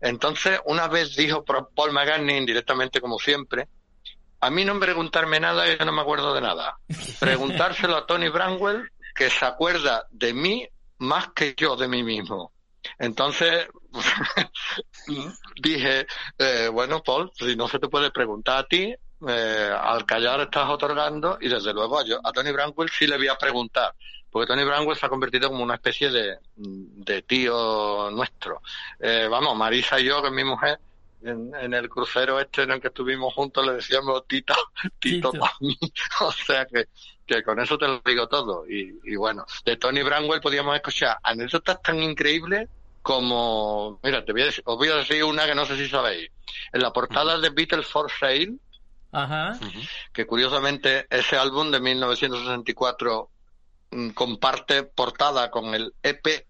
Entonces, 0.01 0.61
una 0.66 0.87
vez 0.87 1.16
dijo 1.16 1.45
Paul 1.45 1.93
McCartney, 1.93 2.37
indirectamente 2.37 3.01
como 3.01 3.18
siempre, 3.18 3.66
a 4.41 4.49
mí 4.51 4.64
no 4.64 4.78
preguntarme 4.78 5.41
nada, 5.41 5.66
yo 5.76 5.84
no 5.84 5.91
me 5.93 6.03
acuerdo 6.03 6.32
de 6.34 6.41
nada. 6.41 6.78
Preguntárselo 7.20 7.97
a 7.97 8.07
Tony 8.07 8.28
Bramwell, 8.28 8.89
que 9.14 9.28
se 9.30 9.45
acuerda 9.45 10.07
de 10.11 10.34
mí 10.34 10.68
más 10.99 11.30
que 11.34 11.55
yo 11.57 11.74
de 11.74 11.89
mí 11.89 12.05
mismo. 12.05 12.53
Entonces, 12.99 13.66
dije, 15.61 16.07
eh, 16.39 16.68
bueno, 16.72 17.03
Paul, 17.03 17.30
si 17.34 17.57
no 17.57 17.68
se 17.68 17.78
te 17.78 17.89
puede 17.89 18.11
preguntar 18.11 18.59
a 18.59 18.64
ti, 18.64 18.95
eh, 19.27 19.73
al 19.79 20.05
callar 20.05 20.41
estás 20.41 20.69
otorgando 20.69 21.39
y 21.41 21.49
desde 21.49 21.73
luego 21.73 21.99
a, 21.99 22.05
yo, 22.05 22.21
a 22.23 22.33
Tony 22.33 22.53
Bramwell 22.53 22.91
sí 22.91 23.07
le 23.07 23.17
voy 23.17 23.29
a 23.29 23.37
preguntar, 23.37 23.95
porque 24.31 24.47
Tony 24.47 24.64
Bramwell 24.64 24.97
se 24.97 25.07
ha 25.07 25.09
convertido 25.09 25.49
como 25.49 25.62
una 25.62 25.75
especie 25.75 26.11
de, 26.11 26.39
de 26.57 27.23
tío 27.23 28.11
nuestro. 28.11 28.61
Eh, 29.01 29.27
vamos, 29.31 29.57
Marisa 29.57 29.99
y 29.99 30.05
yo, 30.05 30.21
que 30.21 30.29
es 30.29 30.35
mi 30.35 30.45
mujer, 30.45 30.79
en, 31.23 31.53
en 31.55 31.75
el 31.75 31.89
crucero 31.89 32.39
este 32.39 32.62
en 32.62 32.73
el 32.73 32.81
que 32.81 32.89
estuvimos 32.89 33.33
juntos 33.35 33.67
le 33.67 33.75
decíamos 33.75 34.27
Tito, 34.27 34.55
Tito, 34.99 35.31
Tito. 35.31 35.45
Tony. 35.59 35.79
o 36.21 36.33
sea 36.33 36.67
que, 36.67 36.89
que 37.27 37.43
con 37.43 37.59
eso 37.61 37.79
te 37.79 37.87
lo 37.87 38.01
digo 38.05 38.29
todo. 38.29 38.69
Y, 38.69 39.01
y 39.05 39.17
bueno, 39.17 39.45
de 39.64 39.77
Tony 39.77 40.03
Bramwell 40.03 40.41
podíamos 40.41 40.77
escuchar 40.77 41.19
anécdotas 41.23 41.81
tan 41.83 42.03
increíbles 42.03 42.69
como, 43.03 44.01
mira, 44.03 44.25
te 44.25 44.33
voy 44.33 44.43
a 44.43 44.47
decir, 44.47 44.64
os 44.67 44.77
voy 44.77 44.89
a 44.89 44.97
decir 44.97 45.23
una 45.23 45.47
que 45.47 45.55
no 45.55 45.64
sé 45.64 45.77
si 45.77 45.89
sabéis. 45.89 46.29
En 46.73 46.83
la 46.83 46.93
portada 46.93 47.39
de 47.39 47.51
Beatles 47.51 47.87
for 47.87 48.11
Sale, 48.11 48.55
Ajá. 49.17 49.59
que 50.12 50.27
curiosamente 50.27 51.07
ese 51.09 51.39
álbum 51.39 51.71
de 51.71 51.81
1964 51.81 53.31
mm, 53.91 54.11
comparte 54.11 54.83
portada 54.83 55.51
con 55.51 55.75
el 55.75 55.95
EP 56.03 56.47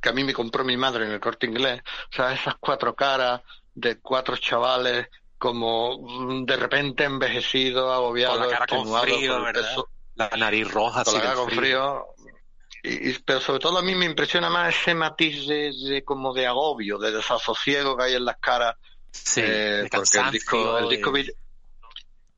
que 0.00 0.08
a 0.08 0.12
mí 0.12 0.24
me 0.24 0.32
compró 0.32 0.64
mi 0.64 0.76
madre 0.76 1.04
en 1.04 1.12
el 1.12 1.20
corte 1.20 1.46
inglés. 1.46 1.80
O 2.12 2.16
sea, 2.16 2.32
esas 2.32 2.54
cuatro 2.58 2.96
caras 2.96 3.42
de 3.74 4.00
cuatro 4.00 4.36
chavales 4.36 5.06
como 5.38 5.98
mm, 6.00 6.46
de 6.46 6.56
repente 6.56 7.04
envejecidos, 7.04 7.92
agobiados, 7.92 8.38
Con 8.38 8.46
la 8.46 8.52
cara 8.52 8.66
con 8.66 8.78
extenuados 8.78 9.08
frío, 9.08 9.86
La 10.16 10.30
nariz 10.30 10.68
roja, 10.68 11.04
con 11.04 11.14
la 11.14 11.20
cara 11.20 11.34
del 11.36 11.44
con 11.44 11.50
frío. 11.50 12.06
Y, 12.82 13.10
y- 13.10 13.18
pero 13.24 13.40
sobre 13.40 13.60
todo 13.60 13.78
a 13.78 13.82
mí 13.82 13.94
me 13.94 14.06
impresiona 14.06 14.50
más 14.50 14.74
ese 14.74 14.94
matiz 14.94 15.46
de, 15.46 15.70
de 15.88 16.02
como 16.02 16.34
de 16.34 16.46
agobio, 16.48 16.98
de 16.98 17.12
desasosiego 17.12 17.96
que 17.96 18.04
hay 18.04 18.14
en 18.14 18.24
las 18.24 18.38
caras 18.38 18.74
Sí, 19.12 19.40
eh, 19.42 19.82
de 19.82 19.88
porque 19.90 20.18
el 20.18 20.30
disco, 20.30 20.78
el 20.78 20.88
disco, 20.88 21.12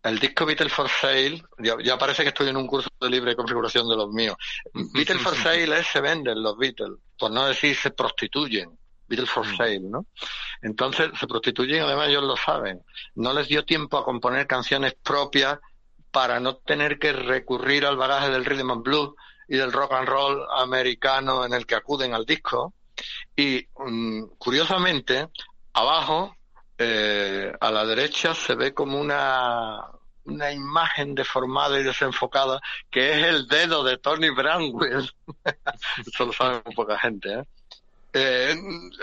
el 0.02 0.18
disco 0.18 0.44
Beatles 0.44 0.72
for 0.72 0.88
Sale, 0.88 1.42
ya, 1.58 1.76
ya 1.82 1.96
parece 1.96 2.22
que 2.22 2.30
estoy 2.30 2.48
en 2.48 2.56
un 2.56 2.66
curso 2.66 2.88
de 3.00 3.08
libre 3.08 3.36
configuración 3.36 3.88
de 3.88 3.96
los 3.96 4.10
míos. 4.10 4.36
Beatles 4.72 5.22
for 5.22 5.34
Sale 5.42 5.78
es 5.78 5.86
se 5.86 6.00
venden 6.00 6.42
los 6.42 6.56
Beatles, 6.56 6.98
por 7.18 7.30
no 7.30 7.46
decir 7.46 7.76
se 7.76 7.90
prostituyen. 7.90 8.76
Beatles 9.06 9.30
for 9.30 9.46
Mm. 9.46 9.56
Sale, 9.56 9.80
¿no? 9.80 10.06
Entonces 10.62 11.10
se 11.18 11.26
prostituyen, 11.26 11.82
además 11.82 12.08
ellos 12.08 12.24
lo 12.24 12.36
saben. 12.36 12.82
No 13.14 13.32
les 13.32 13.48
dio 13.48 13.64
tiempo 13.64 13.98
a 13.98 14.04
componer 14.04 14.46
canciones 14.46 14.94
propias 15.02 15.58
para 16.10 16.40
no 16.40 16.56
tener 16.56 16.98
que 16.98 17.12
recurrir 17.12 17.86
al 17.86 17.96
bagaje 17.96 18.30
del 18.30 18.44
rhythm 18.44 18.70
and 18.70 18.82
blues 18.82 19.14
y 19.48 19.56
del 19.56 19.72
rock 19.72 19.92
and 19.92 20.08
roll 20.08 20.46
americano 20.56 21.44
en 21.44 21.52
el 21.52 21.66
que 21.66 21.74
acuden 21.74 22.14
al 22.14 22.24
disco. 22.24 22.74
Y 23.36 23.66
mm, 23.76 24.24
curiosamente, 24.38 25.28
abajo, 25.72 26.36
eh, 26.84 27.52
a 27.60 27.70
la 27.70 27.84
derecha, 27.86 28.34
se 28.34 28.54
ve 28.54 28.74
como 28.74 29.00
una, 29.00 29.80
una 30.24 30.52
imagen 30.52 31.14
deformada 31.14 31.78
y 31.78 31.84
desenfocada 31.84 32.60
que 32.90 33.12
es 33.12 33.26
el 33.26 33.46
dedo 33.46 33.84
de 33.84 33.98
Tony 33.98 34.30
Bramwell. 34.30 35.10
Eso 36.06 36.26
lo 36.26 36.32
sabe 36.32 36.62
muy 36.64 36.74
poca 36.74 36.98
gente, 36.98 37.32
¿eh? 37.32 37.44
Eh, 38.14 38.54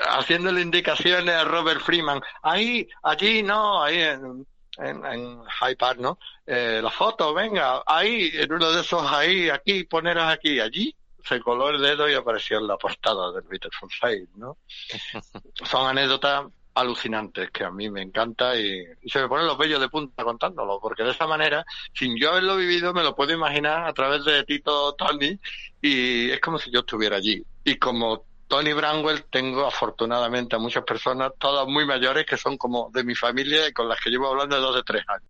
haciéndole 0.07 0.61
indicaciones 0.61 1.33
a 1.33 1.43
Robert 1.43 1.81
Freeman. 1.81 2.21
Ahí, 2.43 2.87
allí, 3.01 3.41
no, 3.41 3.81
ahí 3.81 4.01
en, 4.01 4.45
en, 4.77 5.05
en 5.05 5.41
Hyde 5.45 5.75
Park, 5.77 5.99
¿no? 5.99 6.19
Eh, 6.45 6.79
la 6.81 6.91
foto, 6.91 7.33
venga, 7.33 7.81
ahí, 7.87 8.29
en 8.33 8.53
uno 8.53 8.71
de 8.71 8.81
esos 8.81 9.03
ahí, 9.11 9.49
aquí, 9.49 9.83
poneros 9.85 10.25
aquí, 10.25 10.59
allí. 10.59 10.95
Se 11.23 11.39
coló 11.41 11.69
el 11.69 11.81
dedo 11.81 12.09
y 12.09 12.13
apareció 12.13 12.59
en 12.59 12.67
la 12.67 12.77
portada 12.77 13.31
del 13.31 13.43
Beatles 13.43 13.73
on 13.81 13.89
Sale, 13.89 14.27
¿no? 14.35 14.57
Son 15.65 15.87
anécdotas 15.87 16.45
alucinantes 16.73 17.51
que 17.51 17.63
a 17.63 17.71
mí 17.71 17.89
me 17.89 18.01
encanta 18.01 18.55
y, 18.55 18.85
se 19.05 19.19
me 19.19 19.27
ponen 19.27 19.47
los 19.47 19.57
vellos 19.57 19.79
de 19.79 19.89
punta 19.89 20.23
contándolo, 20.23 20.79
porque 20.79 21.03
de 21.03 21.11
esa 21.11 21.27
manera, 21.27 21.65
sin 21.93 22.17
yo 22.17 22.31
haberlo 22.31 22.55
vivido, 22.55 22.93
me 22.93 23.03
lo 23.03 23.15
puedo 23.15 23.33
imaginar 23.33 23.87
a 23.87 23.93
través 23.93 24.23
de 24.25 24.43
Tito 24.43 24.93
Tony 24.95 25.37
y 25.81 26.31
es 26.31 26.39
como 26.39 26.59
si 26.59 26.71
yo 26.71 26.79
estuviera 26.81 27.17
allí. 27.17 27.43
Y 27.63 27.75
como 27.75 28.25
Tony 28.47 28.73
Bramwell 28.73 29.25
tengo 29.25 29.65
afortunadamente 29.65 30.55
a 30.55 30.59
muchas 30.59 30.83
personas, 30.83 31.31
todas 31.37 31.67
muy 31.67 31.85
mayores, 31.85 32.25
que 32.25 32.37
son 32.37 32.57
como 32.57 32.89
de 32.91 33.03
mi 33.03 33.15
familia 33.15 33.67
y 33.67 33.73
con 33.73 33.87
las 33.87 33.99
que 33.99 34.09
llevo 34.09 34.27
hablando 34.27 34.55
de 34.55 34.61
dos 34.61 34.75
de 34.75 34.83
tres 34.83 35.03
años. 35.07 35.29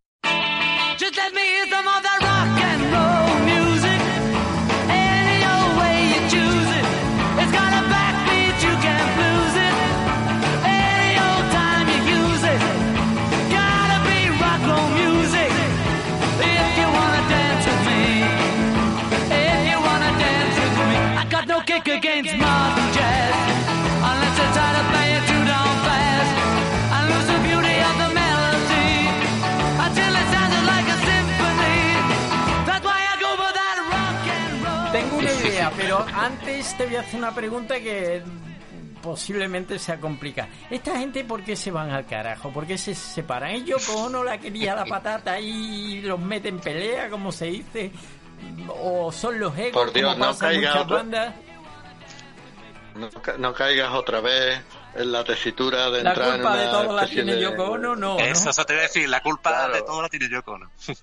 Pero 35.77 36.05
antes 36.13 36.75
te 36.77 36.85
voy 36.85 36.95
a 36.95 37.01
hacer 37.01 37.15
una 37.19 37.33
pregunta 37.33 37.79
que 37.79 38.21
posiblemente 39.01 39.79
sea 39.79 39.99
complicado. 39.99 40.49
¿Esta 40.69 40.97
gente 40.97 41.23
por 41.23 41.43
qué 41.43 41.55
se 41.55 41.71
van 41.71 41.89
al 41.91 42.05
carajo? 42.05 42.51
¿Por 42.51 42.67
qué 42.67 42.77
se 42.77 42.93
separan? 42.95 43.51
¿Ellos 43.51 43.85
como 43.87 44.09
no 44.09 44.23
la 44.23 44.37
quería 44.37 44.75
la 44.75 44.85
patata 44.85 45.39
y 45.39 46.01
los 46.01 46.19
mete 46.19 46.49
en 46.49 46.59
pelea, 46.59 47.09
como 47.09 47.31
se 47.31 47.45
dice? 47.45 47.91
¿O 48.67 49.11
son 49.11 49.39
los 49.39 49.57
egos, 49.57 49.71
Por 49.73 49.93
Dios, 49.93 50.17
no 50.17 50.25
pasa 50.27 50.51
en 50.53 50.61
caiga 50.61 50.69
muchas 50.71 50.83
otro- 50.85 50.97
bandas? 50.97 51.35
No, 52.95 53.09
ca- 53.21 53.37
no 53.37 53.53
caigas 53.53 53.91
otra 53.93 54.19
vez 54.19 54.61
en 54.95 55.11
la 55.11 55.23
tesitura 55.23 55.89
de 55.89 56.03
La 56.03 56.09
entrar 56.09 56.27
en 56.29 56.35
culpa 56.35 56.51
una 56.51 56.61
de 56.61 56.67
todo 56.67 56.95
la 56.95 57.05
tiene 57.07 57.35
de- 57.35 57.41
Yoko 57.41 57.63
Ono, 57.63 57.95
no, 57.95 58.15
¿no? 58.15 58.19
Eso, 58.19 58.49
eso 58.49 58.65
te 58.65 58.73
voy 58.73 58.79
a 58.79 58.83
decir, 58.83 59.07
la 59.07 59.21
culpa 59.21 59.49
Claro. 59.51 59.73
de 59.75 59.81
todo 59.83 60.01
la 60.01 60.09
tiene 60.09 60.29
Yoko 60.29 60.51
Ono. 60.53 60.69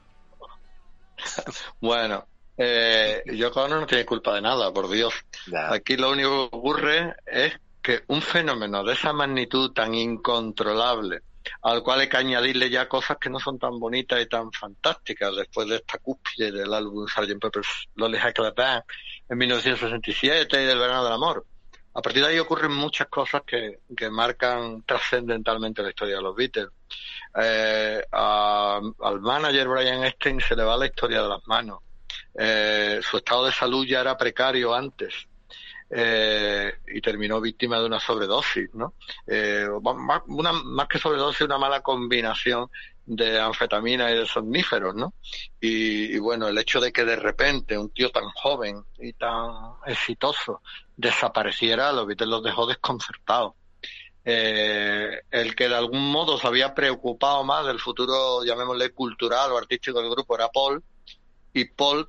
Bueno, 1.80 2.26
eh, 2.56 3.22
Yoko 3.34 3.62
Ono 3.64 3.80
no 3.80 3.86
tiene 3.86 4.04
culpa 4.04 4.34
de 4.34 4.42
nada, 4.42 4.72
por 4.72 4.88
Dios. 4.88 5.14
Ya. 5.46 5.72
Aquí 5.72 5.96
lo 5.96 6.10
único 6.10 6.50
que 6.50 6.56
ocurre 6.56 7.14
es 7.26 7.54
que 7.82 8.02
un 8.08 8.20
fenómeno 8.22 8.82
de 8.84 8.94
esa 8.94 9.12
magnitud 9.12 9.72
tan 9.72 9.94
incontrolable, 9.94 11.20
al 11.62 11.82
cual 11.82 12.00
hay 12.00 12.08
que 12.08 12.16
añadirle 12.16 12.68
ya 12.68 12.88
cosas 12.88 13.18
que 13.20 13.30
no 13.30 13.38
son 13.38 13.58
tan 13.58 13.78
bonitas 13.78 14.20
y 14.20 14.26
tan 14.26 14.50
fantásticas 14.52 15.36
después 15.36 15.68
de 15.68 15.76
esta 15.76 15.98
cúspide 15.98 16.50
del 16.50 16.74
álbum 16.74 17.06
Sgt. 17.06 17.38
Pepper's 17.40 17.88
Lonely 17.94 18.18
Hearts 18.18 18.34
Club 18.34 18.54
Band 18.56 18.82
en 19.28 19.38
1967 19.38 20.62
y 20.62 20.66
del 20.66 20.78
Verano 20.78 21.04
del 21.04 21.12
Amor. 21.12 21.46
A 21.94 22.02
partir 22.02 22.22
de 22.24 22.28
ahí 22.30 22.38
ocurren 22.38 22.72
muchas 22.72 23.06
cosas 23.06 23.42
que, 23.46 23.78
que 23.96 24.10
marcan 24.10 24.82
trascendentalmente 24.82 25.82
la 25.82 25.90
historia 25.90 26.16
de 26.16 26.22
los 26.22 26.34
Beatles. 26.36 26.68
Eh, 27.40 28.02
a- 28.12 28.80
al 29.00 29.20
manager 29.20 29.68
Brian 29.68 30.04
Epstein 30.04 30.40
se 30.40 30.56
le 30.56 30.64
va 30.64 30.76
la 30.76 30.86
historia 30.86 31.22
de 31.22 31.28
las 31.28 31.46
manos. 31.46 31.78
Eh, 32.38 33.00
su 33.02 33.16
estado 33.16 33.46
de 33.46 33.52
salud 33.52 33.86
ya 33.86 34.00
era 34.00 34.16
precario 34.16 34.74
antes 34.74 35.14
eh, 35.88 36.74
y 36.86 37.00
terminó 37.00 37.40
víctima 37.40 37.78
de 37.78 37.86
una 37.86 38.00
sobredosis, 38.00 38.74
¿no? 38.74 38.94
Eh, 39.26 39.66
más, 39.94 40.22
una, 40.26 40.52
más 40.52 40.88
que 40.88 40.98
sobredosis, 40.98 41.42
una 41.42 41.58
mala 41.58 41.80
combinación 41.80 42.68
de 43.06 43.40
anfetamina 43.40 44.10
y 44.10 44.16
de 44.16 44.26
somníferos, 44.26 44.94
¿no? 44.94 45.14
Y, 45.60 46.14
y 46.14 46.18
bueno, 46.18 46.48
el 46.48 46.58
hecho 46.58 46.80
de 46.80 46.92
que 46.92 47.04
de 47.04 47.16
repente 47.16 47.78
un 47.78 47.90
tío 47.90 48.10
tan 48.10 48.28
joven 48.30 48.84
y 48.98 49.12
tan 49.12 49.48
exitoso 49.86 50.60
desapareciera, 50.96 51.92
los 51.92 52.06
Beatles 52.06 52.28
los 52.28 52.42
dejó 52.42 52.66
desconcertados. 52.66 53.54
Eh, 54.28 55.20
el 55.30 55.54
que 55.54 55.68
de 55.68 55.76
algún 55.76 56.10
modo 56.10 56.36
se 56.36 56.48
había 56.48 56.74
preocupado 56.74 57.44
más 57.44 57.64
del 57.64 57.78
futuro, 57.78 58.44
llamémosle 58.44 58.90
cultural 58.90 59.52
o 59.52 59.56
artístico 59.56 60.00
del 60.00 60.10
grupo 60.10 60.34
era 60.34 60.48
Paul, 60.48 60.82
y 61.52 61.64
Paul 61.66 62.08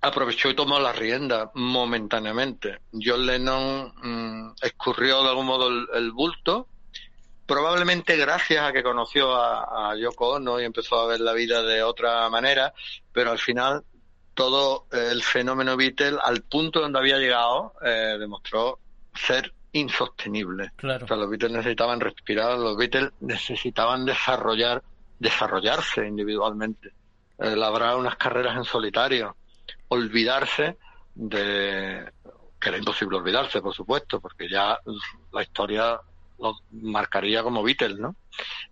aprovechó 0.00 0.50
y 0.50 0.54
tomó 0.54 0.78
la 0.78 0.92
rienda 0.92 1.50
momentáneamente. 1.54 2.80
John 2.92 3.26
Lennon 3.26 3.92
mm, 4.02 4.54
escurrió 4.62 5.22
de 5.22 5.28
algún 5.30 5.46
modo 5.46 5.68
el, 5.68 5.86
el 5.94 6.12
bulto, 6.12 6.68
probablemente 7.46 8.16
gracias 8.16 8.64
a 8.64 8.72
que 8.72 8.82
conoció 8.82 9.34
a, 9.34 9.90
a 9.90 9.96
Yoko 9.96 10.34
Ono 10.34 10.60
y 10.60 10.64
empezó 10.64 11.00
a 11.00 11.06
ver 11.06 11.20
la 11.20 11.32
vida 11.32 11.62
de 11.62 11.82
otra 11.82 12.28
manera, 12.28 12.72
pero 13.12 13.30
al 13.30 13.38
final 13.38 13.84
todo 14.38 14.86
el 14.92 15.20
fenómeno 15.24 15.76
Beatle, 15.76 16.16
al 16.22 16.42
punto 16.42 16.80
donde 16.80 17.00
había 17.00 17.18
llegado, 17.18 17.72
eh, 17.84 18.16
demostró 18.20 18.78
ser 19.12 19.52
insostenible. 19.72 20.70
Claro. 20.76 21.06
O 21.06 21.08
sea, 21.08 21.16
los 21.16 21.28
Beatles 21.28 21.50
necesitaban 21.50 21.98
respirar, 21.98 22.56
los 22.56 22.76
Beatles 22.76 23.10
necesitaban 23.18 24.04
desarrollar, 24.04 24.84
desarrollarse 25.18 26.06
individualmente, 26.06 26.92
eh, 27.38 27.56
labrar 27.56 27.96
unas 27.96 28.14
carreras 28.14 28.56
en 28.56 28.62
solitario, 28.62 29.34
olvidarse 29.88 30.76
de 31.14 32.12
que 32.60 32.68
era 32.68 32.78
imposible 32.78 33.18
olvidarse, 33.18 33.60
por 33.60 33.74
supuesto, 33.74 34.20
porque 34.20 34.48
ya 34.48 34.78
la 35.32 35.42
historia 35.42 36.00
lo 36.38 36.56
marcaría 36.72 37.42
como 37.42 37.62
Beatles, 37.62 37.98
¿no? 37.98 38.16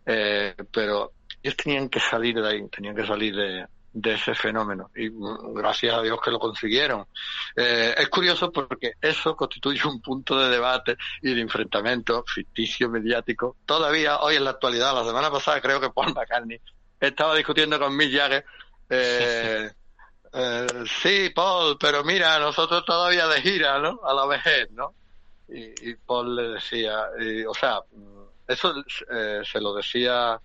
Eh, 0.05 0.55
pero 0.71 1.13
ellos 1.43 1.57
tenían 1.57 1.89
que 1.89 2.01
salir 2.01 2.41
de 2.41 2.49
ahí, 2.49 2.69
tenían 2.69 2.97
que 2.97 3.07
salir 3.07 3.35
de, 3.35 3.67
de 3.93 4.13
ese 4.13 4.35
fenómeno 4.35 4.91
y 4.95 5.09
gracias 5.55 5.95
a 5.95 6.03
Dios 6.03 6.19
que 6.23 6.31
lo 6.31 6.39
consiguieron. 6.39 7.07
Eh, 7.57 7.95
es 7.97 8.09
curioso 8.09 8.53
porque 8.53 8.93
eso 9.01 9.35
constituye 9.35 9.89
un 9.89 10.03
punto 10.03 10.39
de 10.39 10.51
debate 10.51 10.97
y 11.23 11.33
de 11.33 11.41
enfrentamiento 11.41 12.23
ficticio, 12.27 12.91
mediático. 12.91 13.57
Todavía 13.65 14.19
hoy 14.21 14.37
en 14.37 14.45
la 14.45 14.51
actualidad, 14.51 14.95
la 14.95 15.05
semana 15.05 15.31
pasada 15.31 15.63
creo 15.63 15.81
que 15.81 15.91
Paul 15.91 16.13
McCartney 16.13 16.61
estaba 17.01 17.35
discutiendo 17.35 17.79
con 17.79 17.97
Mick 17.97 18.13
Jagger. 18.13 18.45
Eh, 18.91 19.71
eh, 20.33 20.67
sí, 21.03 21.31
Paul, 21.35 21.77
pero 21.79 22.03
mira, 22.05 22.39
nosotros 22.39 22.85
todavía 22.85 23.27
de 23.29 23.41
gira, 23.43 23.79
¿no? 23.79 24.01
A 24.05 24.13
la 24.15 24.27
vejez, 24.27 24.71
¿no? 24.73 24.95
Y, 25.49 25.91
y 25.91 25.95
Paul 25.95 26.35
le 26.37 26.49
decía, 26.55 26.97
y, 27.21 27.45
o 27.45 27.55
sea, 27.55 27.79
mm, 27.93 28.23
eso 28.49 28.75
eh, 29.13 29.43
se 29.45 29.61
lo 29.61 29.75
decía 29.75 30.41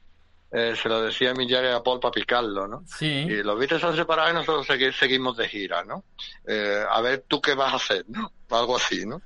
eh, 0.54 0.76
se 0.76 0.90
lo 0.90 1.02
decía 1.02 1.34
Jagger 1.34 1.72
a 1.72 1.82
Paul 1.82 2.00
para 2.02 2.12
picarlo, 2.12 2.68
¿no? 2.68 2.84
Sí. 2.86 3.06
Y 3.08 3.42
los 3.42 3.58
Beatles 3.58 3.80
se 3.80 3.88
han 3.88 3.96
separado 3.96 4.32
y 4.32 4.34
nosotros 4.34 4.68
segui- 4.68 4.92
seguimos 4.92 5.38
de 5.38 5.48
gira, 5.48 5.84
¿no? 5.86 6.04
Eh, 6.46 6.84
a 6.90 7.00
ver 7.00 7.24
tú 7.28 7.40
qué 7.40 7.54
vas 7.56 7.72
a 7.72 7.78
hacer, 7.78 8.04
¿no? 8.10 8.34
Algo 8.50 8.76
así, 8.76 9.06
¿no? 9.06 9.22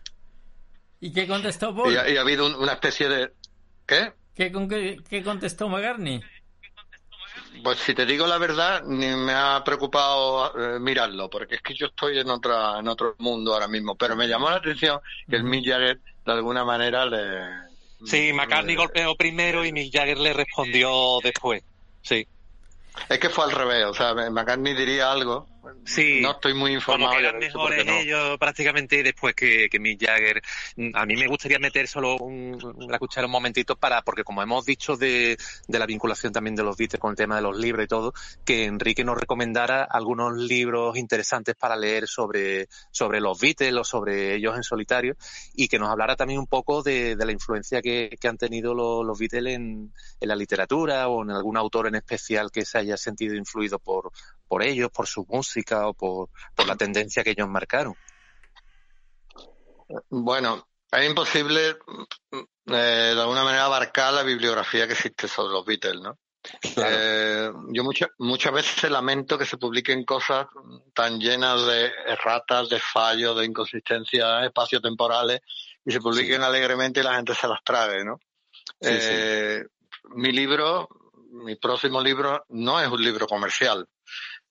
¿Y 1.00 1.12
qué 1.12 1.28
contestó 1.28 1.76
Paul? 1.76 1.92
Y, 1.94 1.98
ha- 1.98 2.10
y 2.10 2.18
ha 2.18 2.22
habido 2.22 2.46
un- 2.46 2.54
una 2.56 2.74
especie 2.74 3.10
de... 3.10 3.34
¿Qué? 3.88 4.14
¿Qué, 4.36 4.52
con 4.52 4.70
qué, 4.70 4.98
qué 5.10 5.24
contestó 5.24 5.68
McCartney? 5.68 6.22
Pues 7.64 7.80
si 7.80 7.94
te 7.94 8.06
digo 8.06 8.28
la 8.28 8.38
verdad, 8.38 8.84
ni 8.86 9.08
me 9.08 9.34
ha 9.34 9.62
preocupado 9.64 10.54
eh, 10.76 10.80
mirarlo, 10.80 11.30
porque 11.30 11.56
es 11.56 11.62
que 11.62 11.74
yo 11.74 11.88
estoy 11.88 12.20
en 12.20 12.30
otra 12.30 12.80
en 12.80 12.88
otro 12.88 13.16
mundo 13.20 13.54
ahora 13.54 13.68
mismo. 13.68 13.96
Pero 13.96 14.16
me 14.16 14.28
llamó 14.28 14.50
la 14.50 14.58
atención 14.58 15.00
que 15.30 15.36
el 15.38 15.44
Mick 15.44 15.66
Jagger 15.68 16.00
de 16.26 16.32
alguna 16.32 16.64
manera 16.64 17.06
le... 17.06 17.76
Sí, 18.06 18.32
McCartney 18.34 18.76
le- 18.76 18.82
golpeó 18.82 19.16
primero 19.16 19.66
y 19.66 19.72
Mick 19.72 19.94
Jagger 19.94 20.18
le 20.20 20.34
respondió 20.34 21.20
después. 21.24 21.64
Sí. 22.02 22.28
Es 23.10 23.20
que 23.20 23.30
fue 23.30 23.46
al 23.46 23.52
revés, 23.52 23.86
o 23.86 23.94
sea, 23.94 24.14
McCartney 24.14 24.74
diría 24.74 25.12
algo. 25.12 25.48
Sí. 25.86 26.20
No 26.22 26.32
estoy 26.32 26.54
muy 26.54 26.72
Como 26.72 26.76
informado. 26.76 27.12
que 27.18 27.22
ya 27.24 27.30
eran 27.30 27.40
mejores 27.40 27.86
no. 27.86 27.94
ellos 27.94 28.38
prácticamente 28.38 29.04
después 29.04 29.36
que, 29.36 29.68
que 29.70 29.80
Mick 29.80 30.06
Jagger. 30.06 30.42
A 30.94 31.06
mí 31.06 31.16
me 31.16 31.28
gustaría 31.28 31.60
meter 31.60 31.88
solo 31.88 32.18
un, 32.18 32.58
la 32.90 33.00
cuchara 33.00 33.26
un 33.28 33.32
momentito 33.32 33.76
para, 33.76 34.02
porque 34.02 34.24
como 34.24 34.42
hemos 34.42 34.66
dicho 34.66 34.98
de, 34.98 35.38
de 35.68 35.80
la 35.80 35.86
vinculación 35.86 36.34
también 36.34 36.56
de 36.56 36.64
los 36.64 36.76
Beatles 36.78 37.00
con 37.00 37.12
el 37.12 37.18
tema 37.18 37.36
de 37.38 37.42
los 37.42 37.58
libros 37.58 37.86
y 37.86 37.88
todo, 37.88 38.14
que 38.46 38.66
Enrique 38.66 39.04
nos 39.04 39.18
recomendara 39.20 39.84
algunos 39.84 40.36
libros 40.38 40.98
interesantes 40.98 41.56
para 41.56 41.76
leer 41.76 42.08
sobre, 42.08 42.68
sobre 42.92 43.20
los 43.22 43.40
Beatles 43.40 43.74
o 43.76 43.84
sobre 43.84 44.36
ellos 44.36 44.56
en 44.56 44.64
solitario 44.64 45.16
y 45.54 45.68
que 45.68 45.80
nos 45.80 45.90
hablara 45.90 46.16
también 46.16 46.40
un 46.40 46.48
poco 46.48 46.84
de, 46.84 47.16
de 47.16 47.26
la 47.26 47.32
influencia 47.32 47.82
que, 47.82 48.18
que 48.20 48.28
han 48.28 48.38
tenido 48.38 48.74
los, 48.74 49.06
los 49.06 49.18
Beatles 49.18 49.56
en, 49.56 49.94
en 50.20 50.28
la 50.28 50.36
literatura 50.36 51.08
o 51.08 51.24
en 51.24 51.32
algún 51.32 51.58
autor 51.58 51.88
en 51.88 51.96
especial 51.96 52.52
que 52.52 52.66
se 52.66 52.78
haya 52.78 52.98
sentido 52.98 53.36
influido 53.36 53.80
por, 53.80 54.12
por 54.48 54.64
ellos, 54.64 54.92
por 54.92 55.08
su 55.08 55.26
música 55.30 55.55
o 55.88 55.94
por, 55.94 56.30
por 56.56 56.68
la 56.68 56.76
tendencia 56.76 57.24
que 57.24 57.32
ellos 57.32 57.48
marcaron. 57.48 57.96
Bueno, 60.10 60.68
es 60.92 61.10
imposible 61.10 61.78
mm, 62.32 62.74
eh, 62.74 63.14
de 63.16 63.22
alguna 63.22 63.44
manera 63.44 63.66
abarcar 63.66 64.14
la 64.14 64.24
bibliografía 64.24 64.88
que 64.88 64.94
existe 64.94 65.28
sobre 65.28 65.54
los 65.54 65.66
Beatles, 65.66 66.02
¿no? 66.02 66.18
Eh, 66.78 67.52
yo 67.70 67.84
muchas 67.84 68.10
muchas 68.20 68.54
veces 68.54 68.92
lamento 68.92 69.36
que 69.36 69.46
se 69.46 69.58
publiquen 69.58 70.06
cosas 70.06 70.46
tan 70.94 71.20
llenas 71.20 71.66
de 71.66 71.92
erratas, 72.06 72.70
de 72.70 72.80
fallos, 72.80 73.36
de 73.38 73.46
inconsistencias 73.46 74.46
espaciotemporales 74.46 75.42
y 75.84 75.92
se 75.92 76.00
publiquen 76.00 76.44
alegremente 76.44 77.00
y 77.00 77.04
la 77.04 77.16
gente 77.16 77.34
se 77.34 77.48
las 77.48 77.64
trague, 77.64 78.06
¿no? 78.06 78.20
Sí, 78.80 78.90
Eh, 78.92 79.64
Mi 80.16 80.32
libro, 80.32 80.88
mi 81.32 81.56
próximo 81.56 82.00
libro, 82.02 82.46
no 82.50 82.80
es 82.80 82.88
un 82.90 83.04
libro 83.04 83.26
comercial. 83.26 83.88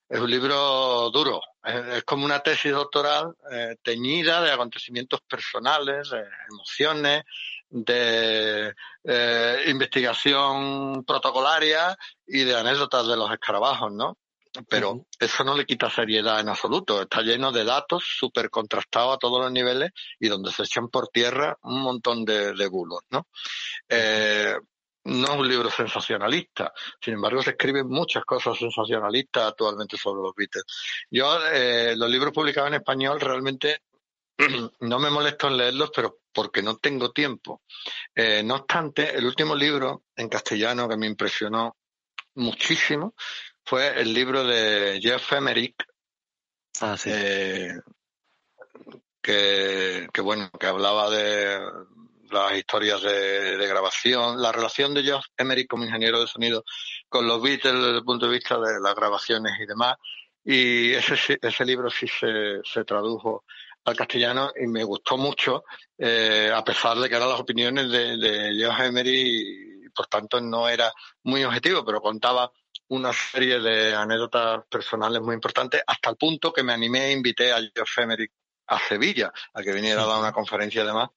Es 0.08 0.20
un 0.20 0.30
libro 0.30 1.10
duro. 1.10 1.40
Es, 1.62 1.96
es 1.96 2.04
como 2.04 2.24
una 2.24 2.40
tesis 2.40 2.72
doctoral 2.72 3.34
eh, 3.50 3.76
teñida 3.82 4.42
de 4.42 4.52
acontecimientos 4.52 5.20
personales, 5.22 6.10
de 6.10 6.24
emociones, 6.50 7.24
de 7.70 8.72
eh, 9.02 9.64
investigación 9.66 11.04
protocolaria 11.04 11.96
y 12.26 12.44
de 12.44 12.56
anécdotas 12.56 13.06
de 13.06 13.16
los 13.16 13.30
escarabajos, 13.32 13.92
¿no? 13.92 14.18
Pero 14.68 15.06
eso 15.18 15.42
no 15.42 15.56
le 15.56 15.66
quita 15.66 15.90
seriedad 15.90 16.38
en 16.38 16.48
absoluto. 16.48 17.02
Está 17.02 17.22
lleno 17.22 17.50
de 17.50 17.64
datos 17.64 18.04
súper 18.06 18.50
contrastados 18.50 19.16
a 19.16 19.18
todos 19.18 19.40
los 19.40 19.50
niveles 19.50 19.90
y 20.20 20.28
donde 20.28 20.52
se 20.52 20.62
echan 20.62 20.88
por 20.88 21.08
tierra 21.08 21.58
un 21.64 21.80
montón 21.80 22.24
de, 22.24 22.52
de 22.52 22.66
bulos, 22.68 23.00
¿no? 23.10 23.26
Eh, 23.88 24.54
no 25.04 25.24
es 25.32 25.38
un 25.38 25.48
libro 25.48 25.70
sensacionalista. 25.70 26.72
Sin 27.00 27.14
embargo, 27.14 27.42
se 27.42 27.50
escriben 27.50 27.88
muchas 27.88 28.24
cosas 28.24 28.56
sensacionalistas 28.58 29.48
actualmente 29.48 29.96
sobre 29.96 30.22
los 30.22 30.34
Beatles. 30.34 30.64
Yo, 31.10 31.38
eh, 31.52 31.94
los 31.96 32.08
libros 32.10 32.32
publicados 32.32 32.68
en 32.68 32.74
español 32.74 33.20
realmente 33.20 33.82
no 34.80 34.98
me 34.98 35.10
molesto 35.10 35.48
en 35.48 35.56
leerlos, 35.58 35.90
pero 35.94 36.18
porque 36.32 36.62
no 36.62 36.78
tengo 36.78 37.12
tiempo. 37.12 37.62
Eh, 38.14 38.42
no 38.42 38.56
obstante, 38.56 39.14
el 39.16 39.24
último 39.24 39.54
libro 39.54 40.04
en 40.16 40.28
castellano 40.28 40.88
que 40.88 40.96
me 40.96 41.06
impresionó 41.06 41.76
muchísimo 42.34 43.14
fue 43.64 44.00
el 44.00 44.12
libro 44.12 44.44
de 44.44 44.98
Jeff 45.00 45.32
Emerick, 45.32 45.86
Ah, 46.80 46.96
sí. 46.96 47.10
eh, 47.12 47.72
que, 49.22 50.08
que 50.12 50.20
bueno, 50.20 50.50
que 50.58 50.66
hablaba 50.66 51.08
de 51.10 51.60
las 52.30 52.56
historias 52.56 53.02
de, 53.02 53.56
de 53.56 53.66
grabación, 53.66 54.40
la 54.40 54.52
relación 54.52 54.94
de 54.94 55.02
George 55.02 55.28
Emery 55.36 55.66
como 55.66 55.84
ingeniero 55.84 56.20
de 56.20 56.26
sonido 56.26 56.64
con 57.08 57.26
los 57.26 57.40
Beatles 57.42 57.74
desde 57.74 57.96
el 57.96 58.04
punto 58.04 58.26
de 58.26 58.32
vista 58.32 58.58
de 58.58 58.80
las 58.80 58.94
grabaciones 58.94 59.52
y 59.60 59.66
demás. 59.66 59.96
Y 60.44 60.92
ese, 60.92 61.38
ese 61.40 61.64
libro 61.64 61.90
sí 61.90 62.06
se, 62.06 62.60
se 62.64 62.84
tradujo 62.84 63.44
al 63.84 63.96
castellano 63.96 64.50
y 64.56 64.66
me 64.66 64.84
gustó 64.84 65.16
mucho, 65.16 65.64
eh, 65.98 66.50
a 66.54 66.64
pesar 66.64 66.98
de 66.98 67.08
que 67.08 67.16
eran 67.16 67.28
las 67.28 67.40
opiniones 67.40 67.90
de, 67.90 68.16
de 68.16 68.54
George 68.56 68.86
Emery 68.86 69.84
y 69.86 69.88
por 69.90 70.06
tanto 70.06 70.40
no 70.40 70.68
era 70.68 70.92
muy 71.22 71.44
objetivo, 71.44 71.84
pero 71.84 72.00
contaba 72.00 72.50
una 72.88 73.12
serie 73.12 73.60
de 73.60 73.94
anécdotas 73.94 74.64
personales 74.68 75.22
muy 75.22 75.34
importantes 75.34 75.82
hasta 75.86 76.10
el 76.10 76.16
punto 76.16 76.52
que 76.52 76.62
me 76.62 76.72
animé 76.72 77.06
e 77.06 77.12
invité 77.12 77.52
a 77.52 77.60
George 77.74 78.02
Emery 78.02 78.28
a 78.66 78.78
Sevilla, 78.78 79.32
a 79.52 79.62
que 79.62 79.72
viniera 79.72 80.02
a 80.02 80.06
dar 80.06 80.20
una 80.20 80.32
conferencia 80.32 80.82
además. 80.82 81.10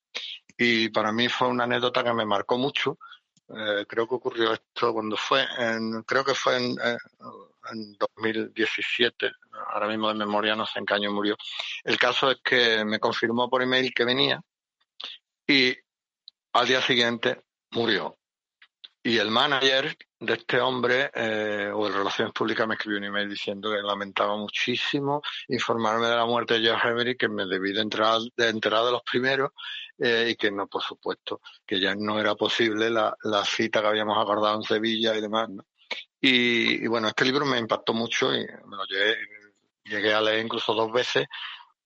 Y 0.58 0.90
para 0.90 1.12
mí 1.12 1.30
fue 1.30 1.48
una 1.48 1.66
anécdota 1.66 2.04
que 2.04 2.14
me 2.14 2.26
marcó 2.26 2.58
mucho. 2.58 2.98
Eh, 3.50 3.86
creo 3.88 4.08
que 4.08 4.16
ocurrió 4.16 4.54
esto 4.54 4.94
cuando 4.94 5.16
fue, 5.16 5.46
en, 5.58 6.04
creo 6.04 6.26
que 6.26 6.34
fue 6.34 6.58
en, 6.58 6.72
eh, 6.84 6.98
en 7.72 7.98
2017, 7.98 9.32
ahora 9.74 9.88
mismo 9.88 10.10
de 10.10 10.16
memoria 10.16 10.56
no 10.56 10.66
sé 10.66 10.80
en 10.80 10.86
qué 10.86 10.96
año 10.96 11.12
murió. 11.12 11.38
El 11.84 11.98
caso 11.98 12.32
es 12.32 12.38
que 12.44 12.84
me 12.84 13.00
confirmó 13.00 13.50
por 13.50 13.62
email 13.62 13.94
que 13.94 14.04
venía 14.04 14.42
y 15.48 15.76
al 16.54 16.68
día 16.68 16.82
siguiente 16.82 17.42
murió. 17.72 18.18
Y 19.02 19.18
el 19.18 19.32
manager 19.32 19.96
de 20.20 20.34
este 20.34 20.60
hombre, 20.60 21.12
eh, 21.14 21.72
o 21.74 21.88
de 21.88 21.98
Relaciones 21.98 22.34
Públicas, 22.34 22.68
me 22.68 22.74
escribió 22.74 22.98
un 22.98 23.06
email 23.06 23.30
diciendo 23.30 23.70
que 23.72 23.82
lamentaba 23.82 24.36
muchísimo 24.36 25.22
informarme 25.48 26.08
de 26.08 26.16
la 26.16 26.26
muerte 26.26 26.56
de 26.56 26.62
George 26.62 26.88
Emery, 26.90 27.16
que 27.16 27.30
me 27.30 27.46
debí 27.46 27.72
de 27.72 27.82
enterar 27.82 28.20
de, 28.36 28.50
enterar 28.50 28.86
de 28.86 28.92
los 28.92 29.04
primeros, 29.04 29.52
eh, 30.00 30.30
y 30.32 30.36
que 30.36 30.52
no, 30.52 30.68
por 30.68 30.82
supuesto, 30.82 31.42
que 31.66 31.80
ya 31.80 31.94
no 31.96 32.20
era 32.20 32.36
posible 32.36 32.90
la, 32.90 33.16
la 33.24 33.46
cita 33.46 33.82
que 33.82 33.88
habíamos 33.88 34.18
acordado 34.18 34.56
en 34.56 34.64
Sevilla 34.64 35.16
y 35.16 35.22
demás. 35.22 35.50
¿no? 35.50 35.64
Y, 36.20 36.84
y 36.84 36.88
bueno, 36.88 37.08
este 37.08 37.26
libro 37.26 37.46
me 37.46 37.60
impactó 37.60 37.94
mucho 37.94 38.34
y 38.34 38.40
me 38.40 38.76
lo 38.76 38.86
llegué, 38.86 39.18
llegué 39.84 40.14
a 40.14 40.22
leer 40.22 40.44
incluso 40.44 40.74
dos 40.74 40.92
veces. 40.92 41.28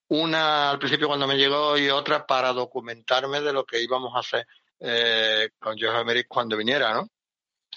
Una 0.08 0.72
al 0.72 0.80
principio 0.80 1.08
cuando 1.08 1.28
me 1.28 1.38
llegó 1.38 1.78
y 1.78 1.90
otra 1.90 2.26
para 2.26 2.54
documentarme 2.54 3.42
de 3.42 3.54
lo 3.54 3.66
que 3.66 3.82
íbamos 3.82 4.16
a 4.16 4.20
hacer 4.20 4.46
eh, 4.80 5.50
con 5.60 5.78
George 5.78 6.02
Emery 6.02 6.24
cuando 6.26 6.58
viniera, 6.58 6.94
¿no? 6.94 7.08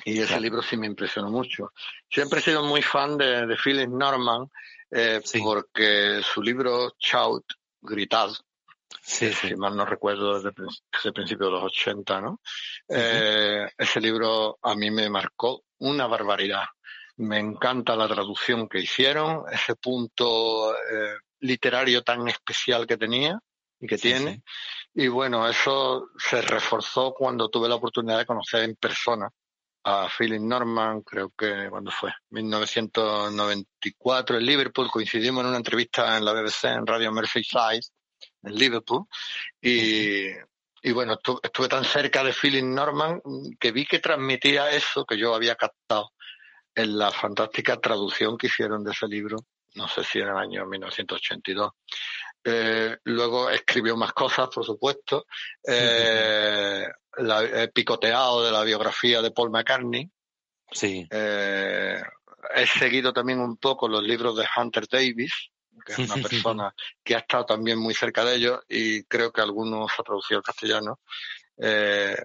Y 0.05 0.21
ese 0.21 0.41
libro 0.41 0.63
sí 0.63 0.77
me 0.77 0.87
impresionó 0.87 1.31
mucho. 1.31 1.73
Siempre 2.11 2.41
he 2.41 2.43
sido 2.43 2.63
muy 2.65 2.83
fan 2.83 3.17
de, 3.17 3.47
de 3.47 3.57
Philip 3.57 3.89
Norman, 3.89 4.51
eh, 4.91 5.21
Sí. 5.25 5.41
porque 5.41 6.21
su 6.23 6.43
libro 6.43 6.95
Shout, 6.99 7.45
Gritad, 7.81 8.31
Sí, 9.03 9.33
sí. 9.33 9.49
si 9.49 9.57
mal 9.57 9.77
no 9.77 9.85
recuerdo, 9.85 10.41
desde, 10.41 10.53
desde 10.93 11.13
principios 11.13 11.49
de 11.49 11.53
los 11.53 11.65
80, 11.65 12.21
¿no? 12.21 12.41
Eh, 12.89 13.69
ese 13.77 14.01
libro 14.01 14.59
a 14.63 14.75
mí 14.75 14.91
me 14.91 15.09
marcó 15.11 15.65
una 15.79 16.07
barbaridad. 16.07 16.65
Me 17.17 17.39
encanta 17.39 17.95
la 17.97 18.09
traducción 18.09 18.69
que 18.69 18.81
hicieron, 18.81 19.45
ese 19.53 19.77
punto 19.77 20.75
eh, 20.75 21.17
literario 21.41 22.03
tan 22.03 22.27
especial 22.29 22.87
que 22.87 22.97
tenía 22.97 23.39
y 23.79 23.87
que 23.87 23.99
tiene. 23.99 24.43
Y 24.95 25.09
bueno, 25.09 25.47
eso 25.49 26.09
se 26.19 26.41
reforzó 26.43 27.13
cuando 27.13 27.49
tuve 27.49 27.69
la 27.69 27.75
oportunidad 27.77 28.19
de 28.19 28.27
conocer 28.27 28.65
en 28.65 28.77
persona 28.77 29.29
a 29.85 30.09
Philip 30.09 30.41
Norman, 30.41 31.03
creo 31.03 31.31
que 31.37 31.69
cuando 31.71 31.91
fue, 31.91 32.13
1994 32.31 34.39
en 34.39 34.47
Liverpool, 34.47 34.91
coincidimos 34.91 35.43
en 35.43 35.49
una 35.49 35.57
entrevista 35.59 36.17
en 36.17 36.25
la 36.25 36.33
BBC 36.33 36.65
en 36.65 36.87
Radio 36.87 37.13
Merseyside, 37.13 37.83
en 38.43 38.55
Liverpool, 38.55 39.05
y, 39.61 40.29
y 40.83 40.93
bueno, 40.93 41.19
estu- 41.19 41.41
estuve 41.43 41.69
tan 41.69 41.85
cerca 41.85 42.23
de 42.25 42.33
Philip 42.33 42.65
Norman 42.65 43.21
que 43.59 43.73
vi 43.73 43.85
que 43.87 43.99
transmitía 43.99 44.71
eso 44.71 45.05
que 45.05 45.19
yo 45.19 45.35
había 45.35 45.57
captado 45.57 46.13
en 46.75 46.99
la 46.99 47.11
fantástica 47.13 47.79
traducción 47.81 48.37
que 48.37 48.49
hicieron 48.49 48.83
de 48.83 48.91
ese 48.93 49.07
libro, 49.07 49.37
no 49.75 49.87
sé 49.89 50.03
si 50.05 50.19
en 50.21 50.29
el 50.29 50.37
año 50.37 50.67
1982. 50.67 51.73
Eh, 52.45 52.99
luego 53.05 53.49
escribió 53.49 53.97
más 53.97 54.13
cosas, 54.13 54.49
por 54.55 54.65
supuesto. 54.65 55.27
Eh, 55.67 56.87
la, 57.19 57.69
picoteado 57.73 58.45
de 58.45 58.53
la 58.53 58.63
biografía 58.63 59.23
de 59.23 59.31
Paul 59.31 59.51
McCartney. 59.51 60.11
Sí. 60.71 61.07
Eh, 61.11 62.03
he 62.55 62.67
seguido 62.67 63.13
también 63.13 63.41
un 63.41 63.57
poco 63.57 63.89
los 63.89 64.03
libros 64.03 64.37
de 64.37 64.47
Hunter 64.57 64.87
Davis, 64.91 65.51
que 65.85 65.93
es 65.93 65.99
una 65.99 66.17
persona 66.17 66.75
que 67.03 67.15
ha 67.15 67.19
estado 67.19 67.47
también 67.47 67.79
muy 67.79 67.95
cerca 67.95 68.25
de 68.25 68.37
ellos 68.37 68.61
y 68.69 69.05
creo 69.05 69.33
que 69.33 69.41
algunos 69.41 69.91
ha 69.99 70.03
traducido 70.03 70.39
al 70.39 70.45
castellano. 70.45 71.01
Eh, 71.57 72.17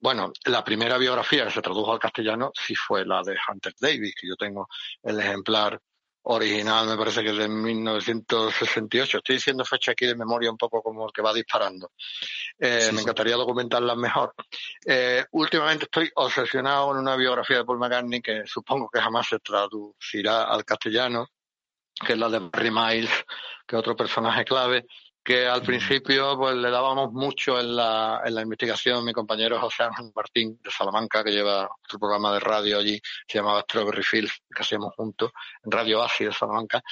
bueno, 0.00 0.32
la 0.46 0.64
primera 0.64 0.98
biografía 0.98 1.44
que 1.44 1.52
se 1.52 1.62
tradujo 1.62 1.92
al 1.92 1.98
castellano 1.98 2.52
sí 2.54 2.74
fue 2.74 3.06
la 3.06 3.22
de 3.22 3.36
Hunter 3.48 3.74
Davis, 3.80 4.14
que 4.20 4.28
yo 4.28 4.36
tengo 4.36 4.68
el 5.02 5.20
ejemplar 5.20 5.80
original, 6.24 6.86
me 6.86 6.96
parece 6.96 7.22
que 7.22 7.30
es 7.30 7.36
de 7.36 7.48
1968. 7.48 9.18
Estoy 9.18 9.36
diciendo 9.36 9.64
fecha 9.64 9.92
aquí 9.92 10.06
de 10.06 10.14
memoria 10.14 10.50
un 10.50 10.56
poco 10.56 10.82
como 10.82 11.06
el 11.06 11.12
que 11.12 11.22
va 11.22 11.32
disparando. 11.32 11.92
Eh, 12.58 12.80
Sí, 12.82 12.92
me 12.92 12.98
sí. 12.98 13.02
encantaría 13.02 13.36
documentarlas 13.36 13.96
mejor. 13.96 14.34
Eh, 14.86 15.24
últimamente 15.32 15.84
estoy 15.84 16.10
obsesionado 16.14 16.88
con 16.88 16.98
una 16.98 17.16
biografía 17.16 17.58
de 17.58 17.64
Paul 17.64 17.78
McCartney 17.78 18.20
que 18.22 18.42
supongo 18.46 18.88
que 18.92 19.00
jamás 19.00 19.28
se 19.28 19.38
traducirá 19.38 20.44
al 20.44 20.64
castellano, 20.64 21.28
que 22.06 22.12
es 22.14 22.18
la 22.18 22.28
de 22.28 22.38
Barry 22.38 22.70
Miles, 22.70 23.10
que 23.66 23.76
es 23.76 23.80
otro 23.80 23.94
personaje 23.96 24.44
clave, 24.44 24.86
que 25.24 25.46
al 25.46 25.62
principio 25.62 26.36
pues 26.36 26.54
le 26.54 26.70
dábamos 26.70 27.10
mucho 27.12 27.58
en 27.58 27.74
la, 27.74 28.20
en 28.26 28.34
la 28.34 28.42
investigación 28.42 29.04
mi 29.04 29.14
compañero 29.14 29.58
José 29.58 29.84
Ángel 29.84 30.12
Martín 30.14 30.60
de 30.62 30.70
Salamanca, 30.70 31.24
que 31.24 31.30
lleva 31.30 31.64
otro 31.82 31.98
programa 31.98 32.34
de 32.34 32.40
radio 32.40 32.78
allí, 32.78 33.00
se 33.26 33.38
llamaba 33.38 33.62
Strawberry 33.62 34.02
Fields, 34.02 34.42
que 34.54 34.62
hacíamos 34.62 34.94
juntos, 34.94 35.32
en 35.64 35.70
Radio 35.70 36.02
Asi 36.02 36.26
de 36.26 36.32
Salamanca. 36.32 36.82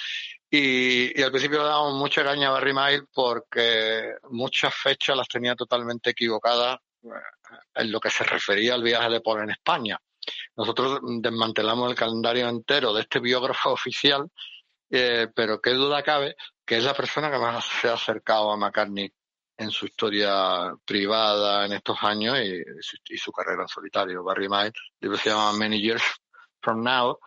Y, 0.50 1.18
y 1.18 1.22
al 1.22 1.30
principio 1.30 1.58
le 1.58 1.64
dábamos 1.64 1.94
mucha 1.94 2.24
caña 2.24 2.48
a 2.48 2.52
Barry 2.52 2.72
Miles 2.72 3.02
porque 3.12 4.14
muchas 4.30 4.74
fechas 4.74 5.14
las 5.14 5.28
tenía 5.28 5.54
totalmente 5.54 6.10
equivocadas 6.10 6.78
eh, 7.04 7.08
en 7.74 7.92
lo 7.92 8.00
que 8.00 8.08
se 8.08 8.24
refería 8.24 8.74
al 8.74 8.82
viaje 8.82 9.10
de 9.10 9.20
Paul 9.20 9.42
en 9.42 9.50
España. 9.50 9.98
Nosotros 10.56 11.00
desmantelamos 11.20 11.90
el 11.90 11.96
calendario 11.96 12.48
entero 12.48 12.94
de 12.94 13.02
este 13.02 13.20
biógrafo 13.20 13.72
oficial, 13.72 14.26
eh, 14.88 15.28
pero 15.34 15.60
qué 15.60 15.70
duda 15.70 16.02
cabe 16.02 16.34
que 16.64 16.76
es 16.78 16.84
la 16.84 16.94
persona 16.94 17.30
que 17.30 17.38
más 17.38 17.64
se 17.64 17.88
ha 17.88 17.94
acercado 17.94 18.52
a 18.52 18.56
McCartney 18.56 19.12
en 19.56 19.70
su 19.70 19.86
historia 19.86 20.74
privada 20.84 21.66
en 21.66 21.72
estos 21.74 21.98
años 22.02 22.38
y, 22.40 22.62
su, 22.80 22.96
y 23.08 23.18
su 23.18 23.30
carrera 23.32 23.62
en 23.62 23.68
solitario. 23.68 24.24
Barry 24.24 24.48
Miles, 24.48 24.72
el 25.00 25.08
libro 25.08 25.18
se 25.18 25.30
llama 25.30 25.52
Many 25.52 25.80
Years 25.80 26.02
From 26.60 26.82
Now, 26.82 27.18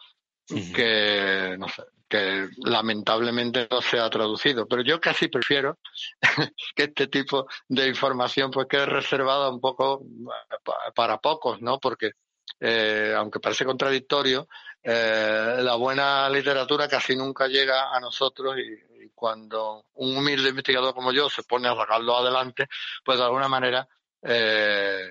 que 0.74 1.56
no 1.58 1.68
sé, 1.70 1.84
que 2.08 2.48
lamentablemente 2.64 3.68
no 3.70 3.82
se 3.82 4.00
ha 4.00 4.10
traducido, 4.10 4.68
pero 4.68 4.82
yo 4.84 5.00
casi 5.02 5.28
prefiero 5.28 5.80
que 6.76 6.84
este 6.84 7.08
tipo 7.08 7.48
de 7.68 7.88
información 7.88 8.52
pues 8.52 8.68
quede 8.68 8.86
reservada 8.86 9.50
un 9.50 9.60
poco 9.60 10.02
eh, 10.04 10.56
pa- 10.64 10.92
para 10.96 11.18
pocos, 11.20 11.62
¿no? 11.62 11.80
Porque 11.80 12.12
eh, 12.60 13.14
aunque 13.18 13.40
parece 13.40 13.66
contradictorio, 13.66 14.48
eh, 14.84 15.58
la 15.60 15.76
buena 15.76 16.30
literatura 16.30 16.88
casi 16.88 17.16
nunca 17.16 17.48
llega 17.48 17.92
a 17.96 18.00
nosotros 18.00 18.56
y 18.60 18.95
cuando 19.16 19.86
un 19.96 20.18
humilde 20.18 20.50
investigador 20.50 20.94
como 20.94 21.12
yo 21.12 21.30
se 21.30 21.44
pone 21.44 21.68
a 21.68 21.76
sacarlo 21.76 22.18
adelante, 22.18 22.68
pues 23.04 23.18
de 23.18 23.24
alguna 23.24 23.48
manera 23.48 23.88
eh, 24.22 25.10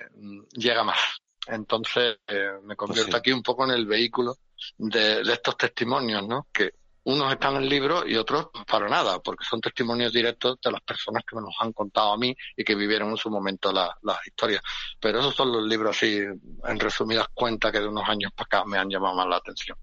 llega 0.53 0.83
más. 0.83 0.99
Entonces 1.47 2.19
eh, 2.27 2.51
me 2.63 2.75
convierto 2.75 3.11
sí. 3.11 3.17
aquí 3.17 3.31
un 3.31 3.43
poco 3.43 3.65
en 3.65 3.71
el 3.71 3.85
vehículo 3.85 4.35
de, 4.77 5.23
de 5.23 5.33
estos 5.33 5.57
testimonios, 5.57 6.25
¿no? 6.27 6.47
Que 6.51 6.71
unos 7.03 7.31
están 7.31 7.55
en 7.57 7.63
el 7.63 7.69
libro 7.69 8.07
y 8.07 8.15
otros 8.15 8.47
para 8.67 8.89
nada, 8.89 9.19
porque 9.19 9.45
son 9.45 9.61
testimonios 9.61 10.11
directos 10.11 10.57
de 10.63 10.71
las 10.71 10.81
personas 10.81 11.23
que 11.23 11.35
me 11.35 11.43
los 11.43 11.53
han 11.59 11.71
contado 11.71 12.13
a 12.13 12.17
mí 12.17 12.35
y 12.57 12.63
que 12.63 12.73
vivieron 12.73 13.09
en 13.11 13.17
su 13.17 13.29
momento 13.29 13.71
la- 13.71 13.95
las 14.01 14.25
historias. 14.25 14.61
Pero 14.99 15.19
esos 15.19 15.35
son 15.35 15.51
los 15.51 15.63
libros 15.65 15.95
así, 15.95 16.17
en 16.17 16.79
resumidas 16.79 17.27
cuentas, 17.31 17.71
que 17.71 17.79
de 17.79 17.87
unos 17.87 18.09
años 18.09 18.31
para 18.35 18.45
acá 18.45 18.65
me 18.67 18.79
han 18.79 18.89
llamado 18.89 19.13
más 19.15 19.27
la 19.27 19.35
atención. 19.37 19.77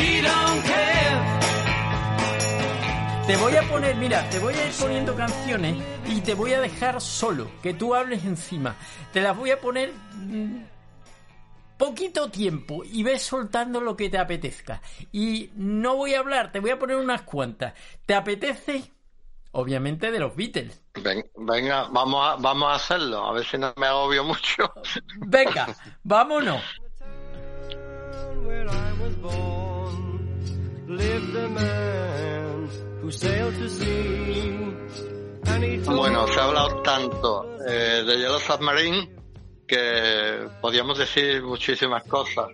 She 0.00 0.22
don't 0.22 0.62
care. 0.64 1.20
Te 3.26 3.36
voy 3.36 3.54
a 3.54 3.62
poner, 3.68 3.94
mira, 3.96 4.28
te 4.30 4.38
voy 4.40 4.54
a 4.54 4.66
ir 4.66 4.72
poniendo 4.80 5.14
canciones 5.14 5.76
y 6.06 6.20
te 6.20 6.34
voy 6.34 6.52
a 6.52 6.60
dejar 6.60 7.00
solo, 7.00 7.48
que 7.62 7.74
tú 7.74 7.94
hables 7.94 8.24
encima. 8.24 8.74
Te 9.12 9.20
las 9.20 9.36
voy 9.36 9.50
a 9.52 9.60
poner 9.60 9.92
mm, 10.14 10.62
poquito 11.76 12.28
tiempo 12.30 12.82
y 12.84 13.04
ves 13.04 13.22
soltando 13.22 13.80
lo 13.80 13.96
que 13.96 14.08
te 14.10 14.18
apetezca. 14.18 14.82
Y 15.12 15.50
no 15.54 15.94
voy 15.96 16.14
a 16.14 16.18
hablar, 16.20 16.50
te 16.50 16.58
voy 16.58 16.70
a 16.70 16.78
poner 16.78 16.96
unas 16.96 17.22
cuantas. 17.22 17.74
¿Te 18.04 18.14
apetece? 18.14 18.90
Obviamente 19.52 20.10
de 20.10 20.18
los 20.18 20.34
Beatles. 20.34 20.80
Ven- 20.94 21.30
venga, 21.36 21.88
vamos 21.90 22.26
a, 22.26 22.36
vamos 22.36 22.68
a 22.68 22.74
hacerlo, 22.74 23.24
a 23.26 23.32
ver 23.32 23.44
si 23.44 23.58
no 23.58 23.72
me 23.76 23.86
agobio 23.86 24.24
mucho. 24.24 24.72
Venga, 25.18 25.68
vámonos. 26.02 26.60
where 28.44 28.68
I 28.68 28.92
was 29.00 29.14
born 29.16 29.49
Bueno, 35.86 36.26
se 36.28 36.40
ha 36.40 36.44
hablado 36.44 36.82
tanto 36.82 37.58
eh, 37.66 38.04
de 38.06 38.16
Yellow 38.16 38.38
Submarine 38.38 39.08
que 39.66 40.48
podríamos 40.60 40.98
decir 40.98 41.42
muchísimas 41.42 42.04
cosas. 42.04 42.48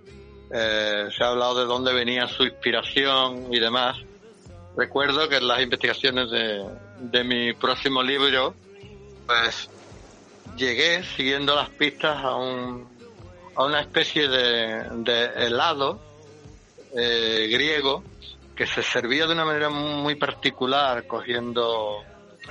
Eh, 0.50 1.08
se 1.16 1.24
ha 1.24 1.28
hablado 1.28 1.60
de 1.60 1.64
dónde 1.64 1.92
venía 1.92 2.26
su 2.28 2.44
inspiración 2.44 3.52
y 3.52 3.58
demás. 3.58 3.96
Recuerdo 4.76 5.28
que 5.28 5.36
en 5.36 5.48
las 5.48 5.60
investigaciones 5.62 6.30
de, 6.30 6.64
de 7.00 7.24
mi 7.24 7.52
próximo 7.54 8.02
libro, 8.02 8.54
pues 9.26 9.68
llegué 10.56 11.02
siguiendo 11.04 11.54
las 11.54 11.70
pistas 11.70 12.22
a, 12.22 12.36
un, 12.36 12.86
a 13.54 13.64
una 13.64 13.80
especie 13.80 14.28
de, 14.28 14.84
de 15.04 15.46
helado 15.46 16.00
eh, 16.94 17.48
griego 17.50 18.02
que 18.56 18.66
se 18.66 18.82
servía 18.82 19.26
de 19.26 19.34
una 19.34 19.44
manera 19.44 19.68
muy 19.68 20.14
particular, 20.14 21.06
cogiendo 21.06 22.02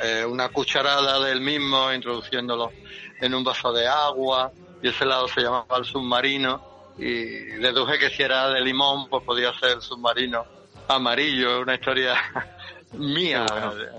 eh, 0.02 0.24
una 0.24 0.50
cucharada 0.50 1.20
del 1.20 1.42
mismo, 1.42 1.92
introduciéndolo 1.92 2.72
en 3.20 3.34
un 3.34 3.44
vaso 3.44 3.74
de 3.74 3.88
agua, 3.88 4.52
y 4.82 4.90
ese 4.90 5.04
helado 5.04 5.28
se 5.28 5.42
llamaba 5.42 5.78
el 5.78 5.86
submarino, 5.86 6.94
y 6.98 7.16
deduje 7.58 7.98
que 7.98 8.10
si 8.12 8.22
era 8.22 8.50
de 8.50 8.62
limón, 8.62 9.10
pues 9.10 9.24
podía 9.24 9.52
ser 9.60 9.72
el 9.72 9.82
submarino 9.82 10.46
amarillo, 10.88 11.62
una 11.62 11.74
historia 11.74 12.16
mía, 12.94 13.46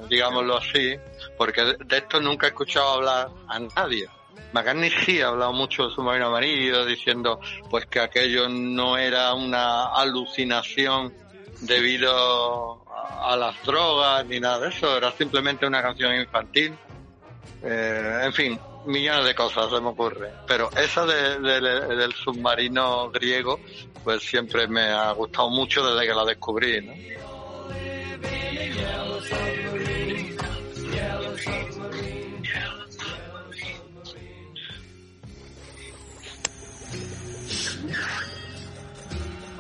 digámoslo 0.09 0.59
así, 0.59 0.97
porque 1.37 1.63
de, 1.65 1.77
de 1.85 1.97
esto 1.99 2.21
nunca 2.21 2.47
he 2.47 2.51
escuchado 2.51 2.95
hablar 2.95 3.31
a 3.49 3.59
nadie. 3.59 4.09
McCartney 4.53 4.91
sí 4.91 5.21
ha 5.21 5.29
hablado 5.29 5.53
mucho 5.53 5.83
del 5.83 5.93
submarino 5.93 6.29
amarillo, 6.29 6.85
diciendo 6.87 7.41
pues 7.69 7.87
que 7.87 8.01
aquello 8.01 8.49
no 8.49 8.97
era 8.97 9.35
una 9.35 9.87
alucinación 9.87 11.13
debido 11.61 12.83
a, 12.91 13.37
las 13.37 13.63
drogas 13.65 14.25
ni 14.27 14.41
nada 14.41 14.61
de 14.61 14.69
eso, 14.69 14.97
era 14.97 15.11
simplemente 15.13 15.67
una 15.67 15.83
canción 15.83 16.15
infantil. 16.15 16.77
Eh, 17.63 18.21
en 18.25 18.33
fin, 18.33 18.61
millones 18.87 19.25
de 19.25 19.35
cosas 19.35 19.71
se 19.71 19.81
me 19.81 19.89
ocurre. 19.89 20.31
Pero 20.47 20.71
esa 20.77 21.05
de- 21.07 21.39
de- 21.41 21.97
del 21.97 22.13
submarino 22.15 23.11
griego, 23.11 23.61
pues 24.05 24.23
siempre 24.23 24.69
me 24.69 24.83
ha 24.83 25.11
gustado 25.13 25.51
mucho 25.51 25.85
desde 25.87 26.07
que 26.07 26.15
la 26.15 26.25
descubrí, 26.25 26.81
¿no? 26.85 26.93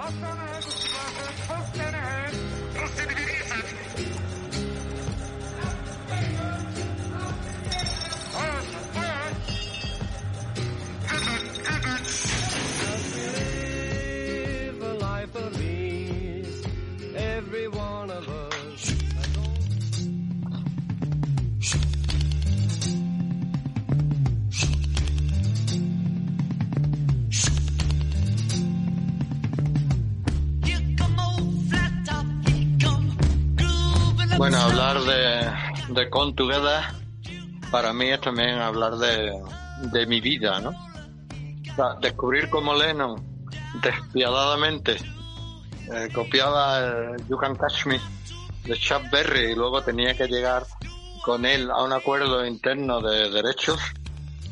live 0.08 0.55
Bueno, 34.36 34.60
hablar 34.60 35.00
de, 35.00 35.94
de 35.94 36.06
Together 36.34 36.84
para 37.70 37.92
mí 37.94 38.10
es 38.10 38.20
también 38.20 38.58
hablar 38.58 38.96
de, 38.96 39.32
de 39.92 40.06
mi 40.06 40.20
vida, 40.20 40.60
¿no? 40.60 40.70
O 40.70 41.74
sea, 41.74 41.94
descubrir 42.00 42.50
cómo 42.50 42.74
Lennon 42.74 43.16
despiadadamente 43.82 44.96
eh, 45.90 46.08
copiaba 46.14 46.78
el 46.78 47.26
You 47.28 47.38
Can 47.38 47.56
Catch 47.56 47.86
Me 47.86 47.98
de 48.64 48.76
Chuck 48.76 49.10
Berry 49.10 49.52
y 49.52 49.54
luego 49.54 49.82
tenía 49.82 50.14
que 50.14 50.26
llegar 50.26 50.66
con 51.22 51.46
él 51.46 51.70
a 51.70 51.82
un 51.82 51.92
acuerdo 51.92 52.44
interno 52.44 53.00
de 53.00 53.30
derechos 53.30 53.80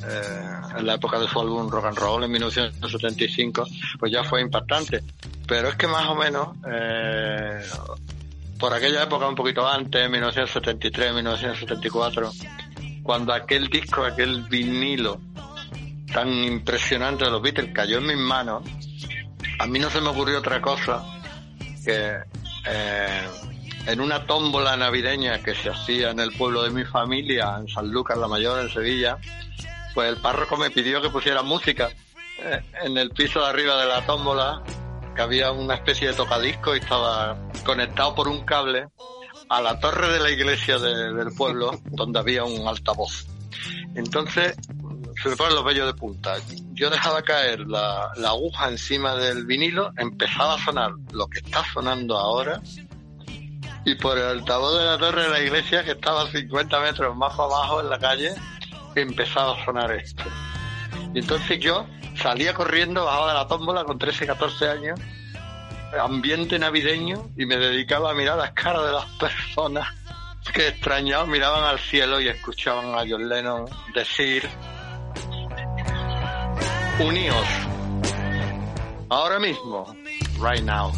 eh, 0.06 0.78
en 0.78 0.86
la 0.86 0.94
época 0.94 1.18
de 1.18 1.28
su 1.28 1.40
álbum 1.40 1.70
Rock 1.70 1.86
and 1.86 1.98
Roll 1.98 2.24
en 2.24 2.30
1975, 2.30 3.66
pues 3.98 4.12
ya 4.12 4.24
fue 4.24 4.40
impactante. 4.40 5.02
Pero 5.46 5.68
es 5.68 5.76
que 5.76 5.86
más 5.86 6.06
o 6.08 6.14
menos 6.14 6.48
eh, 6.70 7.60
por 8.58 8.72
aquella 8.72 9.02
época, 9.02 9.28
un 9.28 9.34
poquito 9.34 9.66
antes, 9.66 10.08
1973, 10.10 11.14
1974, 11.14 12.32
cuando 13.02 13.32
aquel 13.32 13.68
disco, 13.68 14.04
aquel 14.04 14.42
vinilo 14.44 15.20
tan 16.12 16.28
impresionante 16.28 17.24
de 17.24 17.30
los 17.30 17.42
Beatles 17.42 17.72
cayó 17.74 17.98
en 17.98 18.06
mis 18.06 18.16
manos, 18.16 18.62
a 19.58 19.66
mí 19.66 19.78
no 19.78 19.90
se 19.90 20.00
me 20.00 20.08
ocurrió 20.08 20.38
otra 20.38 20.60
cosa 20.60 21.04
que 21.84 22.16
eh, 22.66 23.28
en 23.86 24.00
una 24.00 24.26
tómbola 24.26 24.76
navideña 24.76 25.42
que 25.42 25.54
se 25.54 25.70
hacía 25.70 26.10
en 26.10 26.20
el 26.20 26.32
pueblo 26.32 26.62
de 26.62 26.70
mi 26.70 26.84
familia, 26.84 27.56
en 27.58 27.68
San 27.68 27.90
Lucas 27.90 28.16
la 28.16 28.28
Mayor, 28.28 28.60
en 28.60 28.70
Sevilla, 28.70 29.18
pues 29.94 30.08
el 30.08 30.16
párroco 30.16 30.56
me 30.56 30.70
pidió 30.70 31.02
que 31.02 31.10
pusiera 31.10 31.42
música 31.42 31.90
eh, 32.40 32.62
en 32.82 32.96
el 32.96 33.10
piso 33.10 33.40
de 33.40 33.46
arriba 33.46 33.80
de 33.80 33.86
la 33.86 34.04
tómbola, 34.06 34.62
que 35.14 35.22
había 35.22 35.52
una 35.52 35.74
especie 35.74 36.08
de 36.08 36.14
tocadisco 36.14 36.74
y 36.74 36.78
estaba 36.80 37.36
conectado 37.64 38.14
por 38.14 38.28
un 38.28 38.44
cable 38.44 38.86
a 39.48 39.60
la 39.60 39.78
torre 39.78 40.08
de 40.12 40.20
la 40.20 40.30
iglesia 40.30 40.78
de- 40.78 41.12
del 41.12 41.32
pueblo, 41.34 41.80
donde 41.86 42.18
había 42.18 42.44
un 42.44 42.66
altavoz. 42.66 43.26
Entonces, 43.94 44.56
se 45.22 45.28
me 45.28 45.36
ponen 45.36 45.54
los 45.54 45.64
vellos 45.64 45.86
de 45.86 45.94
punta. 45.94 46.34
Yo 46.72 46.90
dejaba 46.90 47.22
caer 47.22 47.60
la, 47.60 48.10
la 48.16 48.30
aguja 48.30 48.68
encima 48.68 49.14
del 49.14 49.46
vinilo, 49.46 49.92
empezaba 49.96 50.54
a 50.54 50.58
sonar 50.64 50.92
lo 51.12 51.26
que 51.28 51.38
está 51.38 51.62
sonando 51.72 52.16
ahora, 52.18 52.60
y 53.86 53.94
por 53.96 54.16
el 54.18 54.24
altavoz 54.24 54.78
de 54.78 54.84
la 54.86 54.98
torre 54.98 55.24
de 55.24 55.28
la 55.28 55.40
iglesia, 55.40 55.84
que 55.84 55.92
estaba 55.92 56.28
50 56.30 56.80
metros 56.80 57.14
más 57.16 57.32
abajo 57.34 57.80
en 57.80 57.90
la 57.90 57.98
calle, 57.98 58.30
empezaba 58.96 59.60
a 59.60 59.64
sonar 59.64 59.92
esto. 59.92 60.24
Y 61.14 61.18
entonces 61.20 61.60
yo 61.60 61.86
salía 62.16 62.54
corriendo, 62.54 63.04
bajaba 63.04 63.28
de 63.28 63.34
la 63.34 63.46
tómbola 63.46 63.84
con 63.84 63.98
13, 63.98 64.26
14 64.26 64.68
años, 64.68 65.00
ambiente 66.00 66.58
navideño, 66.58 67.30
y 67.36 67.46
me 67.46 67.56
dedicaba 67.56 68.10
a 68.10 68.14
mirar 68.14 68.38
las 68.38 68.52
caras 68.52 68.84
de 68.86 68.92
las 68.92 69.06
personas 69.18 69.88
que 70.52 70.68
extrañados 70.68 71.28
miraban 71.28 71.64
al 71.64 71.78
cielo 71.78 72.20
y 72.20 72.28
escuchaban 72.28 72.94
a 72.94 73.04
John 73.08 73.28
Lennon 73.28 73.64
decir, 73.94 74.48
uníos, 77.00 77.46
ahora 79.08 79.38
mismo, 79.38 79.96
right 80.40 80.62
now. 80.62 80.92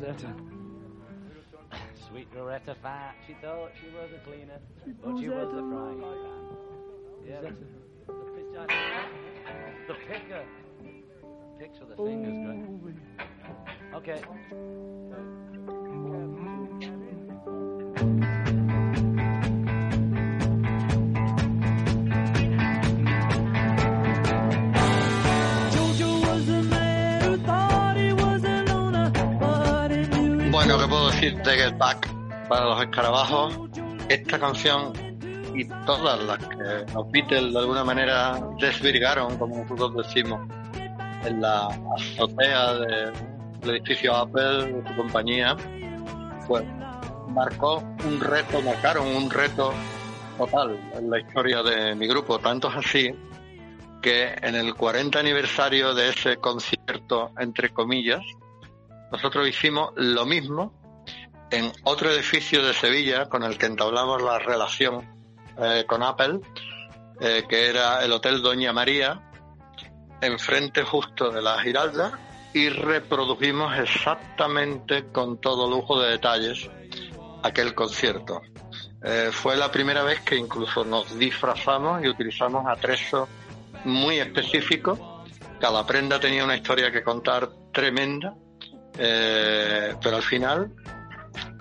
Rosetta. 0.00 0.32
Sweet 2.08 2.28
Rosetta 2.32 2.76
Fat. 2.80 3.16
She 3.26 3.34
thought 3.42 3.72
she 3.80 3.88
was 3.90 4.10
a 4.14 4.18
cleaner, 4.24 4.60
but 5.02 5.18
she 5.18 5.28
was 5.28 5.48
a 5.48 5.58
frying 5.58 6.00
pan. 6.00 6.46
Yeah, 7.26 7.40
the, 7.40 7.48
the, 8.06 8.12
pitch- 8.36 8.54
the 9.88 9.94
picker. 10.08 10.44
Picks 11.58 11.80
with 11.80 11.88
the 11.88 11.96
fingers, 11.96 12.38
great. 12.46 12.98
Okay. 13.94 14.22
Bueno, 30.58 30.76
¿qué 30.76 30.88
puedo 30.88 31.06
decir 31.10 31.40
de 31.42 31.56
Get 31.56 31.78
Back 31.78 32.08
para 32.48 32.64
los 32.64 32.82
escarabajos? 32.82 33.56
Esta 34.08 34.40
canción 34.40 34.92
y 35.54 35.64
todas 35.86 36.20
las 36.24 36.38
que 36.38 36.92
los 36.92 37.08
Beatles 37.12 37.52
de 37.52 37.58
alguna 37.60 37.84
manera 37.84 38.40
desvirgaron, 38.60 39.38
como 39.38 39.58
nosotros 39.58 40.04
decimos, 40.04 40.40
en 41.24 41.40
la 41.40 41.68
azotea 41.96 42.74
de- 42.74 43.12
del 43.60 43.76
edificio 43.76 44.16
Apple 44.16 44.72
de 44.72 44.88
su 44.88 44.96
compañía, 44.96 45.56
pues 46.48 46.64
marcó 47.28 47.76
un 48.04 48.18
reto, 48.18 48.60
marcaron 48.60 49.06
un 49.14 49.30
reto 49.30 49.72
total 50.38 50.76
en 50.94 51.08
la 51.08 51.20
historia 51.20 51.62
de 51.62 51.94
mi 51.94 52.08
grupo. 52.08 52.40
Tanto 52.40 52.68
es 52.68 52.84
así 52.84 53.14
que 54.02 54.34
en 54.42 54.56
el 54.56 54.74
40 54.74 55.20
aniversario 55.20 55.94
de 55.94 56.08
ese 56.08 56.38
concierto, 56.38 57.30
entre 57.38 57.70
comillas, 57.70 58.22
nosotros 59.10 59.48
hicimos 59.48 59.92
lo 59.96 60.26
mismo 60.26 60.72
en 61.50 61.72
otro 61.84 62.10
edificio 62.10 62.64
de 62.64 62.74
Sevilla 62.74 63.28
con 63.28 63.42
el 63.42 63.56
que 63.56 63.66
entablamos 63.66 64.22
la 64.22 64.38
relación 64.38 65.06
eh, 65.58 65.84
con 65.86 66.02
Apple, 66.02 66.40
eh, 67.20 67.44
que 67.48 67.68
era 67.68 68.04
el 68.04 68.12
Hotel 68.12 68.42
Doña 68.42 68.72
María, 68.72 69.30
enfrente 70.20 70.82
justo 70.84 71.30
de 71.30 71.42
la 71.42 71.60
Giralda, 71.60 72.18
y 72.52 72.68
reprodujimos 72.68 73.78
exactamente 73.78 75.06
con 75.12 75.40
todo 75.40 75.70
lujo 75.70 76.00
de 76.00 76.10
detalles 76.10 76.68
aquel 77.42 77.74
concierto. 77.74 78.42
Eh, 79.02 79.30
fue 79.32 79.56
la 79.56 79.70
primera 79.70 80.02
vez 80.02 80.20
que 80.20 80.36
incluso 80.36 80.84
nos 80.84 81.18
disfrazamos 81.18 82.02
y 82.04 82.08
utilizamos 82.08 82.66
atrezos 82.66 83.28
muy 83.84 84.18
específicos. 84.18 84.98
Cada 85.60 85.86
prenda 85.86 86.18
tenía 86.18 86.44
una 86.44 86.56
historia 86.56 86.90
que 86.90 87.02
contar 87.02 87.48
tremenda, 87.72 88.34
eh, 88.98 89.94
pero 90.02 90.16
al 90.16 90.22
final 90.22 90.72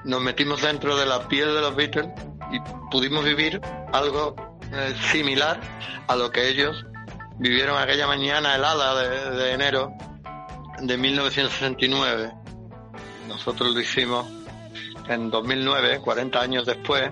nos 0.04 0.22
metimos 0.22 0.62
dentro 0.62 0.98
de 0.98 1.06
la 1.06 1.28
piel 1.28 1.54
de 1.54 1.62
los 1.62 1.76
Beatles 1.76 2.08
y 2.52 2.60
pudimos 2.92 3.24
vivir 3.24 3.62
algo 3.94 4.36
eh, 4.74 4.96
similar 5.12 5.60
a 6.08 6.16
lo 6.16 6.32
que 6.32 6.50
ellos 6.50 6.86
vivieron 7.38 7.78
aquella 7.78 8.08
mañana 8.08 8.56
helada 8.56 9.02
de, 9.02 9.38
de 9.38 9.54
enero 9.54 9.94
de 10.82 10.98
1969. 10.98 12.32
Nosotros 13.28 13.74
lo 13.74 13.80
hicimos 13.80 14.26
en 15.08 15.30
2009, 15.30 16.00
40 16.00 16.40
años 16.40 16.66
después, 16.66 17.12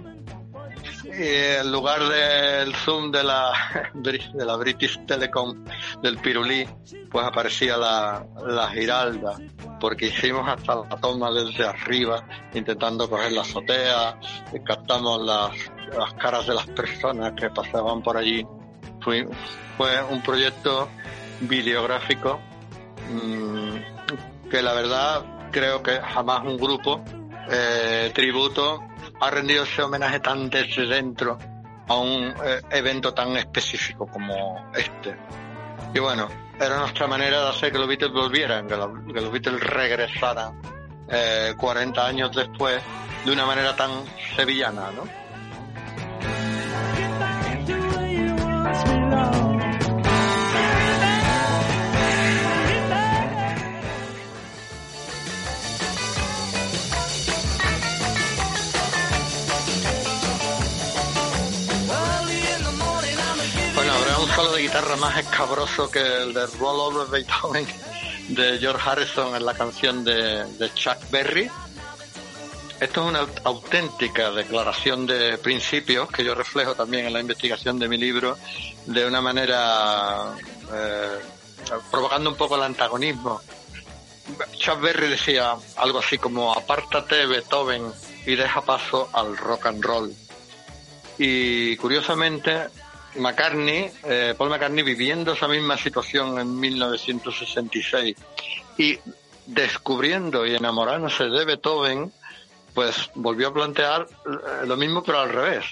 y 1.06 1.60
en 1.60 1.72
lugar 1.72 2.04
del 2.08 2.76
zoom 2.76 3.12
de 3.12 3.24
la, 3.24 3.52
de 3.94 4.46
la 4.46 4.56
British 4.56 5.00
Telecom 5.06 5.64
del 6.02 6.18
Pirulí, 6.18 6.68
pues 7.10 7.26
aparecía 7.26 7.78
la, 7.78 8.26
la 8.46 8.70
Giralda, 8.70 9.38
porque 9.80 10.08
hicimos 10.08 10.48
hasta 10.48 10.76
la 10.76 10.98
toma 10.98 11.32
desde 11.32 11.66
arriba, 11.66 12.24
intentando 12.54 13.10
coger 13.10 13.32
la 13.32 13.42
azotea, 13.42 14.20
y 14.54 14.60
captamos 14.62 15.22
las, 15.22 15.52
las 15.98 16.14
caras 16.16 16.48
de 16.48 16.54
las 16.54 16.68
personas 16.68 17.34
que 17.34 17.50
pasaban 17.50 18.02
por 18.02 18.18
allí. 18.18 18.46
Fue, 19.02 19.28
fue 19.78 20.04
un 20.06 20.22
proyecto 20.22 20.90
videográfico 21.42 22.40
mm, 23.12 24.50
que 24.50 24.62
la 24.62 24.74
verdad 24.74 25.50
creo 25.52 25.84
que 25.84 26.00
jamás 26.02 26.44
un 26.44 26.58
grupo 26.58 27.04
eh, 27.50 28.12
tributo 28.14 28.84
ha 29.20 29.30
rendido 29.30 29.64
ese 29.64 29.84
homenaje 29.84 30.20
tan 30.20 30.50
desde 30.50 30.86
dentro 30.88 31.38
a 31.88 31.96
un 31.96 32.34
eh, 32.44 32.62
evento 32.72 33.14
tan 33.14 33.38
específico 33.38 34.08
como 34.08 34.72
este. 34.76 35.16
Y 35.96 36.00
bueno, 36.00 36.28
era 36.60 36.78
nuestra 36.78 37.08
manera 37.08 37.42
de 37.42 37.50
hacer 37.50 37.72
que 37.72 37.78
los 37.80 37.88
Beatles 37.88 38.12
volvieran, 38.12 38.68
que, 38.68 38.76
lo- 38.76 38.94
que 39.06 39.22
los 39.22 39.32
Beatles 39.32 39.62
regresaran 39.62 40.62
eh, 41.10 41.54
40 41.58 42.06
años 42.06 42.32
después 42.36 42.84
de 43.26 43.32
una 43.32 43.46
manera 43.46 43.76
tan 43.76 43.90
sevillana, 44.36 44.92
¿no? 44.92 45.04
De 64.54 64.62
guitarra 64.64 64.96
más 64.98 65.18
escabroso 65.18 65.90
que 65.90 66.00
el 66.00 66.34
de 66.34 66.46
Roll 66.48 66.80
Over 66.80 67.08
Beethoven 67.10 67.68
de 68.30 68.58
George 68.60 68.90
Harrison 68.90 69.36
en 69.36 69.46
la 69.46 69.54
canción 69.54 70.04
de, 70.04 70.46
de 70.46 70.74
Chuck 70.74 70.98
Berry. 71.12 71.50
Esto 72.80 73.02
es 73.04 73.08
una 73.08 73.22
aut- 73.22 73.42
auténtica 73.44 74.32
declaración 74.32 75.06
de 75.06 75.38
principios 75.38 76.10
que 76.12 76.24
yo 76.24 76.36
reflejo 76.36 76.76
también 76.76 77.06
en 77.06 77.14
la 77.14 77.20
investigación 77.22 77.80
de 77.80 77.88
mi 77.88 77.98
libro 77.98 78.38
de 78.86 79.06
una 79.06 79.22
manera 79.22 80.34
eh, 80.74 81.20
provocando 81.92 82.30
un 82.30 82.36
poco 82.36 82.56
el 82.56 82.64
antagonismo. 82.64 83.42
Chuck 84.58 84.82
Berry 84.82 85.08
decía 85.08 85.56
algo 85.78 86.00
así 86.00 86.18
como 86.18 86.52
apártate 86.54 87.26
Beethoven 87.28 87.92
y 88.26 88.36
deja 88.36 88.62
paso 88.62 89.10
al 89.14 89.38
rock 89.38 89.68
and 89.68 89.84
roll. 89.84 90.14
Y 91.18 91.78
curiosamente, 91.78 92.68
McCartney, 93.18 93.92
eh, 94.04 94.36
Paul 94.38 94.50
McCartney 94.50 94.84
viviendo 94.84 95.34
esa 95.34 95.48
misma 95.48 95.78
situación 95.78 96.40
en 96.40 96.60
1966 96.60 98.16
y 98.78 99.00
descubriendo 99.46 100.46
y 100.46 100.56
enamorándose 100.56 101.26
de 101.26 101.46
Beethoven, 101.46 102.12
pues 102.74 103.10
volvió 103.16 103.50
a 103.50 103.54
plantear 103.54 104.08
eh, 104.26 104.66
lo 104.66 104.78
mismo 104.78 105.04
pero 105.04 105.20
al 105.20 105.30
revés. 105.30 105.66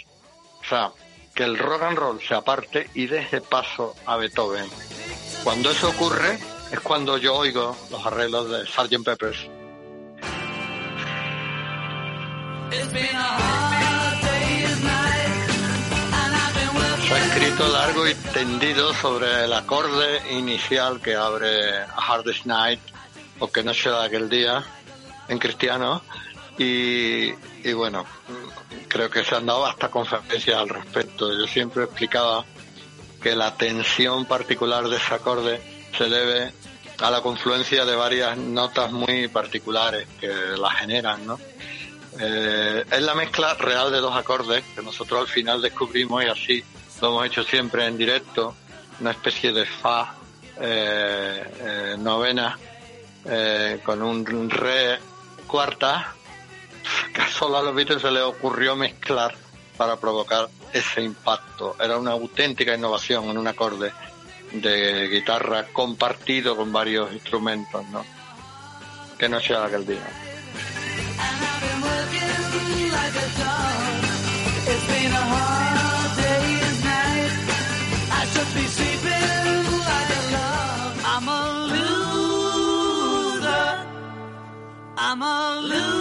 O 0.61 0.65
sea, 0.65 0.91
que 1.33 1.43
el 1.43 1.57
rock 1.57 1.83
and 1.83 1.97
roll 1.97 2.21
se 2.21 2.35
aparte 2.35 2.89
y 2.93 3.07
deje 3.07 3.41
paso 3.41 3.95
a 4.05 4.17
Beethoven. 4.17 4.65
Cuando 5.43 5.71
eso 5.71 5.89
ocurre 5.89 6.37
es 6.71 6.79
cuando 6.79 7.17
yo 7.17 7.35
oigo 7.35 7.75
los 7.91 8.05
arreglos 8.05 8.49
de 8.49 8.65
Sgt. 8.65 9.03
Peppers. 9.03 9.49
Largo 17.59 18.07
y 18.07 18.15
tendido 18.33 18.93
sobre 18.95 19.45
el 19.45 19.53
acorde 19.53 20.21
inicial 20.31 20.99
que 20.99 21.15
abre 21.15 21.77
A 21.83 22.01
Hardest 22.07 22.45
Night 22.45 22.79
o 23.39 23.51
que 23.51 23.63
no 23.63 23.73
será 23.73 24.03
aquel 24.03 24.27
día 24.27 24.63
en 25.27 25.37
cristiano 25.37 26.01
y, 26.57 27.29
y 27.63 27.73
bueno, 27.73 28.05
creo 28.87 29.09
que 29.09 29.23
se 29.23 29.35
han 29.35 29.45
dado 29.45 29.65
hasta 29.67 29.89
conferencias 29.89 30.57
al 30.57 30.69
respecto. 30.69 31.31
Yo 31.31 31.45
siempre 31.45 31.83
explicaba 31.83 32.43
que 33.21 33.35
la 33.35 33.55
tensión 33.55 34.25
particular 34.25 34.87
de 34.87 34.97
ese 34.97 35.13
acorde 35.13 35.61
se 35.95 36.05
debe 36.05 36.51
a 36.99 37.11
la 37.11 37.21
confluencia 37.21 37.85
de 37.85 37.95
varias 37.95 38.35
notas 38.35 38.91
muy 38.91 39.27
particulares 39.27 40.07
que 40.19 40.27
la 40.27 40.71
generan, 40.71 41.25
¿no? 41.25 41.39
Eh, 42.19 42.83
es 42.91 43.01
la 43.01 43.15
mezcla 43.15 43.53
real 43.55 43.91
de 43.91 43.99
dos 43.99 44.15
acordes 44.15 44.63
que 44.75 44.81
nosotros 44.81 45.21
al 45.21 45.27
final 45.27 45.61
descubrimos 45.61 46.23
y 46.23 46.27
así 46.27 46.63
lo 47.01 47.09
hemos 47.09 47.25
hecho 47.25 47.43
siempre 47.43 47.85
en 47.85 47.97
directo, 47.97 48.55
una 48.99 49.11
especie 49.11 49.51
de 49.51 49.65
fa 49.65 50.15
eh, 50.59 51.43
eh, 51.59 51.95
novena 51.97 52.57
eh, 53.25 53.79
con 53.83 54.01
un 54.01 54.49
re 54.49 54.99
cuarta 55.47 56.13
que 57.13 57.21
solo 57.31 57.57
a 57.57 57.63
los 57.63 57.75
Beatles 57.75 58.01
se 58.01 58.11
les 58.11 58.23
ocurrió 58.23 58.75
mezclar 58.75 59.35
para 59.77 59.97
provocar 59.97 60.49
ese 60.71 61.01
impacto. 61.01 61.75
Era 61.79 61.97
una 61.97 62.11
auténtica 62.11 62.75
innovación 62.75 63.29
en 63.29 63.37
un 63.37 63.47
acorde 63.47 63.91
de 64.51 65.07
guitarra 65.07 65.65
compartido 65.73 66.55
con 66.55 66.71
varios 66.71 67.11
instrumentos, 67.11 67.83
¿no? 67.87 68.05
Que 69.17 69.27
no 69.27 69.39
sea 69.39 69.65
aquel 69.65 69.85
día. 69.85 70.23
been 74.87 75.92
I'm 81.15 81.27
a 81.29 81.41
loser. 81.71 83.65
I'm 84.97 85.21
a 85.21 85.59
loser. 85.61 85.93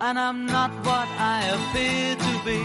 And 0.00 0.18
I'm 0.18 0.46
not 0.46 0.70
what 0.86 1.08
I 1.18 1.38
appear 1.56 2.16
to 2.16 2.32
be. 2.44 2.60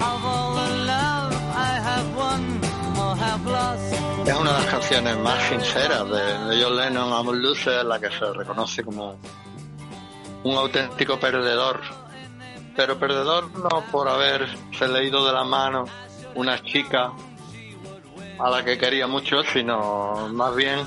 Of 0.00 0.24
all 0.24 0.54
the 0.54 0.68
love 0.84 1.32
I 1.54 1.72
have 1.88 2.08
won 2.16 2.42
or 2.98 3.14
have 3.16 3.44
lost. 3.46 3.92
Es 4.26 4.34
una 4.34 4.52
de 4.52 4.58
las 4.60 4.66
canciones 4.66 5.16
más 5.18 5.48
sinceras 5.48 6.08
de, 6.08 6.22
de 6.48 6.62
John 6.62 6.76
Lennon, 6.76 7.12
I'm 7.12 7.28
a 7.28 7.32
Loser, 7.32 7.84
la 7.84 7.98
que 8.00 8.08
se 8.10 8.32
reconoce 8.32 8.82
como 8.84 9.16
un 10.44 10.56
auténtico 10.56 11.18
perdedor. 11.20 12.01
Pero 12.74 12.98
perdedor 12.98 13.50
no 13.58 13.84
por 13.90 14.08
haberse 14.08 14.88
leído 14.88 15.26
de 15.26 15.32
la 15.32 15.44
mano 15.44 15.84
una 16.34 16.62
chica 16.62 17.12
a 18.38 18.50
la 18.50 18.64
que 18.64 18.78
quería 18.78 19.06
mucho, 19.06 19.42
sino 19.42 20.28
más 20.32 20.54
bien 20.56 20.80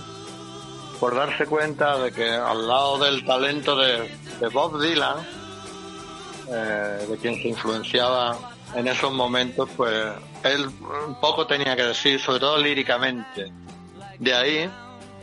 por 1.00 1.16
darse 1.16 1.46
cuenta 1.46 1.98
de 1.98 2.12
que 2.12 2.30
al 2.30 2.68
lado 2.68 2.98
del 2.98 3.26
talento 3.26 3.76
de, 3.76 4.10
Bob 4.52 4.82
Dylan, 4.82 5.18
eh, 6.50 7.08
de 7.10 7.18
quien 7.18 7.36
se 7.36 7.50
influenciaba 7.50 8.38
en 8.76 8.88
esos 8.88 9.14
momentos, 9.14 9.70
pues 9.76 10.12
él 10.44 10.70
poco 11.22 11.48
tenía 11.48 11.76
que 11.76 11.84
decir, 11.84 12.20
sobre 12.20 12.40
todo 12.40 12.58
líricamente. 12.58 13.52
De 14.20 14.34
ahí 14.34 14.70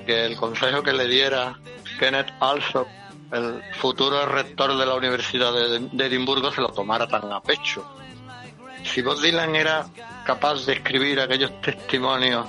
que 0.06 0.26
el 0.26 0.36
consejo 0.36 0.82
que 0.82 0.92
le 0.92 1.06
diera 1.06 1.58
Kenneth 1.98 2.32
Alsop, 2.40 2.86
el 3.32 3.62
futuro 3.74 4.26
rector 4.26 4.76
de 4.76 4.86
la 4.86 4.94
Universidad 4.94 5.52
de, 5.52 6.06
Edimburgo, 6.06 6.52
se 6.52 6.60
lo 6.60 6.68
tomara 6.68 7.08
tan 7.08 7.32
a 7.32 7.40
pecho. 7.40 7.84
Si 8.84 9.00
Bob 9.00 9.20
Dylan 9.20 9.54
era 9.56 9.86
capaz 10.24 10.66
de 10.66 10.74
escribir 10.74 11.20
aquellos 11.20 11.60
testimonios 11.62 12.46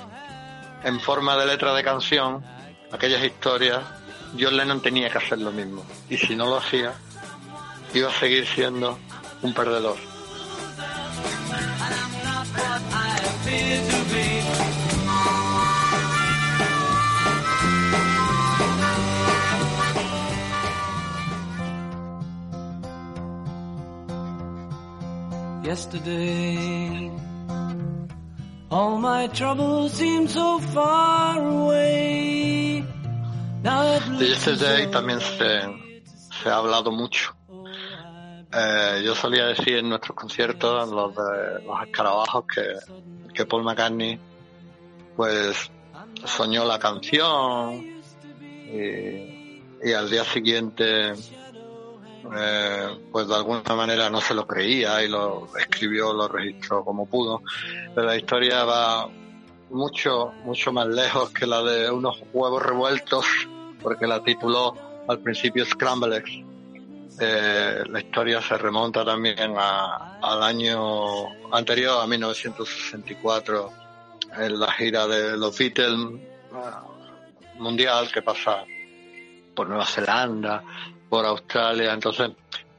en 0.84 1.00
forma 1.00 1.38
de 1.38 1.46
letra 1.46 1.74
de 1.74 1.84
canción, 1.84 2.44
aquellas 2.92 3.24
historias, 3.24 3.80
John 4.38 4.58
Lennon 4.58 4.82
tenía 4.82 5.10
que 5.10 5.20
hacer 5.20 5.40
lo 5.40 5.52
mismo. 5.52 5.86
Y 6.10 6.18
si 6.18 6.36
no 6.36 6.48
lo 6.48 6.58
hacía, 6.58 6.94
iba 7.94 8.10
a 8.10 8.14
seguir 8.14 8.46
siendo 8.46 9.00
un 9.42 9.54
perdedor. 9.54 9.98
Yesterday, 25.74 27.10
all 28.70 29.00
my 29.00 29.26
troubles 29.34 29.94
seem 29.94 30.28
so 30.28 30.60
far 30.60 31.40
away. 31.40 32.86
De 33.64 34.28
Yesterday 34.28 34.86
también 34.92 35.20
se, 35.20 35.62
se 36.30 36.50
ha 36.50 36.58
hablado 36.58 36.92
mucho. 36.92 37.36
Eh, 38.54 39.02
yo 39.04 39.16
solía 39.16 39.48
decir 39.48 39.78
en 39.78 39.90
nuestros 39.90 40.16
conciertos, 40.16 40.88
en 40.88 40.96
los 40.96 41.16
de 41.16 41.64
los 41.66 41.82
escarabajos, 41.88 42.46
que, 42.54 43.34
que 43.34 43.48
Paul 43.48 43.64
McCartney 43.64 44.20
pues 45.16 45.72
soñó 46.24 46.66
la 46.66 46.78
canción 46.78 47.84
y, 48.72 49.60
y 49.84 49.92
al 49.92 50.08
día 50.08 50.24
siguiente 50.24 51.14
eh, 52.36 52.98
pues 53.12 53.28
de 53.28 53.36
alguna 53.36 53.76
manera 53.76 54.10
no 54.10 54.22
se 54.22 54.34
lo 54.34 54.46
creía 54.48 55.04
y 55.04 55.08
lo 55.10 55.48
escribió, 55.58 56.14
lo 56.14 56.28
registró 56.28 56.84
como 56.84 57.06
pudo. 57.06 57.42
Pero 57.94 58.08
la 58.08 58.16
historia 58.16 58.64
va 58.64 59.10
mucho, 59.70 60.32
mucho 60.44 60.72
más 60.72 60.88
lejos 60.88 61.32
que 61.32 61.46
la 61.48 61.62
de 61.64 61.90
unos 61.92 62.22
huevos 62.32 62.62
revueltos, 62.62 63.26
porque 63.82 64.08
la 64.08 64.24
tituló 64.24 64.76
al 65.08 65.20
principio 65.20 65.66
Scramble 65.66 66.18
Eggs. 66.18 66.32
Eh, 67.20 67.84
la 67.90 68.00
historia 68.00 68.42
se 68.42 68.58
remonta 68.58 69.04
también 69.06 69.54
a- 69.58 70.20
al 70.22 70.42
año 70.44 71.28
anterior, 71.52 72.02
a 72.02 72.08
1964, 72.08 73.72
en 74.38 74.60
la 74.60 74.72
gira 74.72 75.06
de 75.08 75.38
los 75.38 75.56
Beatles 75.58 75.92
eh, 75.94 77.60
mundial 77.60 78.12
que 78.12 78.22
pasa 78.24 78.64
por 79.56 79.68
Nueva 79.70 79.86
Zelanda, 79.86 80.64
por 81.14 81.28
Australia. 81.28 81.94
Entonces, 81.94 82.32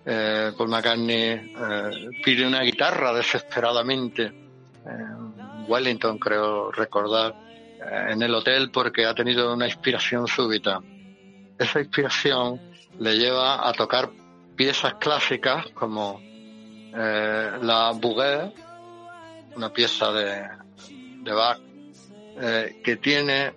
eh, 0.04 0.50
Paul 0.58 0.68
McCartney 0.68 1.20
eh, 1.22 1.90
pide 2.24 2.44
una 2.44 2.62
guitarra 2.62 3.12
desesperadamente 3.12 4.24
en 4.24 5.64
Wellington, 5.68 6.18
creo 6.18 6.72
recordar, 6.72 7.32
eh, 7.78 8.06
en 8.10 8.20
el 8.20 8.34
hotel 8.34 8.72
porque 8.72 9.06
ha 9.06 9.14
tenido 9.14 9.54
una 9.54 9.66
inspiración 9.66 10.26
súbita. 10.26 10.80
Esa 11.56 11.78
inspiración 11.78 12.60
le 12.98 13.16
lleva 13.16 13.68
a 13.68 13.72
tocar 13.72 14.10
piezas 14.56 14.94
clásicas 14.94 15.66
como 15.72 16.20
eh, 16.20 17.50
la 17.62 17.92
Bouguer, 17.92 18.52
una 19.54 19.72
pieza 19.72 20.10
de, 20.10 20.42
de 21.22 21.32
Bach, 21.32 21.60
eh, 22.40 22.80
que 22.82 22.96
tiene 22.96 23.54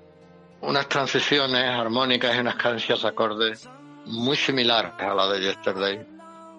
unas 0.62 0.88
transiciones 0.88 1.64
armónicas 1.64 2.36
y 2.36 2.40
unas 2.42 2.58
cadencias 2.58 3.02
de 3.02 3.08
acordes 3.08 3.68
muy 4.08 4.36
similares 4.36 4.94
a 5.00 5.14
la 5.14 5.28
de 5.28 5.42
Yesterday. 5.42 6.06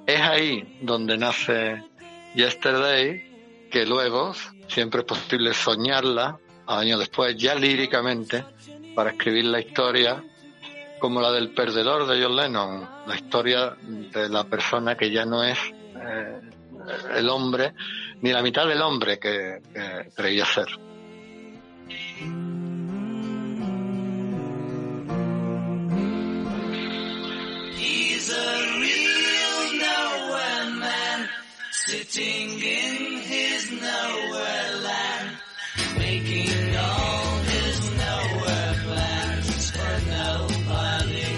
Es 0.06 0.20
ahí 0.20 0.78
donde 0.82 1.16
nace 1.16 1.82
Yesterday, 2.34 3.68
que 3.70 3.86
luego 3.86 4.32
siempre 4.68 5.00
es 5.00 5.06
posible 5.06 5.52
soñarla 5.52 6.38
años 6.66 6.98
después, 6.98 7.36
ya 7.36 7.54
líricamente, 7.54 8.44
para 8.94 9.10
escribir 9.10 9.46
la 9.46 9.60
historia 9.60 10.22
como 10.98 11.20
la 11.20 11.30
del 11.32 11.50
perdedor 11.50 12.06
de 12.06 12.22
John 12.22 12.36
Lennon, 12.36 12.88
la 13.06 13.14
historia 13.14 13.76
de 13.80 14.28
la 14.28 14.44
persona 14.44 14.96
que 14.96 15.10
ya 15.10 15.24
no 15.24 15.44
es 15.44 15.58
eh, 15.96 16.40
el 17.14 17.28
hombre, 17.28 17.74
ni 18.20 18.32
la 18.32 18.42
mitad 18.42 18.66
del 18.66 18.82
hombre 18.82 19.18
que 19.18 19.60
creía 20.14 20.44
ser. 20.44 20.66
Sitting 32.18 32.50
in 32.60 33.22
his 33.22 33.70
nowhere 33.70 34.70
land, 34.82 35.30
making 35.98 36.76
all 36.76 37.38
his 37.54 37.78
nowhere 38.02 38.74
plans 38.86 39.70
for 39.70 39.94
nobody. 40.16 41.30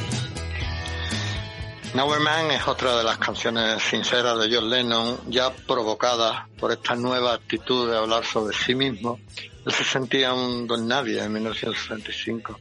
Nowhere 1.95 2.21
Man 2.21 2.51
es 2.53 2.67
otra 2.67 2.97
de 2.97 3.05
las 3.05 3.19
canciones 3.19 3.83
sinceras 3.83 4.39
de 4.39 4.55
John 4.55 4.71
Lennon, 4.71 5.19
ya 5.29 5.53
provocadas 5.53 6.49
por 6.59 6.73
esta 6.73 6.95
nueva 6.95 7.35
actitud 7.35 7.91
de 7.91 7.99
hablar 7.99 8.25
sobre 8.25 8.57
sí 8.57 8.75
mismo. 8.75 9.21
Él 9.67 9.73
se 9.73 9.85
sentía 9.85 10.33
un 10.33 10.67
don 10.67 10.89
nadie 10.89 11.23
en 11.23 11.33
1965, 11.33 12.59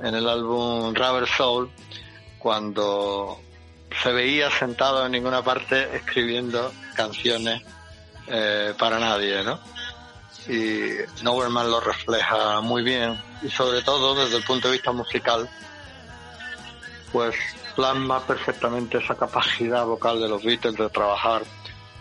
en 0.00 0.14
el 0.14 0.28
álbum 0.28 0.94
Rubber 0.94 1.26
Soul, 1.26 1.70
cuando 2.38 3.40
se 4.02 4.12
veía 4.12 4.50
sentado 4.50 5.04
en 5.06 5.12
ninguna 5.12 5.42
parte 5.42 5.96
escribiendo 5.96 6.72
canciones 6.94 7.62
eh, 8.26 8.74
para 8.78 8.98
nadie, 8.98 9.42
¿no? 9.42 9.60
Y 10.48 10.90
Nowhere 11.22 11.50
Man 11.50 11.70
lo 11.70 11.80
refleja 11.80 12.60
muy 12.60 12.82
bien, 12.82 13.18
y 13.42 13.48
sobre 13.48 13.82
todo 13.82 14.14
desde 14.14 14.36
el 14.36 14.44
punto 14.44 14.68
de 14.68 14.74
vista 14.74 14.92
musical, 14.92 15.48
pues 17.12 17.34
plasma 17.74 18.20
perfectamente 18.26 18.98
esa 18.98 19.14
capacidad 19.14 19.84
vocal 19.84 20.20
de 20.20 20.28
los 20.28 20.42
Beatles 20.42 20.76
de 20.76 20.88
trabajar 20.90 21.42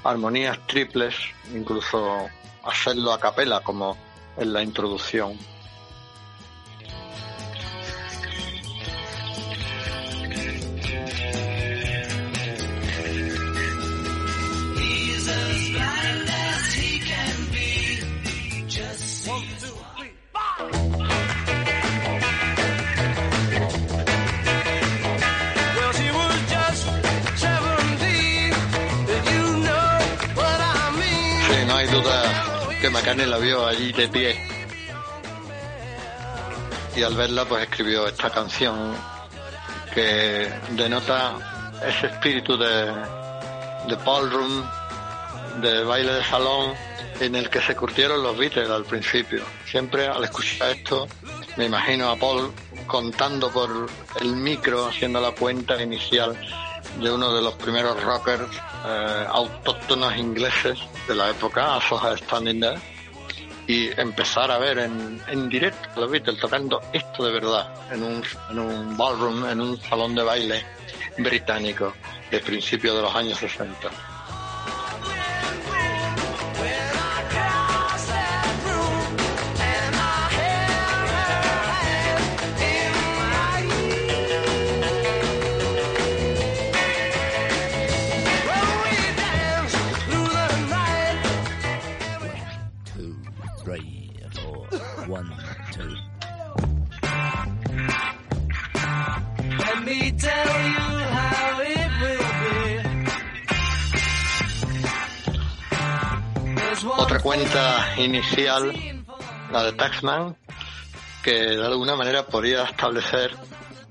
armonías 0.04 0.60
triples, 0.68 1.16
incluso 1.54 2.28
hacerlo 2.64 3.14
a 3.14 3.20
capela 3.20 3.62
como 3.62 3.98
en 4.38 4.54
la 4.54 4.62
introducción. 4.62 5.38
Que 32.84 32.90
McCartney 32.90 33.26
la 33.26 33.38
vio 33.38 33.66
allí 33.66 33.94
de 33.94 34.10
pie. 34.10 34.46
Y 36.98 37.02
al 37.02 37.16
verla, 37.16 37.46
pues 37.46 37.64
escribió 37.64 38.06
esta 38.08 38.30
canción 38.30 38.94
que 39.94 40.52
denota 40.72 41.80
ese 41.88 42.08
espíritu 42.08 42.58
de, 42.58 42.88
de 43.88 43.96
ballroom, 44.06 44.66
de 45.62 45.82
baile 45.86 46.12
de 46.12 46.24
salón, 46.26 46.74
en 47.22 47.36
el 47.36 47.50
que 47.50 47.62
se 47.62 47.74
curtieron 47.74 48.22
los 48.22 48.38
Beatles 48.38 48.70
al 48.70 48.84
principio. 48.84 49.46
Siempre 49.66 50.06
al 50.06 50.26
escuchar 50.26 50.72
esto, 50.72 51.08
me 51.56 51.68
imagino 51.68 52.10
a 52.10 52.18
Paul 52.18 52.52
contando 52.86 53.50
por 53.50 53.88
el 54.20 54.36
micro, 54.36 54.88
haciendo 54.88 55.22
la 55.22 55.32
cuenta 55.32 55.82
inicial 55.82 56.38
de 57.00 57.10
uno 57.10 57.34
de 57.34 57.42
los 57.42 57.54
primeros 57.54 58.04
rockers 58.04 58.54
eh, 58.86 59.26
autóctonos 59.30 60.18
ingleses 60.18 60.80
de 61.08 61.16
la 61.16 61.30
época, 61.30 61.80
Soja 61.88 62.16
Standing 62.18 62.60
There, 62.60 62.80
y 63.68 64.00
empezar 64.00 64.52
a 64.52 64.58
ver 64.58 64.80
en, 64.80 65.22
en 65.28 65.50
directo 65.50 65.90
a 65.96 66.00
los 66.02 66.12
Beatles 66.12 66.40
tocando 66.40 66.82
esto 66.92 67.26
de 67.26 67.32
verdad 67.32 67.74
en 67.92 68.04
un, 68.04 68.24
en 68.50 68.60
un 68.60 68.98
ballroom, 68.98 69.46
en 69.46 69.62
un 69.62 69.80
salón 69.82 70.16
de 70.16 70.24
baile 70.24 70.66
británico 71.18 71.94
de 72.30 72.40
principios 72.40 72.96
de 72.96 73.02
los 73.02 73.16
años 73.16 73.38
60. 73.38 74.13
Otra 106.86 107.20
cuenta 107.20 107.94
inicial, 107.98 108.74
la 109.52 109.64
de 109.64 109.74
Taxman, 109.74 110.36
que 111.24 111.34
de 111.34 111.66
alguna 111.66 111.96
manera 111.96 112.26
podría 112.26 112.64
establecer 112.64 113.32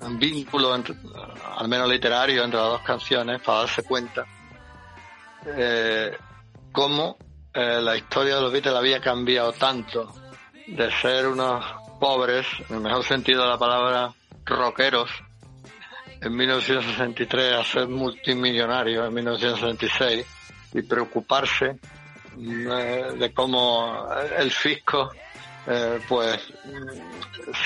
un 0.00 0.18
vínculo, 0.18 0.72
al 0.74 1.68
menos 1.68 1.88
literario, 1.88 2.44
entre 2.44 2.58
las 2.58 2.68
dos 2.68 2.82
canciones 2.82 3.40
para 3.40 3.60
darse 3.60 3.82
cuenta 3.82 4.26
eh, 5.46 6.16
cómo 6.70 7.16
eh, 7.52 7.80
la 7.80 7.96
historia 7.96 8.36
de 8.36 8.42
los 8.42 8.52
Beatles 8.52 8.74
había 8.74 9.00
cambiado 9.00 9.52
tanto 9.52 10.12
de 10.66 10.90
ser 10.92 11.26
unos 11.26 11.64
pobres, 11.98 12.46
en 12.68 12.76
el 12.76 12.82
mejor 12.82 13.04
sentido 13.04 13.42
de 13.42 13.48
la 13.48 13.58
palabra, 13.58 14.12
rockeros, 14.44 15.10
en 16.20 16.36
1963 16.36 17.54
a 17.54 17.64
ser 17.64 17.88
multimillonarios 17.88 19.08
en 19.08 19.14
1966 19.14 20.26
y 20.74 20.82
preocuparse 20.82 21.78
de 22.36 23.32
cómo 23.34 24.08
el 24.38 24.50
fisco 24.50 25.10
eh, 25.66 26.00
pues 26.08 26.40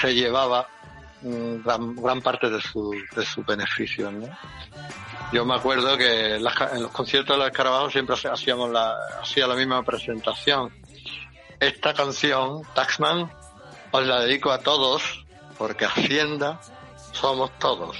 se 0.01 0.14
llevaba 0.14 0.68
mm, 1.22 1.62
gran, 1.64 1.97
gran 1.97 2.20
parte 2.20 2.51
de 2.51 2.60
su, 2.60 2.94
de 3.14 3.24
su 3.24 3.43
beneficio. 3.43 4.12
Yo 5.32 5.44
me 5.44 5.55
acuerdo 5.55 5.97
que 5.97 6.36
en, 6.36 6.43
los 6.43 6.93
conciertos 6.93 7.36
de 7.36 7.38
los 7.38 7.51
Escarabajos 7.51 7.93
siempre 7.93 8.16
hacíamos 8.30 8.70
la, 8.70 8.94
hacía 9.20 9.47
la 9.47 9.55
misma 9.55 9.82
presentación. 9.82 10.70
Esta 11.59 11.94
canción, 11.94 12.62
Taxman, 12.74 13.30
os 13.90 14.06
la 14.06 14.20
dedico 14.20 14.51
a 14.51 14.59
todos 14.59 15.24
porque 15.56 15.86
Hacienda 15.86 16.60
somos 17.12 17.51
todos. 17.59 17.97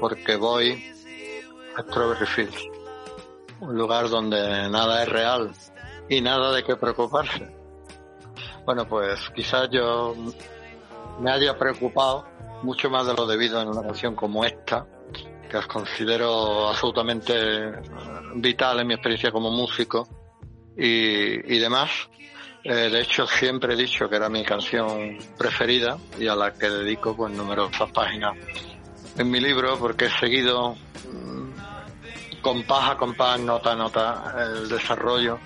Porque 0.00 0.36
voy 0.36 0.92
a 1.76 1.82
Strawberry 1.82 2.26
Fields, 2.26 2.64
un 3.60 3.76
lugar 3.76 4.08
donde 4.08 4.68
nada 4.68 5.02
es 5.02 5.08
real 5.08 5.50
y 6.08 6.20
nada 6.20 6.52
de 6.52 6.62
qué 6.62 6.76
preocuparse. 6.76 7.48
Bueno, 8.64 8.86
pues 8.86 9.18
quizás 9.34 9.68
yo 9.70 10.14
me 11.20 11.30
haya 11.30 11.58
preocupado 11.58 12.26
mucho 12.62 12.90
más 12.90 13.06
de 13.06 13.14
lo 13.14 13.26
debido 13.26 13.60
en 13.60 13.68
una 13.68 13.82
canción 13.82 14.14
como 14.14 14.44
esta, 14.44 14.86
que 15.48 15.56
os 15.56 15.66
considero 15.66 16.68
absolutamente 16.68 17.72
vital 18.34 18.80
en 18.80 18.86
mi 18.86 18.94
experiencia 18.94 19.32
como 19.32 19.50
músico 19.50 20.06
y 20.76 21.58
demás. 21.58 21.90
Eh, 22.64 22.90
de 22.90 23.00
hecho, 23.00 23.26
siempre 23.26 23.74
he 23.74 23.76
dicho 23.76 24.08
que 24.08 24.16
era 24.16 24.28
mi 24.28 24.44
canción 24.44 25.16
preferida 25.38 25.96
y 26.18 26.26
a 26.26 26.34
la 26.34 26.52
que 26.52 26.68
dedico 26.68 27.16
pues 27.16 27.32
numerosas 27.32 27.90
páginas 27.92 28.36
en 29.16 29.30
mi 29.30 29.40
libro 29.40 29.78
porque 29.78 30.06
he 30.06 30.10
seguido 30.10 30.74
mm, 30.74 32.40
compás 32.40 32.90
a 32.90 32.96
compás, 32.96 33.40
nota 33.40 33.72
a 33.72 33.76
nota, 33.76 34.34
el 34.38 34.68
desarrollo 34.68 35.38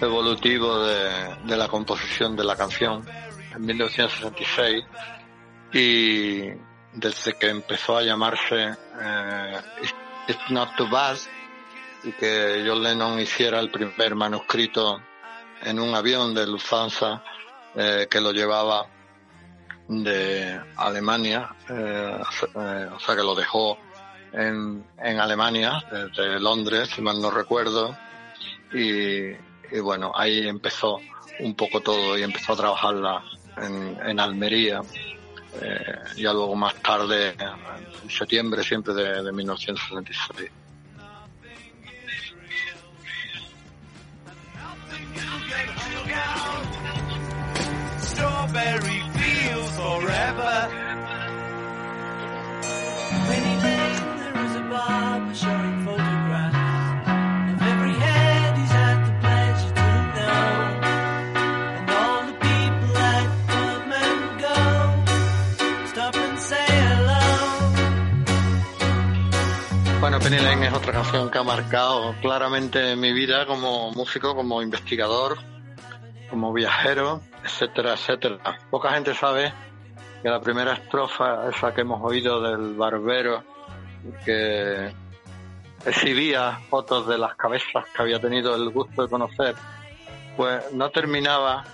evolutivo 0.00 0.78
de, 0.80 1.36
de 1.44 1.56
la 1.56 1.68
composición 1.68 2.36
de 2.36 2.44
la 2.44 2.56
canción 2.56 3.02
en 3.54 3.64
1966 3.64 4.84
y 5.72 6.42
desde 6.92 7.34
que 7.34 7.48
empezó 7.48 7.96
a 7.96 8.02
llamarse 8.02 8.76
eh, 9.00 9.60
It's 10.28 10.50
Not 10.50 10.76
Too 10.76 10.88
Bad 10.90 11.16
y 12.04 12.12
que 12.12 12.64
John 12.66 12.82
Lennon 12.82 13.18
hiciera 13.20 13.60
el 13.60 13.70
primer 13.70 14.14
manuscrito 14.14 15.00
en 15.62 15.80
un 15.80 15.94
avión 15.94 16.34
de 16.34 16.46
Lufthansa 16.46 17.22
eh, 17.74 18.06
que 18.10 18.20
lo 18.20 18.32
llevaba 18.32 18.86
de 19.88 20.60
Alemania, 20.76 21.54
eh, 21.68 22.18
eh, 22.54 22.88
o 22.94 23.00
sea 23.00 23.16
que 23.16 23.22
lo 23.22 23.34
dejó 23.34 23.78
en, 24.32 24.84
en 24.98 25.20
Alemania, 25.20 25.84
desde 25.90 26.40
Londres, 26.40 26.90
si 26.94 27.02
mal 27.02 27.20
no 27.20 27.30
recuerdo, 27.30 27.96
y, 28.72 29.32
bueno, 29.80 30.12
ahí 30.14 30.46
empezó 30.48 30.98
un 31.40 31.54
poco 31.54 31.80
todo 31.80 32.16
y 32.16 32.22
empezó 32.22 32.54
a 32.54 32.56
trabajarla 32.56 33.22
en, 33.58 33.98
en 34.06 34.20
Almería, 34.20 34.80
eh, 35.60 35.98
ya 36.16 36.32
luego 36.32 36.54
más 36.54 36.74
tarde, 36.76 37.34
en 38.02 38.10
septiembre 38.10 38.62
siempre 38.62 38.94
de, 38.94 39.22
de 39.22 39.32
1966. 39.32 40.61
Strawberry 48.00 49.00
Fields 49.14 49.70
forever. 49.76 50.54
Penny 53.28 53.56
Lane, 53.62 54.06
there 54.18 54.36
is 54.46 54.54
a 54.56 54.64
barber 54.72 55.34
showing 55.34 55.78
photographs 55.84 56.56
of 57.52 57.62
every 57.72 57.94
head 58.04 58.58
he's 58.58 58.70
had 58.70 58.98
the 59.06 59.12
pleasure 59.22 59.72
to 59.74 59.88
know. 60.16 60.46
And 61.78 61.90
all 61.90 62.22
the 62.26 62.36
people 62.46 62.90
that 63.00 63.24
come 63.52 63.92
and 63.92 64.22
go 64.44 64.58
stop 65.86 66.14
and 66.16 66.38
say 66.38 66.66
hello. 66.68 67.24
Bueno, 70.00 70.18
Penny 70.18 70.38
Lane 70.38 70.66
es 70.66 70.72
otra 70.74 70.92
canción 70.92 71.30
que 71.30 71.38
ha 71.38 71.42
marcado 71.44 72.14
claramente 72.20 72.96
mi 72.96 73.12
vida 73.12 73.46
como 73.46 73.92
músico, 73.92 74.34
como 74.34 74.60
investigador, 74.60 75.38
como 76.32 76.50
viajero, 76.50 77.20
etcétera, 77.44 77.92
etcétera. 77.92 78.38
Poca 78.70 78.92
gente 78.92 79.14
sabe 79.14 79.52
que 80.22 80.30
la 80.30 80.40
primera 80.40 80.72
estrofa, 80.72 81.46
esa 81.50 81.74
que 81.74 81.82
hemos 81.82 82.00
oído 82.02 82.40
del 82.40 82.72
barbero, 82.74 83.44
que 84.24 84.90
exhibía 85.84 86.58
fotos 86.70 87.06
de 87.06 87.18
las 87.18 87.36
cabezas 87.36 87.84
que 87.94 88.00
había 88.00 88.18
tenido 88.18 88.56
el 88.56 88.70
gusto 88.70 89.02
de 89.02 89.10
conocer, 89.10 89.54
pues 90.34 90.72
no 90.72 90.88
terminaba 90.88 91.64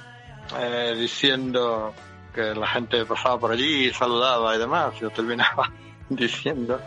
eh, 0.59 0.97
diciendo 0.99 1.95
que 2.35 2.53
la 2.53 2.67
gente 2.67 3.05
pasaba 3.05 3.39
por 3.39 3.53
allí 3.53 3.87
y 3.87 3.93
saludaba 3.93 4.57
y 4.57 4.59
demás, 4.59 4.93
yo 4.99 5.09
terminaba 5.11 5.71
diciendo 6.09 6.81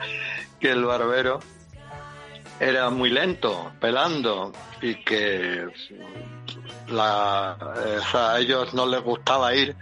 que 0.60 0.72
el 0.72 0.84
barbero 0.84 1.40
era 2.62 2.90
muy 2.92 3.10
lento, 3.10 3.72
pelando, 3.80 4.52
y 4.82 4.96
que 5.04 5.68
la, 6.90 7.58
eh, 7.86 8.00
a 8.14 8.40
ellos 8.40 8.74
no 8.74 8.86
les 8.86 9.02
gustaba 9.02 9.54
ir. 9.56 9.76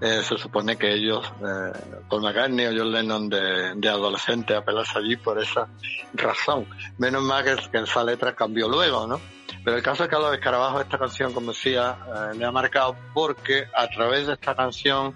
eh, 0.00 0.22
se 0.22 0.36
supone 0.36 0.76
que 0.76 0.92
ellos, 0.92 1.24
eh, 1.40 1.98
Paul 2.08 2.22
McCartney 2.22 2.66
o 2.66 2.72
John 2.76 2.92
Lennon 2.92 3.28
de, 3.28 3.74
de 3.76 3.88
adolescente, 3.88 4.54
a 4.54 4.64
pelarse 4.64 4.98
allí 4.98 5.16
por 5.16 5.40
esa 5.42 5.68
razón. 6.14 6.66
Menos 6.98 7.22
mal 7.22 7.44
que, 7.44 7.56
que 7.70 7.78
esa 7.78 8.04
letra 8.04 8.34
cambió 8.34 8.68
luego, 8.68 9.06
¿no? 9.06 9.20
Pero 9.64 9.76
el 9.76 9.82
caso 9.82 10.04
es 10.04 10.10
que 10.10 10.16
a 10.16 10.18
los 10.18 10.34
escarabajos 10.34 10.82
esta 10.82 10.98
canción, 10.98 11.32
como 11.32 11.52
decía, 11.52 11.96
eh, 12.06 12.36
le 12.36 12.44
ha 12.44 12.52
marcado 12.52 12.94
porque 13.14 13.66
a 13.74 13.88
través 13.88 14.26
de 14.26 14.34
esta 14.34 14.54
canción 14.54 15.14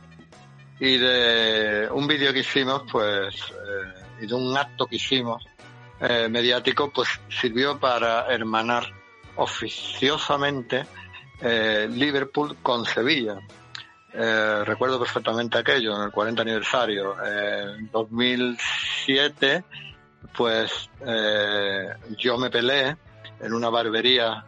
y 0.79 0.97
de 0.97 1.89
un 1.93 2.07
vídeo 2.07 2.33
que 2.33 2.41
hicimos, 2.41 2.83
pues, 2.91 3.35
eh, 3.35 4.23
y 4.23 4.27
de 4.27 4.35
un 4.35 4.57
acto 4.57 4.87
que 4.87 4.97
hicimos 4.97 5.45
eh, 6.03 6.29
mediático, 6.31 6.91
pues 6.91 7.09
sirvió 7.29 7.79
para 7.79 8.33
hermanar 8.33 8.91
oficiosamente 9.37 10.87
eh, 11.43 11.89
Liverpool 11.91 12.57
con 12.63 12.87
Sevilla. 12.87 13.39
Eh, 14.15 14.63
recuerdo 14.65 14.99
perfectamente 14.99 15.59
aquello, 15.59 15.95
en 15.97 16.05
el 16.05 16.11
40 16.11 16.41
aniversario. 16.41 17.17
En 17.23 17.91
2007, 17.91 19.63
pues 20.35 20.89
yo 22.17 22.39
me 22.39 22.49
peleé 22.49 22.97
en 23.41 23.53
una 23.53 23.69
barbería 23.69 24.45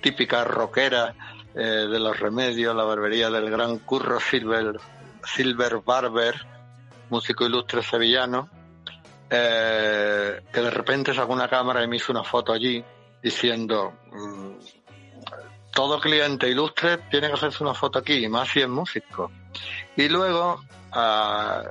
típica 0.00 0.42
rockera 0.42 1.14
de 1.54 1.98
los 1.98 2.18
remedios, 2.18 2.74
la 2.74 2.84
barbería 2.84 3.30
del 3.30 3.48
gran 3.48 3.78
Curro 3.78 4.18
Silver, 4.18 4.80
Silver 5.24 5.82
Barber, 5.84 6.34
músico 7.10 7.44
ilustre 7.44 7.82
sevillano, 7.82 8.48
eh, 9.30 10.42
que 10.52 10.60
de 10.60 10.70
repente 10.70 11.14
sacó 11.14 11.32
una 11.32 11.48
cámara 11.48 11.84
y 11.84 11.88
me 11.88 11.96
hizo 11.96 12.12
una 12.12 12.24
foto 12.24 12.52
allí 12.52 12.84
diciendo, 13.22 13.92
mm, 14.12 14.50
todo 15.72 16.00
cliente 16.00 16.48
ilustre 16.48 16.98
tiene 17.10 17.28
que 17.28 17.34
hacerse 17.34 17.62
una 17.62 17.74
foto 17.74 18.00
aquí, 18.00 18.28
más 18.28 18.48
si 18.48 18.60
es 18.60 18.68
músico. 18.68 19.30
Y 19.96 20.08
luego, 20.08 20.60
ah, 20.92 21.62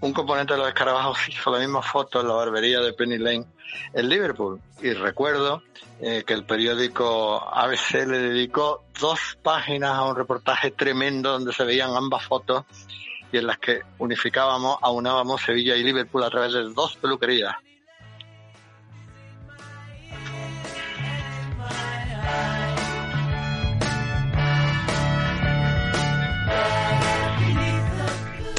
un 0.00 0.12
componente 0.12 0.54
de 0.54 0.58
los 0.58 0.68
escarabajos 0.68 1.18
hizo 1.28 1.50
la 1.50 1.60
misma 1.60 1.82
foto 1.82 2.20
en 2.20 2.28
la 2.28 2.34
barbería 2.34 2.80
de 2.80 2.92
Penny 2.92 3.18
Lane 3.18 3.46
en 3.92 4.08
Liverpool. 4.08 4.60
Y 4.82 4.92
recuerdo 4.92 5.62
eh, 6.00 6.24
que 6.26 6.34
el 6.34 6.44
periódico 6.44 7.42
ABC 7.54 8.06
le 8.06 8.18
dedicó 8.18 8.84
dos 9.00 9.38
páginas 9.42 9.92
a 9.92 10.04
un 10.04 10.16
reportaje 10.16 10.72
tremendo 10.72 11.32
donde 11.32 11.52
se 11.52 11.64
veían 11.64 11.90
ambas 11.96 12.24
fotos 12.24 12.64
y 13.36 13.38
en 13.38 13.46
las 13.46 13.58
que 13.58 13.82
unificábamos, 13.98 14.78
aunábamos 14.80 15.42
Sevilla 15.42 15.76
y 15.76 15.82
Liverpool 15.82 16.24
a 16.24 16.30
través 16.30 16.54
de 16.54 16.62
dos 16.72 16.96
peluquerías. 16.96 17.54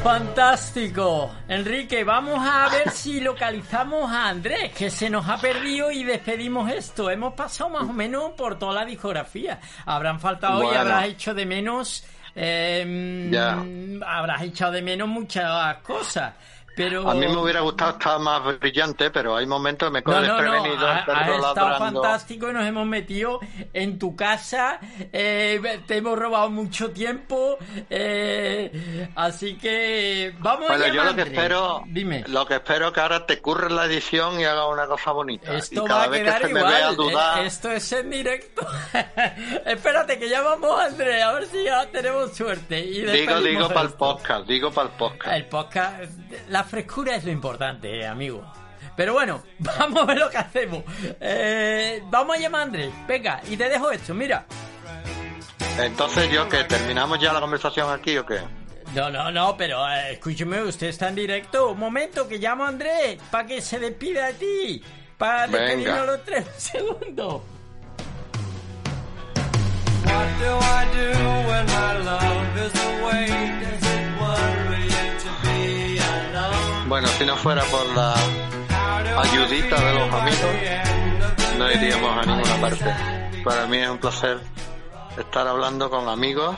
Fantástico. 0.03 1.31
Enrique, 1.49 2.03
vamos 2.03 2.39
a 2.39 2.69
ver 2.69 2.91
si 2.91 3.19
localizamos 3.19 4.09
a 4.11 4.29
Andrés, 4.29 4.71
que 4.73 4.91
se 4.91 5.09
nos 5.09 5.27
ha 5.27 5.37
perdido 5.37 5.91
y 5.91 6.03
despedimos 6.03 6.71
esto. 6.71 7.09
Hemos 7.09 7.33
pasado 7.33 7.71
más 7.71 7.89
o 7.89 7.93
menos 7.93 8.33
por 8.33 8.59
toda 8.59 8.73
la 8.73 8.85
discografía. 8.85 9.59
Habrán 9.85 10.19
faltado 10.19 10.71
y 10.71 10.75
habrás 10.75 11.07
hecho 11.07 11.33
de 11.33 11.47
menos... 11.47 12.05
eh, 12.37 13.27
Ya. 13.31 13.57
Habrás 14.05 14.43
echado 14.43 14.73
de 14.73 14.81
menos 14.81 15.07
muchas 15.07 15.77
cosas. 15.77 16.33
Pero... 16.77 17.09
A 17.09 17.15
mí 17.15 17.27
me 17.27 17.35
hubiera 17.37 17.61
gustado 17.61 17.91
estar 17.93 18.19
más 18.19 18.59
brillante, 18.59 19.09
pero 19.09 19.35
hay 19.35 19.47
momentos 19.47 19.89
que 19.89 19.93
me 19.93 20.03
coge 20.03 20.27
No, 20.27 20.41
no, 20.41 20.75
no, 20.75 20.85
ha, 20.87 20.95
ha 21.07 21.35
estado 21.35 21.77
fantástico 21.79 22.49
y 22.51 22.53
nos 22.53 22.65
hemos 22.67 22.85
metido 22.85 23.39
en 23.73 23.97
tu 23.97 24.15
casa, 24.15 24.79
eh, 25.11 25.81
te 25.87 25.97
hemos 25.97 26.17
robado 26.19 26.51
mucho 26.51 26.91
tiempo, 26.91 27.57
eh, 27.89 29.09
así 29.15 29.55
que 29.57 30.35
vamos 30.39 30.67
Bueno, 30.67 30.85
allá, 30.85 30.93
yo 30.93 31.03
lo 31.03 31.15
que 31.15 31.21
espero, 31.23 31.83
Dime. 31.87 32.23
lo 32.27 32.45
que 32.45 32.53
espero 32.55 32.93
que 32.93 32.99
ahora 32.99 33.25
te 33.25 33.41
curres 33.41 33.71
la 33.71 33.85
edición 33.85 34.39
y 34.39 34.45
haga 34.45 34.67
una 34.67 34.85
cosa 34.85 35.11
bonita. 35.11 35.55
Esto 35.57 35.83
y 35.83 35.87
cada 35.87 35.99
va 36.01 36.05
a 36.05 36.07
vez 36.09 36.21
quedar 36.21 36.41
que 36.41 36.47
se 36.47 36.53
me 36.53 36.63
vea 36.63 36.91
igual. 36.91 36.95
dudar, 36.95 37.39
eh, 37.39 37.47
Esto 37.47 37.71
es 37.71 37.91
en 37.91 38.09
directo. 38.11 38.67
Espérate 39.65 40.19
que 40.19 40.29
llamamos 40.29 40.79
a 40.79 40.85
Andrés, 40.85 41.23
a 41.23 41.31
ver 41.33 41.45
si 41.47 41.63
ya 41.63 41.85
tenemos 41.87 42.35
suerte. 42.35 42.79
Y 42.79 43.01
digo, 43.01 43.39
digo 43.41 43.67
para 43.69 43.81
el 43.87 43.93
podcast, 43.93 44.47
digo 44.47 44.71
para 44.71 44.89
el 44.89 44.95
podcast. 44.95 45.35
El 45.35 45.45
podcast, 45.45 46.11
la 46.49 46.63
frescura 46.67 47.15
es 47.15 47.23
lo 47.25 47.31
importante, 47.31 47.99
eh, 47.99 48.05
amigo. 48.07 48.45
Pero 48.95 49.13
bueno, 49.13 49.41
vamos 49.59 50.03
a 50.03 50.05
ver 50.05 50.17
lo 50.17 50.29
que 50.29 50.37
hacemos. 50.37 50.83
Eh, 51.19 52.01
vamos 52.05 52.35
a 52.37 52.39
llamar 52.39 52.61
a 52.61 52.63
Andrés. 52.65 52.91
Venga, 53.07 53.41
y 53.49 53.57
te 53.57 53.69
dejo 53.69 53.91
esto, 53.91 54.13
mira. 54.13 54.45
Entonces 55.79 56.31
yo 56.31 56.47
que 56.49 56.63
terminamos 56.63 57.19
ya 57.19 57.33
la 57.33 57.39
conversación 57.39 57.91
aquí 57.91 58.17
o 58.17 58.25
qué? 58.25 58.39
No, 58.95 59.09
no, 59.09 59.31
no, 59.31 59.55
pero 59.57 59.87
eh, 59.89 60.13
escúcheme, 60.13 60.61
usted 60.63 60.87
está 60.87 61.09
en 61.09 61.15
directo. 61.15 61.71
Un 61.71 61.79
momento, 61.79 62.27
que 62.27 62.37
llamo 62.37 62.63
a 62.63 62.69
Andrés 62.69 63.19
para 63.29 63.45
que 63.45 63.61
se 63.61 63.79
despida 63.79 64.27
de 64.27 64.33
ti. 64.33 64.83
Para 65.17 65.45
Venga. 65.47 65.59
despedirnos 65.59 66.05
los 66.07 66.23
tres 66.23 66.45
segundos. 66.57 67.41
What 70.05 70.39
do 70.39 70.57
I 70.57 70.85
do 70.93 71.09
when 71.49 71.65
my 71.65 71.97
love 72.05 72.57
is 72.65 72.73
away? 72.85 73.76
Bueno, 76.87 77.07
si 77.09 77.25
no 77.25 77.35
fuera 77.35 77.63
por 77.65 77.85
la 77.93 78.15
ayudita 79.21 79.75
de 79.75 79.93
los 79.93 80.13
amigos, 80.13 80.55
no 81.57 81.71
iríamos 81.71 82.17
a 82.17 82.25
ninguna 82.25 82.61
parte. 82.61 82.95
Para 83.43 83.67
mí 83.67 83.77
es 83.77 83.89
un 83.89 83.97
placer 83.97 84.39
estar 85.17 85.45
hablando 85.47 85.89
con 85.89 86.07
amigos 86.07 86.55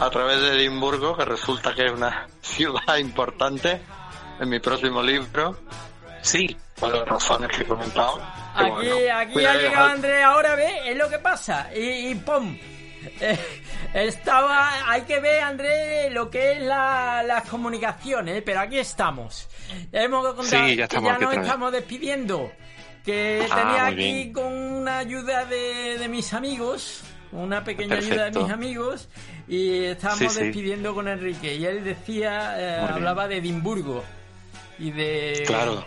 a 0.00 0.10
través 0.10 0.40
de 0.40 0.56
Edimburgo, 0.56 1.16
que 1.16 1.24
resulta 1.24 1.72
que 1.76 1.86
es 1.86 1.92
una 1.92 2.26
ciudad 2.42 2.96
importante 2.96 3.80
en 4.40 4.48
mi 4.48 4.58
próximo 4.58 5.00
libro. 5.00 5.56
Sí. 6.22 6.56
Por 6.80 6.92
las 6.92 7.06
razones 7.06 7.48
que 7.56 7.62
he 7.62 7.66
comentado. 7.66 8.20
Aquí, 8.52 8.70
bueno, 8.70 9.16
aquí 9.16 9.44
ha 9.44 9.54
llegado 9.54 9.86
Andrés, 9.90 10.24
ahora 10.24 10.56
ve, 10.56 10.90
es 10.90 10.96
lo 10.96 11.08
que 11.08 11.20
pasa. 11.20 11.70
Y, 11.72 12.10
y 12.10 12.14
¡pum! 12.16 12.58
Eh, 13.20 13.38
estaba, 14.04 14.90
hay 14.90 15.02
que 15.02 15.20
ver, 15.20 15.42
Andrés, 15.42 16.12
lo 16.12 16.28
que 16.30 16.52
es 16.52 16.62
la- 16.62 17.22
las 17.22 17.48
comunicaciones, 17.48 18.42
pero 18.44 18.60
aquí 18.60 18.78
estamos. 18.78 19.48
Hemos 19.92 20.24
contado 20.34 20.44
Sí, 20.66 20.76
ya 20.76 20.88
que 20.88 20.96
estamos 20.96 21.12
ya 21.12 21.18
nos 21.18 21.34
estamos 21.36 21.72
despidiendo. 21.72 22.52
Que 23.04 23.46
Ah, 23.50 23.54
tenía 23.56 23.86
aquí 23.86 23.94
bien. 23.96 24.32
con 24.32 24.46
una 24.52 24.98
ayuda 24.98 25.44
de, 25.44 25.96
de 25.98 26.08
mis 26.08 26.34
amigos, 26.34 27.02
una 27.32 27.62
pequeña 27.62 27.96
ayuda 27.96 28.30
de 28.30 28.40
mis 28.40 28.50
amigos, 28.52 29.08
y 29.46 29.84
estábamos 29.84 30.32
Sí, 30.32 30.38
sí. 30.40 30.44
despidiendo 30.46 30.92
con 30.94 31.06
Enrique. 31.06 31.54
Y 31.54 31.64
él 31.66 31.84
decía, 31.84 32.54
eh, 32.58 32.80
hablaba 32.80 33.28
de 33.28 33.36
Edimburgo 33.36 34.02
y 34.78 34.90
de. 34.90 35.44
Claro. 35.46 35.86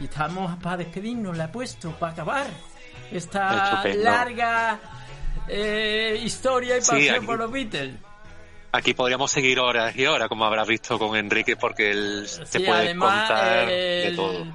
Y 0.00 0.04
estamos 0.04 0.56
para 0.62 0.78
despedirnos, 0.78 1.36
la 1.36 1.44
he 1.44 1.48
puesto, 1.48 1.90
para 1.92 2.12
acabar 2.12 2.46
esta 3.12 3.66
Estupendo. 3.76 4.02
larga 4.04 4.80
eh, 5.48 6.20
historia 6.22 6.76
y 6.78 6.82
Sí, 6.82 6.90
pasión 6.90 7.16
aquí- 7.16 7.26
por 7.26 7.38
los 7.38 7.50
Beatles. 7.50 7.94
Aquí 8.72 8.92
podríamos 8.92 9.30
seguir 9.30 9.60
horas 9.60 9.94
y 9.96 10.04
horas, 10.06 10.28
como 10.28 10.44
habrás 10.44 10.66
visto 10.66 10.98
con 10.98 11.14
Enrique, 11.16 11.56
porque 11.56 11.92
él 11.92 12.26
te 12.50 12.58
Sí, 12.58 12.64
puede 12.64 12.80
además, 12.80 13.28
contar 13.28 13.68
eh, 13.70 14.08
de 14.10 14.16
todo. 14.16 14.46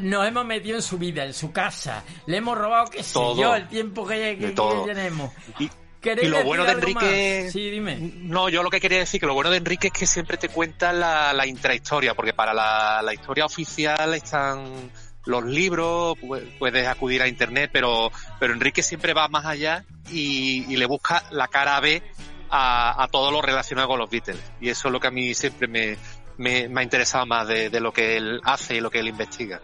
Nos 0.00 0.26
hemos 0.26 0.44
metido 0.44 0.76
en 0.76 0.82
su 0.82 0.98
vida, 0.98 1.24
en 1.24 1.32
su 1.32 1.52
casa. 1.52 2.02
Le 2.26 2.38
hemos 2.38 2.58
robado, 2.58 2.90
qué 2.90 3.02
sé 3.04 3.12
Todo. 3.14 3.40
yo, 3.40 3.54
el 3.54 3.68
tiempo 3.68 4.04
que, 4.06 4.52
tenemos. 4.84 5.30
Y, 5.60 5.70
¿Queréis 6.00 6.26
y 6.28 6.30
lo 6.30 6.42
bueno 6.44 6.64
de 6.64 6.72
Enrique... 6.72 7.48
Sí, 7.52 7.70
dime. 7.70 7.96
No, 8.00 8.48
yo 8.48 8.62
lo 8.64 8.70
que 8.70 8.80
quería 8.80 8.98
decir 8.98 9.20
que 9.20 9.26
lo 9.26 9.34
bueno 9.34 9.50
de 9.50 9.58
Enrique 9.58 9.88
es 9.88 9.92
que 9.92 10.06
siempre 10.06 10.36
te 10.36 10.48
cuenta 10.48 10.92
la, 10.92 11.32
la 11.32 11.46
intrahistoria, 11.46 12.14
porque 12.14 12.32
para 12.32 12.52
la, 12.54 13.00
la 13.02 13.14
historia 13.14 13.44
oficial 13.44 14.14
están 14.14 14.90
los 15.26 15.44
libros, 15.44 16.16
pu- 16.18 16.42
puedes 16.58 16.86
acudir 16.86 17.22
a 17.22 17.28
internet, 17.28 17.70
pero, 17.72 18.10
pero 18.38 18.52
Enrique 18.54 18.82
siempre 18.82 19.12
va 19.14 19.28
más 19.28 19.44
allá 19.46 19.84
y, 20.10 20.64
y 20.72 20.76
le 20.76 20.86
busca 20.86 21.24
la 21.30 21.48
cara 21.48 21.78
B 21.80 22.02
a, 22.50 23.02
a 23.02 23.08
todo 23.08 23.30
lo 23.30 23.42
relacionado 23.42 23.88
con 23.88 23.98
los 23.98 24.10
Beatles. 24.10 24.40
Y 24.60 24.68
eso 24.70 24.88
es 24.88 24.92
lo 24.92 25.00
que 25.00 25.06
a 25.08 25.10
mí 25.10 25.34
siempre 25.34 25.68
me, 25.68 25.96
me, 26.38 26.68
me 26.68 26.80
ha 26.80 26.84
interesado 26.84 27.26
más 27.26 27.46
de, 27.48 27.70
de 27.70 27.80
lo 27.80 27.92
que 27.92 28.16
él 28.16 28.40
hace 28.44 28.76
y 28.76 28.80
lo 28.80 28.90
que 28.90 29.00
él 29.00 29.08
investiga. 29.08 29.60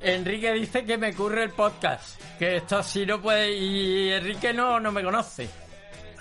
Enrique 0.00 0.52
dice 0.52 0.84
que 0.84 0.98
me 0.98 1.14
curre 1.14 1.44
el 1.44 1.50
podcast. 1.50 2.20
Que 2.38 2.56
esto 2.56 2.76
así 2.78 3.06
no 3.06 3.22
puede. 3.22 3.52
Y 3.56 4.10
Enrique 4.12 4.52
no, 4.52 4.78
no 4.78 4.92
me 4.92 5.02
conoce. 5.02 5.48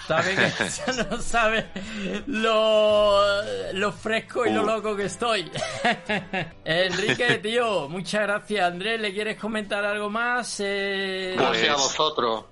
Sabe 0.07 0.35
que 0.35 1.03
no 1.09 1.17
sabe 1.21 1.65
lo, 2.27 3.21
lo 3.73 3.91
fresco 3.91 4.45
y 4.45 4.51
lo 4.51 4.63
loco 4.63 4.95
que 4.95 5.05
estoy. 5.05 5.49
Enrique, 6.65 7.37
tío, 7.43 7.87
muchas 7.89 8.21
gracias. 8.23 8.65
Andrés, 8.71 8.99
¿le 8.99 9.13
quieres 9.13 9.37
comentar 9.39 9.83
algo 9.85 10.09
más? 10.09 10.59
Eh, 10.59 11.35
Gracias 11.37 11.69
a 11.69 11.73
Pues- 11.75 11.83
vosotros. 11.83 12.45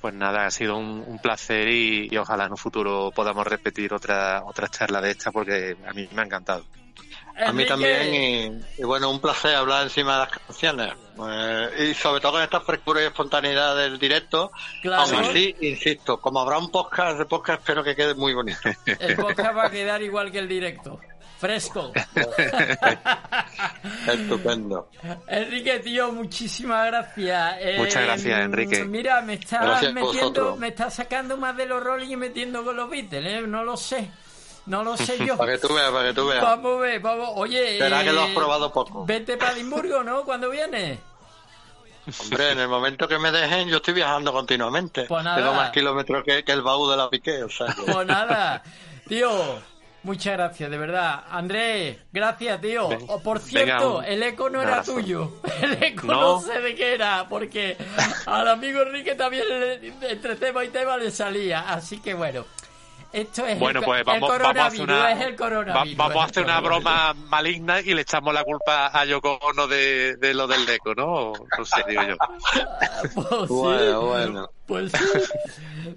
Pues 0.00 0.14
nada, 0.14 0.46
ha 0.46 0.50
sido 0.50 0.76
un, 0.78 1.04
un 1.06 1.18
placer 1.20 1.68
y, 1.68 2.08
y 2.10 2.16
ojalá 2.16 2.46
en 2.46 2.50
un 2.50 2.56
futuro 2.56 3.12
podamos 3.14 3.46
repetir 3.46 3.94
otra, 3.94 4.42
otra 4.44 4.66
charla 4.66 5.00
de 5.00 5.12
esta 5.12 5.30
porque 5.30 5.76
a 5.86 5.92
mí 5.92 6.08
me 6.12 6.22
ha 6.22 6.24
encantado. 6.24 6.64
A 7.46 7.52
mí 7.52 7.66
también, 7.66 8.14
y, 8.14 8.80
y 8.80 8.84
bueno, 8.84 9.10
un 9.10 9.20
placer 9.20 9.54
hablar 9.54 9.84
encima 9.84 10.12
de 10.14 10.18
las 10.18 10.38
canciones. 10.38 10.92
Eh, 11.28 11.90
y 11.90 11.94
sobre 11.94 12.20
todo 12.20 12.32
con 12.32 12.42
esta 12.42 12.60
frescura 12.60 13.02
y 13.02 13.06
espontaneidad 13.06 13.76
del 13.76 13.98
directo. 13.98 14.50
Claro. 14.80 15.02
Aún 15.02 15.14
así, 15.16 15.54
insisto, 15.60 16.20
como 16.20 16.40
habrá 16.40 16.58
un 16.58 16.70
podcast 16.70 17.18
de 17.18 17.26
podcast, 17.26 17.60
espero 17.60 17.84
que 17.84 17.94
quede 17.94 18.14
muy 18.14 18.34
bonito. 18.34 18.60
El 18.86 19.16
podcast 19.16 19.56
va 19.56 19.66
a 19.66 19.70
quedar 19.70 20.02
igual 20.02 20.30
que 20.32 20.38
el 20.38 20.48
directo. 20.48 20.98
Fresco. 21.38 21.92
Estupendo. 24.06 24.88
Enrique, 25.26 25.80
tío, 25.80 26.12
muchísimas 26.12 26.86
gracias. 26.86 27.56
Eh, 27.58 27.74
Muchas 27.78 28.04
gracias, 28.04 28.40
Enrique. 28.40 28.84
Mira, 28.84 29.20
me 29.22 29.34
estás 29.34 29.92
metiendo, 29.92 30.56
me 30.56 30.68
estás 30.68 30.94
sacando 30.94 31.36
más 31.36 31.56
de 31.56 31.66
los 31.66 31.82
Rolling 31.82 32.10
y 32.10 32.16
metiendo 32.16 32.64
con 32.64 32.76
los 32.76 32.88
Beatles, 32.88 33.26
¿eh? 33.26 33.42
No 33.44 33.64
lo 33.64 33.76
sé. 33.76 34.08
No 34.66 34.84
lo 34.84 34.96
sé 34.96 35.18
yo. 35.24 35.36
Para 35.38 35.52
que 35.52 35.58
tú 35.58 35.74
veas, 35.74 35.90
para 35.90 36.08
que 36.08 36.14
tú 36.14 36.26
veas. 36.26 36.42
Vamos 36.42 36.76
a 36.78 36.80
ver, 36.80 37.00
vamos. 37.00 37.30
Oye, 37.34 37.78
Será 37.78 38.04
que 38.04 38.12
lo 38.12 38.22
has 38.22 38.30
eh, 38.30 38.34
probado 38.34 38.72
poco. 38.72 39.04
Vete 39.04 39.36
para 39.36 39.52
Edimburgo, 39.52 40.02
¿no? 40.04 40.22
¿Cuándo 40.24 40.50
vienes? 40.50 40.98
Hombre, 42.20 42.50
en 42.52 42.58
el 42.58 42.68
momento 42.68 43.06
que 43.06 43.18
me 43.18 43.30
dejen, 43.30 43.68
yo 43.68 43.76
estoy 43.76 43.94
viajando 43.94 44.32
continuamente. 44.32 45.04
Pues 45.04 45.22
nada. 45.22 45.36
Tengo 45.36 45.52
más 45.54 45.70
kilómetros 45.70 46.24
que, 46.24 46.42
que 46.44 46.52
el 46.52 46.62
baúl 46.62 46.90
de 46.90 46.96
la 46.96 47.08
piqué, 47.08 47.44
o 47.44 47.48
sea 47.48 47.68
que- 47.74 47.82
Pues 47.92 48.06
nada, 48.06 48.62
tío. 49.08 49.30
Muchas 50.04 50.32
gracias, 50.32 50.68
de 50.68 50.78
verdad. 50.78 51.22
Andrés, 51.30 51.96
gracias, 52.12 52.60
tío. 52.60 52.88
Ven- 52.88 53.04
O, 53.06 53.22
por 53.22 53.38
cierto, 53.38 54.02
el 54.02 54.20
eco 54.24 54.50
no 54.50 54.60
era 54.60 54.72
abrazo. 54.72 54.94
tuyo. 54.94 55.32
El 55.62 55.80
eco 55.80 56.08
no. 56.08 56.20
No. 56.20 56.40
sé 56.40 56.60
de 56.60 56.74
qué 56.74 56.94
era, 56.94 57.28
porque 57.28 57.76
al 58.26 58.48
amigo 58.48 58.82
Enrique 58.82 59.14
también 59.14 59.48
le- 59.48 59.94
entre 60.10 60.34
tema 60.34 60.64
y 60.64 60.70
tema 60.70 60.96
le 60.96 61.08
salía. 61.12 61.60
Así 61.72 62.00
que 62.00 62.14
bueno. 62.14 62.44
Esto 63.12 63.46
es 63.46 63.58
Bueno, 63.58 63.80
el, 63.80 63.84
pues 63.84 63.98
el 64.00 64.04
vamos, 64.06 64.20
vamos 64.28 64.30
a 64.32 64.66
hacer 64.66 64.78
coronavirus, 64.78 64.80
una, 64.88 65.12
es 65.12 65.20
el 65.20 65.32
va- 65.32 65.36
coronavirus. 65.36 65.96
vamos 65.98 66.16
a 66.16 66.24
hacer 66.24 66.44
una 66.44 66.60
broma 66.60 67.14
maligna 67.28 67.80
y 67.80 67.92
le 67.94 68.00
echamos 68.02 68.32
la 68.32 68.42
culpa 68.42 68.90
a 68.98 69.04
Yoko 69.04 69.34
Ono 69.42 69.66
de, 69.68 70.16
de 70.16 70.32
lo 70.34 70.46
del 70.46 70.64
Deco, 70.64 70.94
¿no? 70.94 71.32
No 71.58 71.64
sé, 71.64 71.82
digo 71.86 72.02
yo. 72.02 72.16
Pues 73.02 73.48
sí, 73.48 73.54
Bueno, 73.54 74.00
bueno. 74.02 74.48
Pues 74.66 74.92
sí. 74.92 74.98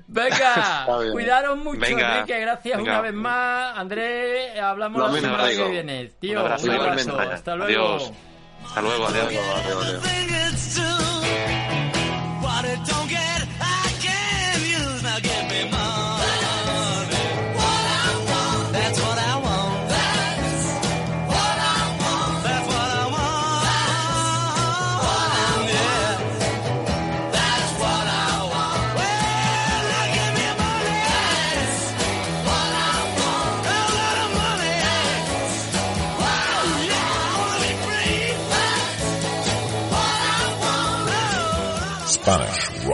Venga, 0.07 0.85
cuidaros 1.13 1.57
mucho, 1.57 1.79
Venga, 1.79 2.17
Enrique. 2.19 2.39
Gracias 2.39 2.77
venga. 2.77 2.91
una 2.93 3.01
vez 3.01 3.13
más. 3.13 3.77
Andrés, 3.77 4.59
hablamos 4.59 4.99
Lo 5.01 5.07
la 5.07 5.21
semana 5.21 5.49
que 5.49 5.69
viene. 5.69 6.05
Tío, 6.19 6.31
Un 6.33 6.37
abrazo, 6.45 6.65
un 6.65 6.71
abrazo. 6.71 7.01
igualmente. 7.01 7.33
Hasta 7.35 7.55
luego. 7.55 7.83
Adiós. 7.95 8.11
Hasta 8.65 8.81
luego, 8.81 9.07
adiós. 9.07 9.25
Adiós, 9.27 10.01
adiós. 10.01 10.01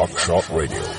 Rock 0.02 0.18
Shot 0.18 0.50
Radio. 0.50 0.91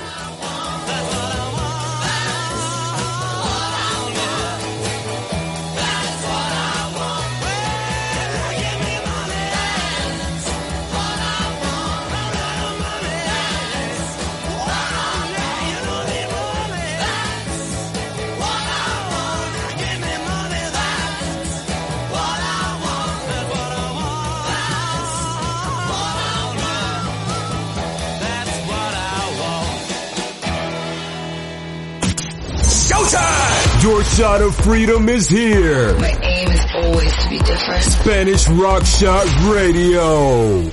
Your 33.83 34.01
shot 34.05 34.41
of 34.41 34.55
freedom 34.55 35.09
is 35.09 35.27
here. 35.27 35.93
My 35.97 36.17
aim 36.21 36.47
is 36.47 36.65
always 36.73 37.13
to 37.17 37.29
be 37.29 37.37
different. 37.39 37.83
Spanish 37.83 38.47
Rock 38.47 38.85
Shot 38.85 39.27
Radio. 39.53 40.71